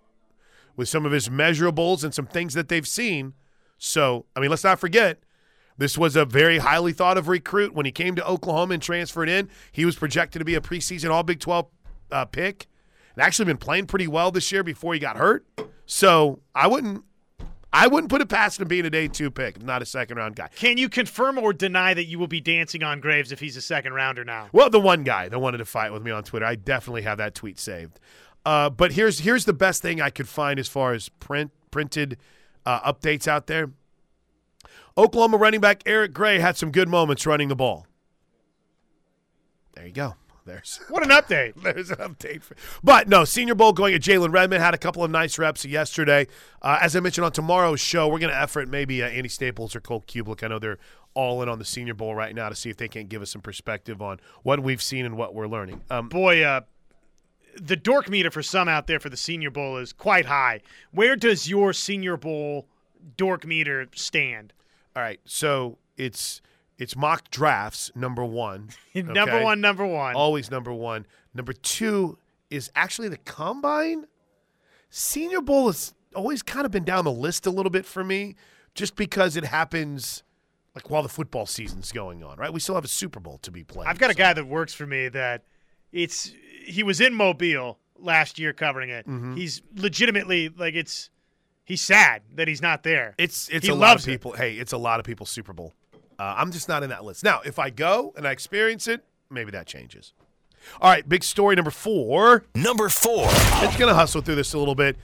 with 0.76 0.88
some 0.88 1.06
of 1.06 1.12
his 1.12 1.28
measurables 1.28 2.04
and 2.04 2.14
some 2.14 2.26
things 2.26 2.54
that 2.54 2.68
they've 2.68 2.86
seen. 2.86 3.34
So, 3.78 4.26
I 4.34 4.40
mean, 4.40 4.50
let's 4.50 4.64
not 4.64 4.78
forget, 4.78 5.20
this 5.76 5.98
was 5.98 6.16
a 6.16 6.24
very 6.24 6.58
highly 6.58 6.92
thought 6.92 7.18
of 7.18 7.28
recruit. 7.28 7.74
When 7.74 7.86
he 7.86 7.92
came 7.92 8.14
to 8.16 8.26
Oklahoma 8.26 8.74
and 8.74 8.82
transferred 8.82 9.28
in, 9.28 9.48
he 9.72 9.84
was 9.84 9.96
projected 9.96 10.40
to 10.40 10.44
be 10.44 10.54
a 10.54 10.60
preseason 10.60 11.10
All 11.10 11.22
Big 11.22 11.40
12 11.40 11.66
uh, 12.12 12.24
pick. 12.26 12.66
And 13.14 13.22
actually 13.22 13.46
been 13.46 13.58
playing 13.58 13.86
pretty 13.86 14.08
well 14.08 14.30
this 14.30 14.50
year 14.50 14.62
before 14.62 14.94
he 14.94 15.00
got 15.00 15.16
hurt. 15.16 15.46
So 15.86 16.40
I 16.54 16.66
wouldn't 16.66 17.04
I 17.72 17.88
wouldn't 17.88 18.08
put 18.08 18.20
it 18.20 18.28
past 18.28 18.60
him 18.60 18.68
being 18.68 18.86
a 18.86 18.90
day 18.90 19.08
two 19.08 19.32
pick, 19.32 19.60
not 19.60 19.82
a 19.82 19.86
second 19.86 20.16
round 20.16 20.36
guy. 20.36 20.48
Can 20.54 20.78
you 20.78 20.88
confirm 20.88 21.38
or 21.38 21.52
deny 21.52 21.92
that 21.92 22.04
you 22.04 22.20
will 22.20 22.28
be 22.28 22.40
dancing 22.40 22.84
on 22.84 23.00
Graves 23.00 23.32
if 23.32 23.40
he's 23.40 23.56
a 23.56 23.60
second 23.60 23.94
rounder 23.94 24.24
now? 24.24 24.48
Well, 24.52 24.70
the 24.70 24.78
one 24.78 25.02
guy 25.02 25.28
that 25.28 25.38
wanted 25.40 25.58
to 25.58 25.64
fight 25.64 25.92
with 25.92 26.02
me 26.02 26.12
on 26.12 26.22
Twitter, 26.22 26.46
I 26.46 26.54
definitely 26.54 27.02
have 27.02 27.18
that 27.18 27.34
tweet 27.34 27.58
saved. 27.58 27.98
Uh, 28.44 28.70
but 28.70 28.92
here's 28.92 29.20
here's 29.20 29.44
the 29.44 29.52
best 29.52 29.82
thing 29.82 30.00
I 30.00 30.10
could 30.10 30.28
find 30.28 30.58
as 30.58 30.68
far 30.68 30.92
as 30.92 31.08
print 31.08 31.50
printed 31.70 32.18
uh, 32.66 32.92
updates 32.92 33.26
out 33.26 33.46
there. 33.46 33.70
Oklahoma 34.96 35.36
running 35.36 35.60
back 35.60 35.82
Eric 35.86 36.12
Gray 36.12 36.38
had 36.38 36.56
some 36.56 36.70
good 36.70 36.88
moments 36.88 37.26
running 37.26 37.48
the 37.48 37.56
ball. 37.56 37.86
There 39.74 39.86
you 39.86 39.92
go. 39.92 40.14
There's 40.46 40.78
What 40.90 41.02
an 41.02 41.08
update. 41.08 41.54
there's 41.62 41.90
an 41.90 41.96
update. 41.96 42.42
For, 42.42 42.54
but 42.82 43.08
no, 43.08 43.24
Senior 43.24 43.54
Bowl 43.54 43.72
going 43.72 43.94
at 43.94 44.02
Jalen 44.02 44.30
Redmond 44.30 44.62
had 44.62 44.74
a 44.74 44.78
couple 44.78 45.02
of 45.02 45.10
nice 45.10 45.38
reps 45.38 45.64
yesterday. 45.64 46.26
Uh, 46.60 46.78
as 46.82 46.94
I 46.94 47.00
mentioned 47.00 47.24
on 47.24 47.32
tomorrow's 47.32 47.80
show, 47.80 48.06
we're 48.08 48.18
going 48.18 48.30
to 48.30 48.38
effort 48.38 48.68
maybe 48.68 49.02
uh, 49.02 49.08
Andy 49.08 49.30
Staples 49.30 49.74
or 49.74 49.80
Cole 49.80 50.04
Cubelic. 50.06 50.44
I 50.44 50.48
know 50.48 50.58
they're 50.58 50.76
all 51.14 51.42
in 51.42 51.48
on 51.48 51.58
the 51.58 51.64
Senior 51.64 51.94
Bowl 51.94 52.14
right 52.14 52.34
now 52.34 52.50
to 52.50 52.54
see 52.54 52.68
if 52.68 52.76
they 52.76 52.88
can 52.88 53.06
give 53.06 53.22
us 53.22 53.30
some 53.30 53.40
perspective 53.40 54.02
on 54.02 54.20
what 54.42 54.60
we've 54.60 54.82
seen 54.82 55.06
and 55.06 55.16
what 55.16 55.34
we're 55.34 55.46
learning. 55.46 55.80
Um, 55.88 56.10
Boy, 56.10 56.42
uh, 56.42 56.60
the 57.60 57.76
dork 57.76 58.08
meter 58.08 58.30
for 58.30 58.42
some 58.42 58.68
out 58.68 58.86
there 58.86 59.00
for 59.00 59.08
the 59.08 59.16
Senior 59.16 59.50
Bowl 59.50 59.76
is 59.78 59.92
quite 59.92 60.26
high. 60.26 60.60
Where 60.92 61.16
does 61.16 61.48
your 61.48 61.72
Senior 61.72 62.16
Bowl 62.16 62.66
dork 63.16 63.46
meter 63.46 63.86
stand? 63.94 64.52
all 64.96 65.02
right, 65.02 65.20
so 65.24 65.78
it's 65.96 66.40
it's 66.78 66.96
mock 66.96 67.30
drafts 67.30 67.90
number 67.94 68.24
one. 68.24 68.70
number 68.94 69.20
okay? 69.20 69.44
one, 69.44 69.60
number 69.60 69.86
one. 69.86 70.14
always 70.14 70.50
number 70.50 70.72
one. 70.72 71.06
Number 71.34 71.52
two 71.52 72.18
is 72.50 72.70
actually 72.74 73.08
the 73.08 73.18
combine. 73.18 74.06
Senior 74.90 75.40
Bowl 75.40 75.66
has 75.66 75.94
always 76.14 76.42
kind 76.42 76.64
of 76.64 76.70
been 76.70 76.84
down 76.84 77.04
the 77.04 77.12
list 77.12 77.46
a 77.46 77.50
little 77.50 77.70
bit 77.70 77.84
for 77.84 78.04
me, 78.04 78.36
just 78.74 78.94
because 78.94 79.36
it 79.36 79.44
happens 79.44 80.22
like 80.74 80.90
while 80.90 81.02
the 81.02 81.08
football 81.08 81.46
season's 81.46 81.90
going 81.90 82.22
on. 82.22 82.36
Right? 82.38 82.52
We 82.52 82.60
still 82.60 82.76
have 82.76 82.84
a 82.84 82.88
Super 82.88 83.20
Bowl 83.20 83.38
to 83.38 83.50
be 83.50 83.64
played. 83.64 83.88
I've 83.88 83.98
got 83.98 84.10
a 84.10 84.14
guy 84.14 84.32
that 84.32 84.46
works 84.46 84.74
for 84.74 84.86
me 84.86 85.08
that 85.08 85.42
it's 85.92 86.32
he 86.64 86.82
was 86.82 87.00
in 87.00 87.14
Mobile 87.14 87.78
last 87.98 88.38
year 88.38 88.52
covering 88.52 88.90
it. 88.90 89.06
Mm-hmm. 89.06 89.36
He's 89.36 89.62
legitimately 89.76 90.48
like 90.48 90.74
it's 90.74 91.10
he's 91.64 91.80
sad 91.80 92.22
that 92.34 92.48
he's 92.48 92.62
not 92.62 92.82
there. 92.82 93.14
It's 93.18 93.48
it's 93.48 93.66
He 93.66 93.72
a 93.72 93.74
lot 93.74 93.88
loves 93.90 94.04
of 94.04 94.08
it. 94.08 94.12
people. 94.12 94.32
Hey, 94.32 94.54
it's 94.54 94.72
a 94.72 94.78
lot 94.78 95.00
of 95.00 95.06
people 95.06 95.26
Super 95.26 95.52
Bowl. 95.52 95.74
Uh, 96.18 96.34
I'm 96.36 96.52
just 96.52 96.68
not 96.68 96.82
in 96.82 96.90
that 96.90 97.04
list. 97.04 97.24
Now, 97.24 97.40
if 97.44 97.58
I 97.58 97.70
go 97.70 98.12
and 98.16 98.26
I 98.26 98.30
experience 98.30 98.86
it, 98.88 99.04
maybe 99.30 99.50
that 99.50 99.66
changes. 99.66 100.12
All 100.80 100.90
right, 100.90 101.06
big 101.08 101.24
story 101.24 101.56
number 101.56 101.70
four. 101.72 102.44
Number 102.54 102.88
four. 102.88 103.26
It's 103.28 103.76
going 103.76 103.88
to 103.88 103.94
hustle 103.94 104.22
through 104.22 104.36
this 104.36 104.54
a 104.54 104.58
little 104.58 104.74
bit. 104.76 104.96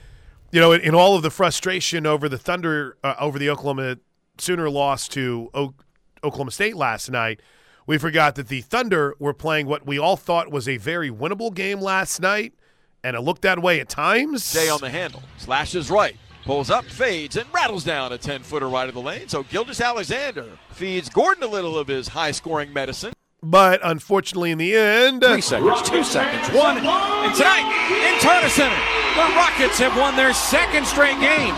You 0.51 0.59
know, 0.59 0.71
in, 0.71 0.81
in 0.81 0.95
all 0.95 1.15
of 1.15 1.21
the 1.21 1.29
frustration 1.29 2.05
over 2.07 2.27
the 2.29 2.37
Thunder, 2.37 2.97
uh, 3.03 3.15
over 3.19 3.37
the 3.37 3.49
Oklahoma 3.49 3.97
Sooner 4.37 4.69
loss 4.69 5.07
to 5.09 5.49
o- 5.53 5.73
Oklahoma 6.23 6.51
State 6.51 6.75
last 6.77 7.11
night, 7.11 7.41
we 7.87 7.97
forgot 7.97 8.35
that 8.35 8.47
the 8.47 8.61
Thunder 8.61 9.15
were 9.19 9.33
playing 9.33 9.67
what 9.67 9.85
we 9.85 9.97
all 9.99 10.17
thought 10.17 10.51
was 10.51 10.67
a 10.67 10.77
very 10.77 11.09
winnable 11.09 11.53
game 11.53 11.79
last 11.81 12.21
night, 12.21 12.53
and 13.03 13.15
it 13.15 13.21
looked 13.21 13.41
that 13.41 13.61
way 13.61 13.79
at 13.79 13.89
times. 13.89 14.51
Day 14.53 14.69
on 14.69 14.79
the 14.81 14.89
handle. 14.89 15.23
Slashes 15.37 15.89
right. 15.89 16.15
Pulls 16.45 16.71
up, 16.71 16.85
fades, 16.85 17.37
and 17.37 17.45
rattles 17.53 17.83
down 17.83 18.11
a 18.11 18.17
10 18.17 18.41
footer 18.41 18.67
right 18.67 18.87
of 18.89 18.95
the 18.95 19.01
lane. 19.01 19.27
So 19.27 19.43
Gilgeous-Alexander 19.43 20.45
feeds 20.71 21.07
Gordon 21.09 21.43
a 21.43 21.47
little 21.47 21.77
of 21.77 21.87
his 21.87 22.07
high 22.07 22.31
scoring 22.31 22.73
medicine. 22.73 23.13
but 23.43 23.79
unfortunately, 23.83 24.49
in 24.51 24.57
the 24.57 24.75
end, 24.75 25.23
Three 25.23 25.41
seconds, 25.41 25.81
two 25.87 26.03
seconds, 26.03 26.47
one. 26.55 26.77
And 26.77 27.35
tonight, 27.35 28.13
in 28.13 28.19
Turner 28.21 28.49
Center, 28.49 28.75
the 29.15 29.35
Rockets 29.35 29.77
have 29.79 29.95
won 29.97 30.15
their 30.15 30.33
second 30.33 30.87
straight 30.87 31.19
game. 31.19 31.53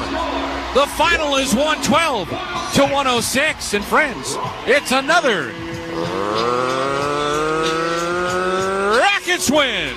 The 0.73 0.85
final 0.97 1.35
is 1.35 1.53
112 1.55 2.27
to 2.73 2.81
106. 2.81 3.73
And 3.75 3.85
friends, 3.85 4.35
it's 4.65 4.91
another 4.91 5.51
Rockets 8.99 9.51
win. 9.51 9.95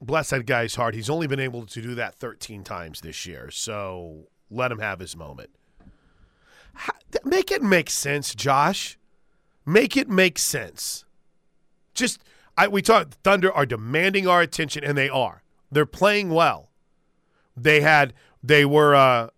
bless 0.00 0.30
that 0.30 0.46
guy's 0.46 0.74
heart. 0.74 0.94
He's 0.94 1.10
only 1.10 1.26
been 1.26 1.40
able 1.40 1.66
to 1.66 1.82
do 1.82 1.94
that 1.96 2.14
13 2.14 2.64
times 2.64 3.00
this 3.00 3.26
year, 3.26 3.50
so 3.50 4.28
let 4.50 4.70
him 4.70 4.78
have 4.78 5.00
his 5.00 5.16
moment. 5.16 5.50
Make 7.24 7.50
it 7.50 7.62
make 7.62 7.90
sense, 7.90 8.34
Josh. 8.34 8.98
Make 9.64 9.96
it 9.96 10.08
make 10.08 10.38
sense. 10.38 11.04
Just 11.94 12.20
I, 12.56 12.68
we 12.68 12.82
talk. 12.82 13.10
Thunder 13.22 13.52
are 13.52 13.66
demanding 13.66 14.28
our 14.28 14.40
attention, 14.40 14.84
and 14.84 14.96
they 14.96 15.08
are. 15.08 15.42
They're 15.70 15.86
playing 15.86 16.30
well. 16.30 16.70
They 17.56 17.80
had 17.80 18.14
they 18.42 18.64
were 18.64 18.94
uh, 18.94 19.30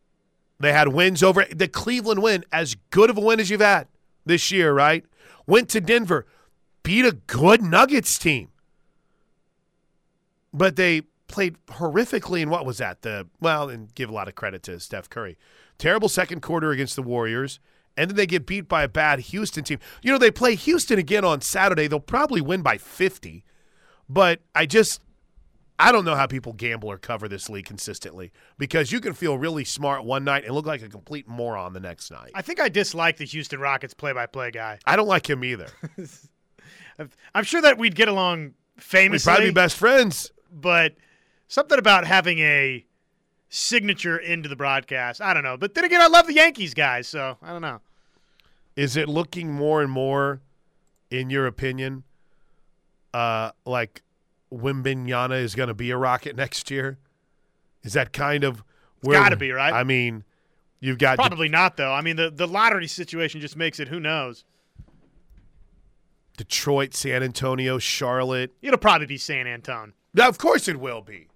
they 0.60 0.72
had 0.72 0.88
wins 0.88 1.22
over 1.22 1.46
the 1.50 1.68
Cleveland 1.68 2.22
win, 2.22 2.44
as 2.52 2.76
good 2.90 3.10
of 3.10 3.16
a 3.16 3.20
win 3.20 3.40
as 3.40 3.50
you've 3.50 3.60
had 3.60 3.88
this 4.26 4.50
year, 4.50 4.72
right? 4.72 5.04
Went 5.48 5.68
to 5.70 5.80
Denver, 5.80 6.26
beat 6.84 7.04
a 7.04 7.12
good 7.26 7.60
Nuggets 7.62 8.16
team 8.20 8.50
but 10.52 10.76
they 10.76 11.02
played 11.26 11.56
horrifically 11.66 12.40
in 12.40 12.50
what 12.50 12.64
was 12.64 12.78
that 12.78 13.02
the 13.02 13.28
well 13.40 13.68
and 13.68 13.94
give 13.94 14.08
a 14.08 14.12
lot 14.12 14.28
of 14.28 14.34
credit 14.34 14.62
to 14.64 14.80
Steph 14.80 15.10
Curry. 15.10 15.36
Terrible 15.76 16.08
second 16.08 16.40
quarter 16.40 16.70
against 16.70 16.96
the 16.96 17.02
Warriors 17.02 17.60
and 17.96 18.10
then 18.10 18.16
they 18.16 18.26
get 18.26 18.46
beat 18.46 18.68
by 18.68 18.82
a 18.82 18.88
bad 18.88 19.20
Houston 19.20 19.64
team. 19.64 19.78
You 20.02 20.12
know 20.12 20.18
they 20.18 20.30
play 20.30 20.54
Houston 20.54 20.98
again 20.98 21.24
on 21.24 21.40
Saturday. 21.40 21.86
They'll 21.86 22.00
probably 22.00 22.40
win 22.40 22.62
by 22.62 22.78
50. 22.78 23.44
But 24.08 24.40
I 24.54 24.66
just 24.66 25.00
I 25.78 25.92
don't 25.92 26.04
know 26.04 26.16
how 26.16 26.26
people 26.26 26.52
gamble 26.52 26.88
or 26.90 26.98
cover 26.98 27.28
this 27.28 27.48
league 27.48 27.66
consistently 27.66 28.32
because 28.58 28.90
you 28.90 29.00
can 29.00 29.12
feel 29.14 29.38
really 29.38 29.64
smart 29.64 30.04
one 30.04 30.24
night 30.24 30.44
and 30.44 30.54
look 30.54 30.66
like 30.66 30.82
a 30.82 30.88
complete 30.88 31.28
moron 31.28 31.72
the 31.72 31.80
next 31.80 32.10
night. 32.10 32.32
I 32.34 32.42
think 32.42 32.60
I 32.60 32.68
dislike 32.68 33.16
the 33.16 33.24
Houston 33.24 33.60
Rockets 33.60 33.94
play-by-play 33.94 34.50
guy. 34.50 34.80
I 34.84 34.96
don't 34.96 35.06
like 35.06 35.28
him 35.30 35.44
either. 35.44 35.68
I'm 37.34 37.44
sure 37.44 37.62
that 37.62 37.78
we'd 37.78 37.94
get 37.94 38.08
along 38.08 38.54
We'd 38.76 38.82
famously, 38.82 39.30
probably 39.30 39.50
be 39.50 39.54
best 39.54 39.76
friends. 39.76 40.32
but 40.52 40.94
something 41.46 41.78
about 41.78 42.06
having 42.06 42.40
a 42.40 42.84
signature 43.48 44.18
into 44.18 44.48
the 44.48 44.56
broadcast. 44.56 45.20
I 45.20 45.32
don't 45.32 45.44
know. 45.44 45.56
But 45.56 45.74
then 45.74 45.84
again, 45.84 46.00
I 46.00 46.08
love 46.08 46.26
the 46.26 46.34
Yankees 46.34 46.74
guys, 46.74 47.06
so 47.06 47.36
I 47.42 47.50
don't 47.52 47.62
know. 47.62 47.80
Is 48.76 48.96
it 48.96 49.08
looking 49.08 49.52
more 49.52 49.82
and 49.82 49.90
more, 49.90 50.40
in 51.10 51.30
your 51.30 51.46
opinion, 51.46 52.04
uh, 53.14 53.52
like 53.64 54.02
Wembanyama 54.52 55.40
is 55.40 55.54
going 55.54 55.68
to 55.68 55.74
be 55.74 55.90
a 55.90 55.96
Rocket 55.96 56.36
next 56.36 56.70
year? 56.70 56.98
Is 57.82 57.92
that 57.92 58.12
kind 58.12 58.44
of 58.44 58.62
where 59.02 59.20
gotta 59.20 59.36
be, 59.36 59.52
right? 59.52 59.72
I 59.72 59.84
mean, 59.84 60.24
you've 60.80 60.98
got 60.98 61.16
Probably 61.16 61.48
not, 61.48 61.76
though. 61.76 61.92
I 61.92 62.00
mean, 62.00 62.16
the, 62.16 62.30
the 62.30 62.46
lottery 62.46 62.86
situation 62.86 63.40
just 63.40 63.56
makes 63.56 63.78
it 63.78 63.88
who 63.88 64.00
knows. 64.00 64.44
Detroit, 66.36 66.94
San 66.94 67.22
Antonio, 67.22 67.78
Charlotte. 67.78 68.52
It'll 68.62 68.78
probably 68.78 69.06
be 69.06 69.18
San 69.18 69.46
Antone. 69.46 69.92
Now, 70.14 70.28
of 70.28 70.38
course, 70.38 70.68
it 70.68 70.78
will 70.78 71.02
be. 71.02 71.26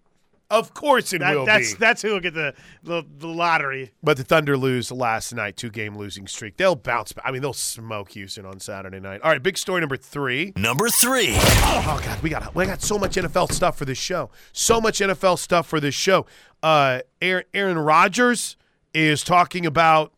Of 0.52 0.74
course, 0.74 1.12
it 1.12 1.18
That, 1.20 1.34
will 1.34 1.46
that's 1.46 1.72
be. 1.72 1.78
that's 1.78 2.02
who 2.02 2.10
will 2.12 2.20
get 2.20 2.34
the, 2.34 2.54
the, 2.82 3.02
the 3.18 3.26
lottery. 3.26 3.92
But 4.02 4.18
the 4.18 4.24
Thunder 4.24 4.56
lose 4.56 4.92
last 4.92 5.32
night, 5.34 5.56
two 5.56 5.70
game 5.70 5.96
losing 5.96 6.26
streak. 6.26 6.58
They'll 6.58 6.76
bounce 6.76 7.12
back. 7.12 7.24
I 7.26 7.32
mean, 7.32 7.40
they'll 7.42 7.52
smoke 7.52 8.10
Houston 8.12 8.44
on 8.44 8.60
Saturday 8.60 9.00
night. 9.00 9.22
All 9.22 9.30
right, 9.30 9.42
big 9.42 9.56
story 9.56 9.80
number 9.80 9.96
three. 9.96 10.52
Number 10.56 10.88
three. 10.88 11.30
Oh 11.34 12.00
God, 12.04 12.22
we 12.22 12.30
got 12.30 12.54
we 12.54 12.66
got 12.66 12.82
so 12.82 12.98
much 12.98 13.16
NFL 13.16 13.50
stuff 13.50 13.76
for 13.78 13.84
this 13.86 13.98
show. 13.98 14.30
So 14.52 14.80
much 14.80 15.00
NFL 15.00 15.38
stuff 15.38 15.66
for 15.66 15.80
this 15.80 15.94
show. 15.94 16.26
Uh, 16.62 17.00
Aaron, 17.20 17.44
Aaron 17.54 17.78
Rodgers 17.78 18.56
is 18.94 19.24
talking 19.24 19.64
about 19.66 20.12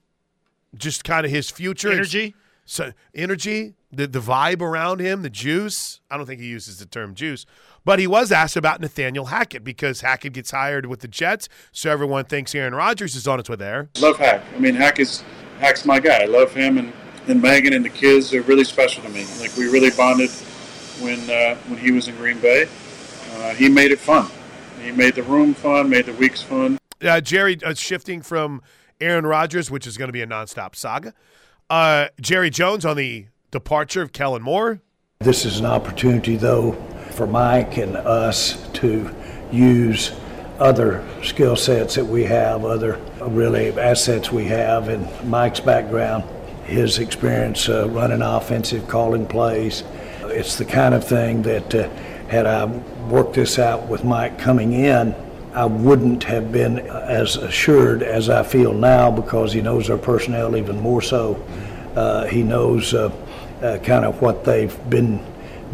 just 0.77 1.05
kind 1.05 1.25
of 1.25 1.31
his 1.31 1.49
future 1.51 1.93
Energy. 1.93 2.35
So 2.65 2.93
energy, 3.15 3.75
the 3.93 4.07
the 4.07 4.21
vibe 4.21 4.61
around 4.61 5.01
him, 5.01 5.23
the 5.23 5.31
juice. 5.31 6.01
I 6.11 6.17
don't 6.17 6.27
think 6.27 6.41
he 6.41 6.47
uses 6.49 6.79
the 6.79 6.87
term 6.87 7.15
juice, 7.15 7.47
but 7.85 7.99
he 7.99 8.07
was 8.07 8.33
asked 8.33 8.57
about 8.57 8.81
Nathaniel 8.81 9.27
Hackett 9.27 9.65
because 9.65 10.01
Hackett 10.01 10.33
gets 10.33 10.51
hired 10.51 10.87
with 10.87 11.01
the 11.01 11.09
Jets, 11.09 11.49
so 11.73 11.91
everyone 11.91 12.25
thinks 12.25 12.55
Aaron 12.55 12.75
Rodgers 12.75 13.15
is 13.15 13.27
on 13.29 13.39
its 13.41 13.49
way 13.49 13.57
there. 13.57 13.91
Love 14.01 14.19
Hack. 14.19 14.43
I 14.55 14.59
mean, 14.59 14.75
Hack 14.75 14.99
is 14.99 15.23
Hack's 15.59 15.85
my 15.85 16.01
guy. 16.01 16.23
I 16.23 16.27
love 16.27 16.53
him, 16.55 16.79
and, 16.79 16.93
and 17.29 17.41
Megan 17.41 17.73
and 17.73 17.85
the 17.85 17.91
kids 17.91 18.33
are 18.35 18.43
really 18.43 18.65
special 18.65 19.03
to 19.03 19.09
me. 19.11 19.25
Like 19.41 19.57
we 19.57 19.67
really 19.71 19.91
bonded 19.91 20.31
when 21.01 21.19
uh, 21.31 21.57
when 21.69 21.79
he 21.79 21.91
was 21.93 22.09
in 22.09 22.17
Green 22.17 22.41
Bay. 22.41 22.69
Uh, 23.37 23.55
he 23.55 23.69
made 23.69 23.91
it 23.91 23.99
fun. 23.99 24.31
He 24.83 24.93
made 24.93 25.15
the 25.15 25.23
room 25.23 25.55
fun, 25.55 25.89
made 25.91 26.07
the 26.07 26.13
weeks 26.15 26.41
fun. 26.43 26.79
uh, 27.03 27.21
Jerry 27.21 27.59
uh, 27.65 27.75
shifting 27.75 28.23
from 28.23 28.63
Aaron 29.01 29.27
Rodgers, 29.27 29.71
which 29.71 29.87
is 29.87 29.97
going 29.97 30.09
to 30.09 30.13
be 30.13 30.23
a 30.23 30.27
nonstop 30.27 30.77
saga. 30.77 31.15
Uh, 31.71 32.09
Jerry 32.21 32.51
Jones 32.51 32.85
on 32.85 32.97
the 32.97 33.27
departure 33.51 34.03
of 34.03 34.13
Kellen 34.13 34.43
Moore. 34.43 34.81
This 35.21 35.45
is 35.45 35.59
an 35.59 35.67
opportunity, 35.67 36.37
though, 36.37 36.73
for 37.11 37.27
Mike 37.27 37.79
and 37.79 37.97
us 37.97 38.69
to 38.75 39.15
use 39.51 40.13
other 40.59 41.07
skill 41.23 41.57
sets 41.57 41.95
that 41.95 42.05
we 42.05 42.25
have, 42.25 42.65
other 42.65 43.01
really 43.21 43.71
assets 43.79 44.31
we 44.31 44.45
have, 44.45 44.89
and 44.89 45.09
Mike's 45.29 45.61
background, 45.61 46.25
his 46.65 46.99
experience 46.99 47.69
uh, 47.69 47.89
running 47.89 48.23
offensive, 48.23 48.87
calling 48.87 49.27
plays. 49.27 49.85
It's 50.25 50.57
the 50.57 50.65
kind 50.65 50.95
of 50.95 51.07
thing 51.07 51.43
that, 51.43 51.75
uh, 51.75 51.89
had 52.29 52.47
I 52.47 52.65
worked 53.09 53.35
this 53.35 53.59
out 53.59 53.89
with 53.89 54.05
Mike 54.05 54.39
coming 54.39 54.73
in, 54.73 55.15
I 55.55 55.67
wouldn't 55.67 56.25
have 56.25 56.51
been 56.51 56.81
as 56.81 57.37
assured 57.37 58.03
as 58.03 58.29
I 58.29 58.43
feel 58.43 58.73
now 58.73 59.11
because 59.11 59.53
he 59.53 59.63
knows 59.63 59.89
our 59.89 59.97
personnel 59.97 60.57
even 60.57 60.81
more 60.81 61.01
so. 61.01 61.35
Uh, 61.95 62.27
he 62.27 62.43
knows 62.43 62.93
uh, 62.93 63.11
uh, 63.63 63.79
kind 63.79 64.05
of 64.05 64.21
what 64.21 64.45
they've 64.45 64.77
been 64.91 65.25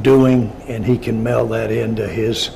doing, 0.03 0.53
and 0.69 0.85
he 0.85 0.99
can 0.99 1.23
meld 1.23 1.53
that 1.53 1.73
into 1.73 2.07
his 2.07 2.51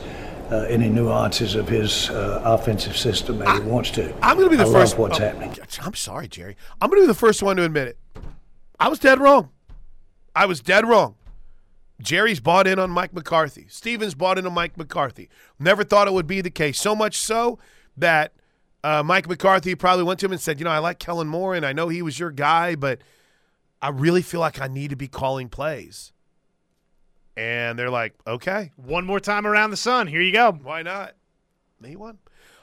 uh, 0.50 0.66
any 0.68 0.90
nuances 0.90 1.54
of 1.54 1.66
his 1.66 2.10
uh, 2.10 2.42
offensive 2.44 2.96
system 2.96 3.38
that 3.38 3.62
he 3.62 3.68
wants 3.68 3.90
to. 3.92 4.14
I'm 4.22 4.36
going 4.36 4.50
to 4.50 4.50
be 4.50 4.62
the 4.62 4.68
I 4.68 4.72
first. 4.72 4.98
What's 4.98 5.18
oh, 5.18 5.22
happening? 5.22 5.56
I'm 5.80 5.94
sorry, 5.94 6.28
Jerry. 6.28 6.56
I'm 6.80 6.90
going 6.90 7.00
to 7.00 7.04
be 7.04 7.08
the 7.08 7.18
first 7.18 7.42
one 7.42 7.56
to 7.56 7.64
admit 7.64 7.88
it. 7.88 7.98
I 8.78 8.88
was 8.88 8.98
dead 8.98 9.18
wrong. 9.18 9.48
I 10.36 10.44
was 10.44 10.60
dead 10.60 10.86
wrong. 10.86 11.16
Jerry's 12.00 12.40
bought 12.40 12.66
in 12.66 12.78
on 12.78 12.90
Mike 12.90 13.12
McCarthy. 13.14 13.66
Stevens 13.68 14.14
bought 14.14 14.38
in 14.38 14.46
on 14.46 14.52
Mike 14.52 14.76
McCarthy. 14.76 15.28
Never 15.58 15.84
thought 15.84 16.08
it 16.08 16.12
would 16.12 16.26
be 16.26 16.40
the 16.40 16.50
case. 16.50 16.80
So 16.80 16.96
much 16.96 17.16
so 17.16 17.58
that 17.96 18.32
uh, 18.82 19.02
Mike 19.02 19.28
McCarthy 19.28 19.74
probably 19.74 20.04
went 20.04 20.20
to 20.20 20.26
him 20.26 20.32
and 20.32 20.40
said, 20.40 20.58
"You 20.58 20.64
know, 20.64 20.70
I 20.70 20.78
like 20.78 20.98
Kellen 20.98 21.28
Moore, 21.28 21.54
and 21.54 21.64
I 21.64 21.72
know 21.72 21.88
he 21.88 22.02
was 22.02 22.18
your 22.18 22.30
guy, 22.30 22.74
but 22.74 23.00
I 23.80 23.88
really 23.90 24.22
feel 24.22 24.40
like 24.40 24.60
I 24.60 24.66
need 24.66 24.90
to 24.90 24.96
be 24.96 25.08
calling 25.08 25.48
plays." 25.48 26.12
And 27.36 27.78
they're 27.78 27.90
like, 27.90 28.14
"Okay, 28.26 28.72
One 28.76 29.04
more 29.06 29.20
time 29.20 29.46
around 29.46 29.70
the 29.70 29.76
sun. 29.76 30.06
Here 30.06 30.20
you 30.20 30.32
go. 30.32 30.52
why 30.52 30.82
not?" 30.82 31.14
He 31.84 31.96
won. 31.96 32.18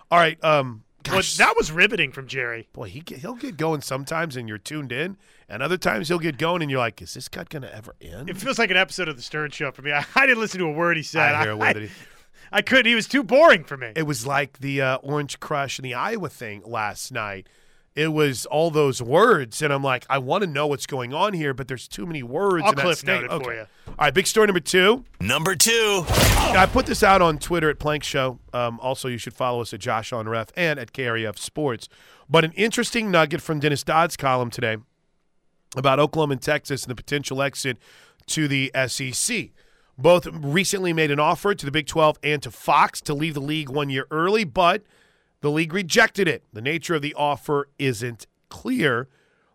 All 0.10 0.20
right. 0.20 0.42
Um, 0.44 0.84
Gosh, 1.04 1.38
that 1.38 1.56
was 1.58 1.72
riveting 1.72 2.12
from 2.12 2.28
Jerry. 2.28 2.68
boy, 2.74 2.90
he 2.90 3.04
he'll 3.08 3.36
get 3.36 3.58
going 3.58 3.82
sometimes, 3.82 4.36
and 4.36 4.48
you're 4.48 4.58
tuned 4.58 4.92
in, 4.92 5.18
and 5.50 5.62
other 5.64 5.78
times 5.78 6.08
he'll 6.08 6.20
get 6.20 6.38
going, 6.38 6.62
and 6.62 6.70
you're 6.70 6.80
like, 6.80 7.02
"Is 7.02 7.14
this 7.14 7.28
cut 7.28 7.50
going 7.50 7.64
to 7.64 7.76
ever 7.76 7.96
end?" 8.02 8.30
It 8.30 8.38
feels 8.38 8.60
like 8.60 8.72
an 8.72 8.78
episode 8.78 9.08
of 9.08 9.16
the 9.18 9.22
Stern 9.24 9.52
Show 9.52 9.72
for 9.72 9.82
me. 9.82 9.92
I, 9.94 10.06
I 10.16 10.26
didn't 10.26 10.40
listen 10.40 10.60
to 10.60 10.66
a 10.68 10.72
word 10.72 10.98
he 10.98 11.04
said. 11.04 11.34
I 11.36 11.42
hear 11.44 11.52
a 11.52 11.58
word 11.58 11.76
that 11.76 11.82
he- 11.84 11.90
I 12.52 12.62
couldn't. 12.62 12.86
He 12.88 12.96
was 12.96 13.08
too 13.08 13.24
boring 13.24 13.64
for 13.64 13.78
me. 13.78 13.94
it 13.96 14.04
was 14.04 14.28
like 14.28 14.60
the 14.60 14.82
uh, 14.82 14.96
Orange 14.98 15.40
Crush 15.40 15.78
and 15.80 15.86
the 15.86 15.94
Iowa 15.94 16.28
thing 16.30 16.62
last 16.66 17.12
night. 17.12 17.48
It 17.94 18.14
was 18.14 18.46
all 18.46 18.72
those 18.72 19.02
words, 19.02 19.62
and 19.62 19.74
I'm 19.74 19.84
like, 19.84 20.06
I 20.10 20.18
want 20.18 20.44
to 20.44 20.50
know 20.50 20.66
what's 20.66 20.86
going 20.86 21.14
on 21.14 21.34
here, 21.34 21.54
but 21.54 21.68
there's 21.68 21.90
too 21.90 22.06
many 22.06 22.24
words. 22.24 22.64
I'll 22.64 22.72
in 22.72 22.78
cliff 22.78 23.00
state. 23.00 23.08
note 23.08 23.24
it 23.26 23.30
for 23.30 23.36
Okay. 23.52 23.56
you. 23.60 23.66
All 23.90 23.96
right, 24.00 24.14
big 24.14 24.28
story 24.28 24.48
number 24.48 24.62
two. 24.62 25.04
Number 25.20 25.56
two. 25.56 26.06
I 26.08 26.70
put 26.72 26.86
this 26.86 27.04
out 27.04 27.22
on 27.22 27.38
Twitter 27.38 27.70
at 27.70 27.80
Plank 27.80 28.04
Show. 28.04 28.40
Um, 28.54 28.80
also, 28.80 29.10
you 29.10 29.18
should 29.18 29.34
follow 29.34 29.60
us 29.62 29.74
at 29.74 29.82
Josh 29.82 30.14
on 30.14 30.30
Ref 30.30 30.48
and 30.56 30.80
at 30.80 30.94
KREF 30.94 31.38
Sports. 31.38 31.90
But 32.30 32.46
an 32.46 32.54
interesting 32.54 33.12
nugget 33.12 33.42
from 33.42 33.60
Dennis 33.60 33.84
Dodd's 33.84 34.16
column 34.16 34.52
today 34.52 34.78
about 35.76 36.00
Oklahoma 36.00 36.34
and 36.34 36.42
Texas 36.42 36.84
and 36.84 36.92
the 36.92 36.96
potential 36.96 37.42
exit 37.42 37.78
to 38.28 38.48
the 38.48 38.72
SEC. 38.88 39.50
Both 39.98 40.28
recently 40.28 40.94
made 40.94 41.12
an 41.12 41.20
offer 41.20 41.54
to 41.54 41.66
the 41.66 41.72
Big 41.72 41.88
12 41.88 42.18
and 42.24 42.42
to 42.44 42.52
Fox 42.52 43.02
to 43.02 43.14
leave 43.14 43.34
the 43.34 43.42
league 43.42 43.70
one 43.70 43.90
year 43.90 44.08
early, 44.10 44.46
but 44.46 44.84
the 45.42 45.52
league 45.52 45.74
rejected 45.74 46.28
it. 46.28 46.44
The 46.54 46.62
nature 46.62 46.96
of 46.96 47.02
the 47.02 47.14
offer 47.16 47.68
isn't 47.78 48.28
clear. 48.50 49.08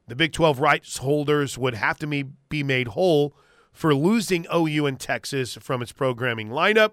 The 0.09 0.16
Big 0.16 0.32
12 0.32 0.61
rights 0.61 0.99
holders 0.99 1.57
would 1.57 1.74
have 1.74 1.99
to 1.99 2.07
be 2.07 2.62
made 2.62 2.89
whole 2.89 3.34
for 3.72 3.95
losing 3.95 4.47
OU 4.55 4.87
and 4.87 5.01
Texas 5.01 5.55
from 5.55 5.82
its 5.82 5.93
programming 5.93 6.49
lineup 6.49 6.93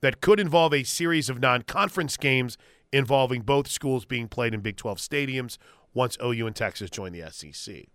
that 0.00 0.20
could 0.20 0.40
involve 0.40 0.72
a 0.72 0.82
series 0.84 1.28
of 1.28 1.40
non 1.40 1.62
conference 1.62 2.16
games 2.16 2.56
involving 2.92 3.42
both 3.42 3.68
schools 3.68 4.04
being 4.04 4.28
played 4.28 4.54
in 4.54 4.60
Big 4.60 4.76
12 4.76 4.98
stadiums 4.98 5.58
once 5.94 6.16
OU 6.22 6.46
and 6.46 6.56
Texas 6.56 6.90
join 6.90 7.12
the 7.12 7.30
SEC. 7.30 7.86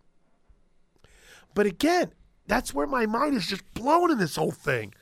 But 1.54 1.66
again, 1.66 2.14
that's 2.48 2.74
where 2.74 2.88
my 2.88 3.06
mind 3.06 3.36
is 3.36 3.48
just 3.48 3.64
blown 3.74 4.12
in 4.12 4.18
this 4.18 4.36
whole 4.36 4.52
thing. 4.52 4.94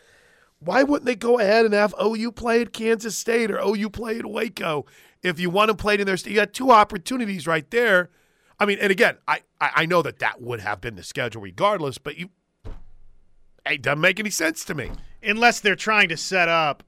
Why 0.60 0.84
wouldn't 0.84 1.06
they 1.06 1.16
go 1.16 1.40
ahead 1.40 1.66
and 1.66 1.74
have 1.74 1.94
OU 2.02 2.32
play 2.34 2.62
at 2.62 2.72
Kansas 2.72 3.18
State 3.18 3.52
or 3.52 3.60
OU 3.60 3.90
play 3.90 4.20
at 4.20 4.26
Waco 4.26 4.86
if 5.24 5.40
you 5.40 5.50
want 5.50 5.70
to 5.70 5.76
play 5.76 5.96
it 5.96 6.02
in 6.02 6.08
their 6.08 6.18
state? 6.18 6.32
You 6.32 6.36
got 6.38 6.54
two 6.54 6.72
opportunities 6.72 7.48
right 7.48 7.70
there. 7.72 8.10
I 8.60 8.66
mean, 8.66 8.78
and 8.80 8.92
again, 8.92 9.18
I, 9.28 9.42
I 9.60 9.72
I 9.76 9.86
know 9.86 10.02
that 10.02 10.20
that 10.20 10.42
would 10.42 10.60
have 10.60 10.82
been 10.82 10.96
the 10.96 11.04
schedule 11.04 11.42
regardless, 11.42 11.98
but 11.98 12.18
you, 12.18 12.30
it 13.66 13.82
doesn't 13.82 14.02
make 14.02 14.20
any 14.20 14.30
sense 14.30 14.64
to 14.66 14.76
me. 14.76 14.92
Unless 15.24 15.62
they're 15.62 15.76
trying 15.76 16.10
to 16.10 16.18
set 16.18 16.50
up 16.50 16.84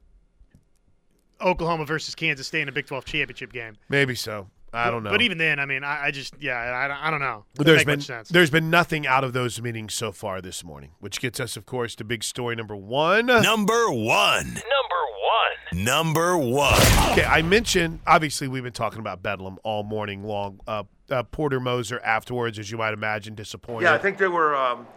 Oklahoma 1.41 1.85
versus 1.85 2.15
Kansas 2.15 2.47
State 2.47 2.61
in 2.61 2.69
a 2.69 2.71
Big 2.71 2.85
12 2.85 3.05
championship 3.05 3.51
game. 3.51 3.75
Maybe 3.89 4.15
so. 4.15 4.47
I 4.73 4.91
don't 4.91 5.03
know. 5.03 5.09
But 5.09 5.21
even 5.21 5.37
then, 5.37 5.57
I 5.59 5.65
mean, 5.65 5.85
I, 5.85 6.07
I 6.07 6.11
just, 6.11 6.33
yeah, 6.39 6.55
I, 6.55 7.07
I 7.07 7.09
don't 7.09 7.21
know. 7.21 7.45
Doesn't 7.55 7.65
there's 7.65 7.85
make 7.85 7.87
been 7.87 8.01
sense. 8.01 8.27
there's 8.27 8.49
been 8.49 8.69
nothing 8.69 9.07
out 9.07 9.23
of 9.23 9.31
those 9.31 9.61
meetings 9.61 9.93
so 9.93 10.11
far 10.11 10.41
this 10.41 10.65
morning, 10.65 10.91
which 10.99 11.21
gets 11.21 11.39
us, 11.39 11.55
of 11.55 11.65
course, 11.65 11.95
to 11.95 12.03
big 12.03 12.25
story 12.25 12.57
number 12.57 12.75
one. 12.75 13.27
Number 13.27 13.89
one. 13.89 14.45
Number 14.45 15.04
one. 15.71 15.83
Number 15.83 16.37
one. 16.37 16.81
Okay, 17.11 17.25
I 17.25 17.41
mentioned 17.41 17.99
obviously 18.05 18.47
we've 18.47 18.63
been 18.63 18.73
talking 18.73 18.99
about 18.99 19.21
Bedlam 19.21 19.57
all 19.63 19.83
morning 19.83 20.23
long. 20.23 20.59
Uh, 20.67 20.83
uh, 21.09 21.23
Porter 21.23 21.59
Moser 21.59 21.99
afterwards, 21.99 22.57
as 22.59 22.71
you 22.71 22.77
might 22.77 22.93
imagine, 22.93 23.35
disappointed. 23.35 23.83
Yeah, 23.83 23.93
I 23.93 23.97
think 23.97 24.17
they 24.17 24.27
were 24.27 24.55
um, 24.55 24.87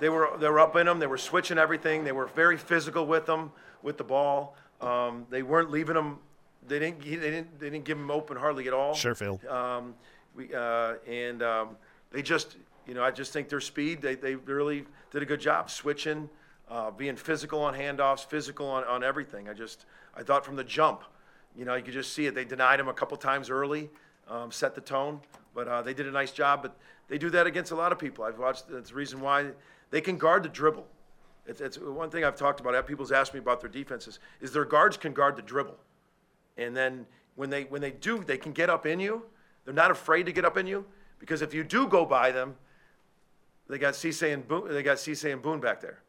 they 0.00 0.08
were 0.08 0.30
they 0.38 0.48
were 0.48 0.60
up 0.60 0.76
in 0.76 0.86
them. 0.86 0.98
They 0.98 1.06
were 1.06 1.18
switching 1.18 1.58
everything. 1.58 2.04
They 2.04 2.12
were 2.12 2.26
very 2.26 2.56
physical 2.56 3.06
with 3.06 3.26
them 3.26 3.52
with 3.82 3.98
the 3.98 4.04
ball. 4.04 4.56
Um, 4.80 5.26
they 5.30 5.42
weren't 5.42 5.70
leaving 5.70 5.94
them. 5.94 6.18
They 6.66 6.78
didn't. 6.78 7.00
They 7.00 7.16
didn't. 7.16 7.60
They 7.60 7.70
didn't 7.70 7.84
give 7.84 7.98
them 7.98 8.10
open 8.10 8.36
hardly 8.36 8.66
at 8.66 8.72
all. 8.72 8.94
Sure, 8.94 9.14
Phil. 9.14 9.40
Um, 9.48 9.94
we 10.34 10.54
uh, 10.54 10.94
and 11.06 11.42
um, 11.42 11.76
they 12.10 12.22
just 12.22 12.56
you 12.86 12.94
know 12.94 13.02
I 13.02 13.10
just 13.10 13.32
think 13.32 13.48
their 13.48 13.60
speed. 13.60 14.00
They 14.00 14.14
they 14.14 14.36
really 14.36 14.84
did 15.10 15.22
a 15.22 15.26
good 15.26 15.40
job 15.40 15.70
switching. 15.70 16.28
Uh, 16.70 16.90
being 16.90 17.16
physical 17.16 17.60
on 17.62 17.74
handoffs, 17.74 18.24
physical 18.24 18.68
on, 18.68 18.84
on 18.84 19.02
everything. 19.02 19.48
I 19.48 19.54
just, 19.54 19.86
I 20.14 20.22
thought 20.22 20.44
from 20.44 20.56
the 20.56 20.64
jump, 20.64 21.02
you 21.56 21.64
know, 21.64 21.74
you 21.74 21.82
could 21.82 21.94
just 21.94 22.12
see 22.12 22.26
it. 22.26 22.34
They 22.34 22.44
denied 22.44 22.80
him 22.80 22.88
a 22.88 22.92
couple 22.92 23.16
times 23.16 23.50
early, 23.50 23.90
um, 24.28 24.52
set 24.52 24.74
the 24.74 24.80
tone, 24.80 25.20
but 25.54 25.66
uh, 25.66 25.82
they 25.82 25.94
did 25.94 26.06
a 26.06 26.10
nice 26.10 26.30
job. 26.30 26.62
But 26.62 26.76
they 27.08 27.18
do 27.18 27.30
that 27.30 27.46
against 27.46 27.72
a 27.72 27.74
lot 27.74 27.90
of 27.90 27.98
people. 27.98 28.24
I've 28.24 28.38
watched. 28.38 28.68
That's 28.68 28.90
the 28.90 28.96
reason 28.96 29.20
why 29.20 29.46
they 29.90 30.00
can 30.00 30.18
guard 30.18 30.42
the 30.42 30.48
dribble. 30.48 30.86
It's, 31.46 31.60
it's 31.60 31.78
one 31.78 32.10
thing 32.10 32.24
I've 32.24 32.36
talked 32.36 32.60
about. 32.60 32.86
People's 32.86 33.10
asked 33.10 33.32
me 33.32 33.40
about 33.40 33.60
their 33.60 33.70
defenses. 33.70 34.18
Is 34.40 34.52
their 34.52 34.66
guards 34.66 34.96
can 34.96 35.14
guard 35.14 35.36
the 35.36 35.42
dribble, 35.42 35.78
and 36.58 36.76
then 36.76 37.06
when 37.36 37.50
they 37.50 37.64
when 37.64 37.80
they 37.80 37.92
do, 37.92 38.22
they 38.22 38.36
can 38.36 38.52
get 38.52 38.68
up 38.68 38.84
in 38.84 39.00
you. 39.00 39.22
They're 39.64 39.74
not 39.74 39.90
afraid 39.90 40.26
to 40.26 40.32
get 40.32 40.44
up 40.44 40.56
in 40.56 40.66
you 40.66 40.84
because 41.18 41.42
if 41.42 41.52
you 41.52 41.64
do 41.64 41.86
go 41.88 42.04
by 42.04 42.30
them, 42.30 42.56
they 43.68 43.78
got 43.78 43.94
Cisse 43.94 44.32
and 44.32 44.46
Boone, 44.46 44.72
they 44.72 44.82
got 44.82 44.96
Cisse 44.96 45.30
and 45.30 45.42
Boone 45.42 45.60
back 45.60 45.80
there. 45.80 46.02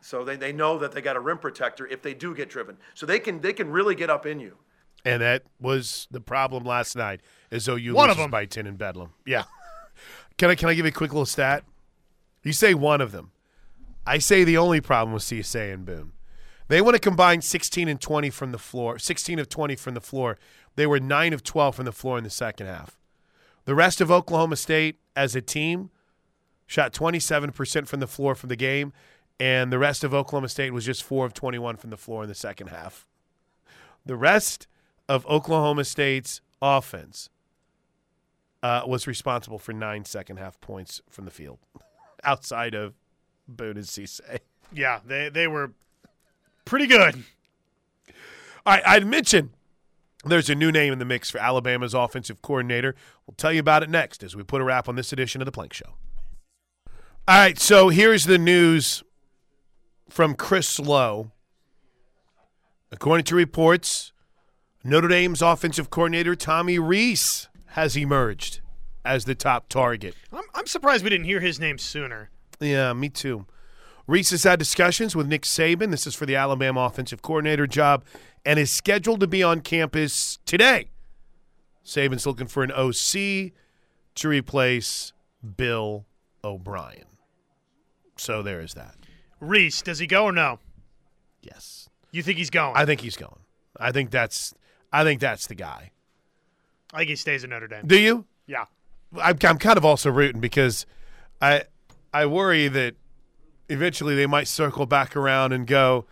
So 0.00 0.24
they, 0.24 0.36
they 0.36 0.52
know 0.52 0.78
that 0.78 0.92
they 0.92 1.00
got 1.00 1.16
a 1.16 1.20
rim 1.20 1.38
protector 1.38 1.86
if 1.86 2.02
they 2.02 2.14
do 2.14 2.34
get 2.34 2.48
driven. 2.48 2.76
So 2.94 3.04
they 3.06 3.18
can 3.18 3.40
they 3.40 3.52
can 3.52 3.70
really 3.70 3.94
get 3.94 4.10
up 4.10 4.26
in 4.26 4.40
you. 4.40 4.56
And 5.04 5.22
that 5.22 5.44
was 5.60 6.06
the 6.10 6.20
problem 6.20 6.64
last 6.64 6.96
night. 6.96 7.20
Is 7.50 7.64
though 7.66 7.76
you 7.76 7.94
One 7.94 8.10
of 8.10 8.16
them. 8.16 8.30
by 8.30 8.46
ten 8.46 8.66
in 8.66 8.76
Bedlam. 8.76 9.10
Yeah. 9.26 9.44
can 10.36 10.50
I 10.50 10.54
can 10.54 10.68
I 10.68 10.74
give 10.74 10.84
you 10.84 10.90
a 10.90 10.92
quick 10.92 11.12
little 11.12 11.26
stat? 11.26 11.64
You 12.42 12.52
say 12.52 12.74
one 12.74 13.00
of 13.00 13.12
them. 13.12 13.32
I 14.06 14.18
say 14.18 14.44
the 14.44 14.56
only 14.56 14.80
problem 14.80 15.12
was 15.12 15.24
Cisse 15.24 15.72
and 15.72 15.84
Boone. 15.84 16.12
They 16.68 16.80
want 16.80 16.94
to 16.94 17.00
combine 17.00 17.40
16 17.40 17.88
and 17.88 18.00
20 18.00 18.30
from 18.30 18.52
the 18.52 18.58
floor, 18.58 18.98
16 18.98 19.38
of 19.38 19.48
20 19.48 19.74
from 19.76 19.94
the 19.94 20.00
floor. 20.00 20.38
They 20.76 20.86
were 20.86 21.00
9 21.00 21.32
of 21.32 21.42
12 21.42 21.74
from 21.74 21.84
the 21.86 21.92
floor 21.92 22.18
in 22.18 22.24
the 22.24 22.30
second 22.30 22.66
half. 22.66 22.98
The 23.64 23.74
rest 23.74 24.00
of 24.00 24.10
Oklahoma 24.10 24.56
State 24.56 24.96
as 25.16 25.34
a 25.34 25.40
team 25.40 25.90
shot 26.66 26.92
27% 26.92 27.86
from 27.86 28.00
the 28.00 28.06
floor 28.06 28.34
from 28.34 28.50
the 28.50 28.56
game, 28.56 28.92
and 29.40 29.72
the 29.72 29.78
rest 29.78 30.04
of 30.04 30.12
Oklahoma 30.12 30.48
State 30.48 30.72
was 30.72 30.84
just 30.84 31.02
4 31.02 31.26
of 31.26 31.34
21 31.34 31.76
from 31.76 31.90
the 31.90 31.96
floor 31.96 32.22
in 32.24 32.28
the 32.28 32.34
second 32.34 32.68
half. 32.68 33.06
The 34.04 34.16
rest 34.16 34.66
of 35.08 35.26
Oklahoma 35.26 35.84
State's 35.84 36.40
offense 36.60 37.30
uh, 38.62 38.82
was 38.86 39.06
responsible 39.06 39.58
for 39.58 39.72
nine 39.72 40.04
second 40.04 40.38
half 40.38 40.60
points 40.60 41.00
from 41.08 41.24
the 41.24 41.30
field 41.30 41.58
outside 42.24 42.74
of 42.74 42.94
Boone 43.46 43.76
and 43.76 43.86
Cisse. 43.86 44.20
Yeah, 44.72 45.00
they 45.06 45.28
they 45.28 45.46
were 45.46 45.72
pretty 46.64 46.86
good. 46.86 47.24
I, 48.66 48.82
I'd 48.84 49.06
mention 49.06 49.50
there's 50.24 50.50
a 50.50 50.54
new 50.54 50.70
name 50.70 50.92
in 50.92 50.98
the 50.98 51.04
mix 51.04 51.30
for 51.30 51.38
Alabama's 51.38 51.94
offensive 51.94 52.42
coordinator. 52.42 52.94
We'll 53.26 53.36
tell 53.36 53.52
you 53.52 53.60
about 53.60 53.82
it 53.82 53.88
next 53.88 54.22
as 54.22 54.36
we 54.36 54.42
put 54.42 54.60
a 54.60 54.64
wrap 54.64 54.88
on 54.88 54.96
this 54.96 55.12
edition 55.12 55.40
of 55.40 55.46
the 55.46 55.52
Plank 55.52 55.72
Show. 55.72 55.94
All 57.26 57.38
right, 57.38 57.58
so 57.58 57.88
here's 57.88 58.24
the 58.24 58.38
news 58.38 59.02
from 60.08 60.34
Chris 60.34 60.78
Low. 60.78 61.32
According 62.90 63.24
to 63.24 63.34
reports, 63.34 64.12
Notre 64.82 65.08
Dame's 65.08 65.42
offensive 65.42 65.90
coordinator 65.90 66.34
Tommy 66.34 66.78
Rees 66.78 67.48
has 67.72 67.96
emerged 67.96 68.60
as 69.04 69.24
the 69.24 69.34
top 69.34 69.68
target. 69.68 70.14
I'm, 70.32 70.44
I'm 70.54 70.66
surprised 70.66 71.04
we 71.04 71.10
didn't 71.10 71.26
hear 71.26 71.40
his 71.40 71.60
name 71.60 71.78
sooner. 71.78 72.30
Yeah, 72.60 72.92
me 72.92 73.08
too. 73.08 73.46
Reese 74.06 74.30
has 74.30 74.44
had 74.44 74.58
discussions 74.58 75.14
with 75.14 75.28
Nick 75.28 75.42
Saban. 75.42 75.90
This 75.90 76.06
is 76.06 76.14
for 76.14 76.24
the 76.24 76.36
Alabama 76.36 76.80
offensive 76.80 77.20
coordinator 77.20 77.66
job 77.66 78.04
and 78.44 78.58
is 78.58 78.70
scheduled 78.70 79.20
to 79.20 79.26
be 79.26 79.42
on 79.42 79.60
campus 79.60 80.38
today. 80.46 80.88
Saban's 81.84 82.26
looking 82.26 82.46
for 82.46 82.62
an 82.62 82.72
OC 82.72 83.52
to 84.14 84.28
replace 84.28 85.12
Bill 85.56 86.06
O'Brien. 86.42 87.04
So 88.16 88.42
there 88.42 88.60
is 88.60 88.74
that. 88.74 88.97
Rees, 89.40 89.82
does 89.82 89.98
he 89.98 90.06
go 90.06 90.24
or 90.24 90.32
no? 90.32 90.58
Yes. 91.42 91.88
You 92.10 92.22
think 92.22 92.38
he's 92.38 92.50
going? 92.50 92.76
I 92.76 92.84
think 92.84 93.00
he's 93.00 93.16
going. 93.16 93.40
I 93.78 93.92
think 93.92 94.10
that's 94.10 94.54
I 94.92 95.04
think 95.04 95.20
that's 95.20 95.46
the 95.46 95.54
guy. 95.54 95.92
I 96.92 96.98
think 96.98 97.10
he 97.10 97.16
stays 97.16 97.44
at 97.44 97.50
Notre 97.50 97.68
Dame. 97.68 97.86
Do 97.86 97.98
you? 97.98 98.24
Yeah. 98.46 98.64
I'm, 99.20 99.38
I'm 99.42 99.58
kind 99.58 99.76
of 99.76 99.84
also 99.84 100.10
rooting 100.10 100.40
because 100.40 100.86
I 101.40 101.64
I 102.12 102.26
worry 102.26 102.68
that 102.68 102.94
eventually 103.68 104.14
they 104.14 104.26
might 104.26 104.48
circle 104.48 104.86
back 104.86 105.14
around 105.16 105.52
and 105.52 105.66
go, 105.66 106.06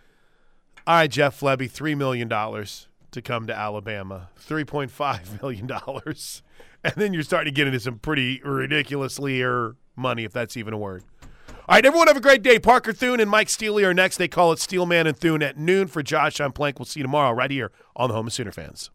all 0.87 0.97
right, 0.97 1.11
Jeff 1.11 1.41
Lebby, 1.41 1.71
three 1.71 1.95
million 1.95 2.29
dollars 2.29 2.89
to 3.13 3.23
come 3.23 3.47
to 3.47 3.55
Alabama, 3.57 4.29
three 4.37 4.65
point 4.65 4.91
five 4.91 5.41
million 5.43 5.67
dollars, 5.67 6.43
and 6.85 6.95
then 6.97 7.13
you're 7.13 7.23
starting 7.23 7.53
to 7.53 7.57
get 7.57 7.67
into 7.67 7.81
some 7.81 7.99
pretty 7.99 8.41
ridiculously 8.45 9.43
money, 9.97 10.25
if 10.25 10.33
that's 10.33 10.57
even 10.57 10.75
a 10.75 10.79
word. 10.79 11.03
All 11.69 11.75
right, 11.75 11.85
everyone 11.85 12.07
have 12.07 12.17
a 12.17 12.21
great 12.21 12.45
day. 12.45 12.61
Parker 12.61 12.93
Thune 12.93 13.19
and 13.19 13.29
Mike 13.29 13.49
Steely 13.49 13.83
are 13.85 13.93
next. 13.93 14.19
They 14.19 14.29
call 14.29 14.53
it 14.53 14.61
Steelman 14.61 15.09
and 15.09 15.17
Thune 15.17 15.43
at 15.43 15.59
noon. 15.59 15.89
For 15.89 16.01
Josh, 16.01 16.41
I'm 16.41 16.53
Plank. 16.53 16.79
We'll 16.79 16.87
see 16.87 17.01
you 17.01 17.05
tomorrow 17.05 17.33
right 17.33 17.51
here 17.51 17.73
on 17.97 18.09
the 18.09 18.15
Home 18.15 18.29
of 18.29 18.33
Sooner 18.33 18.53
Fans. 18.53 18.91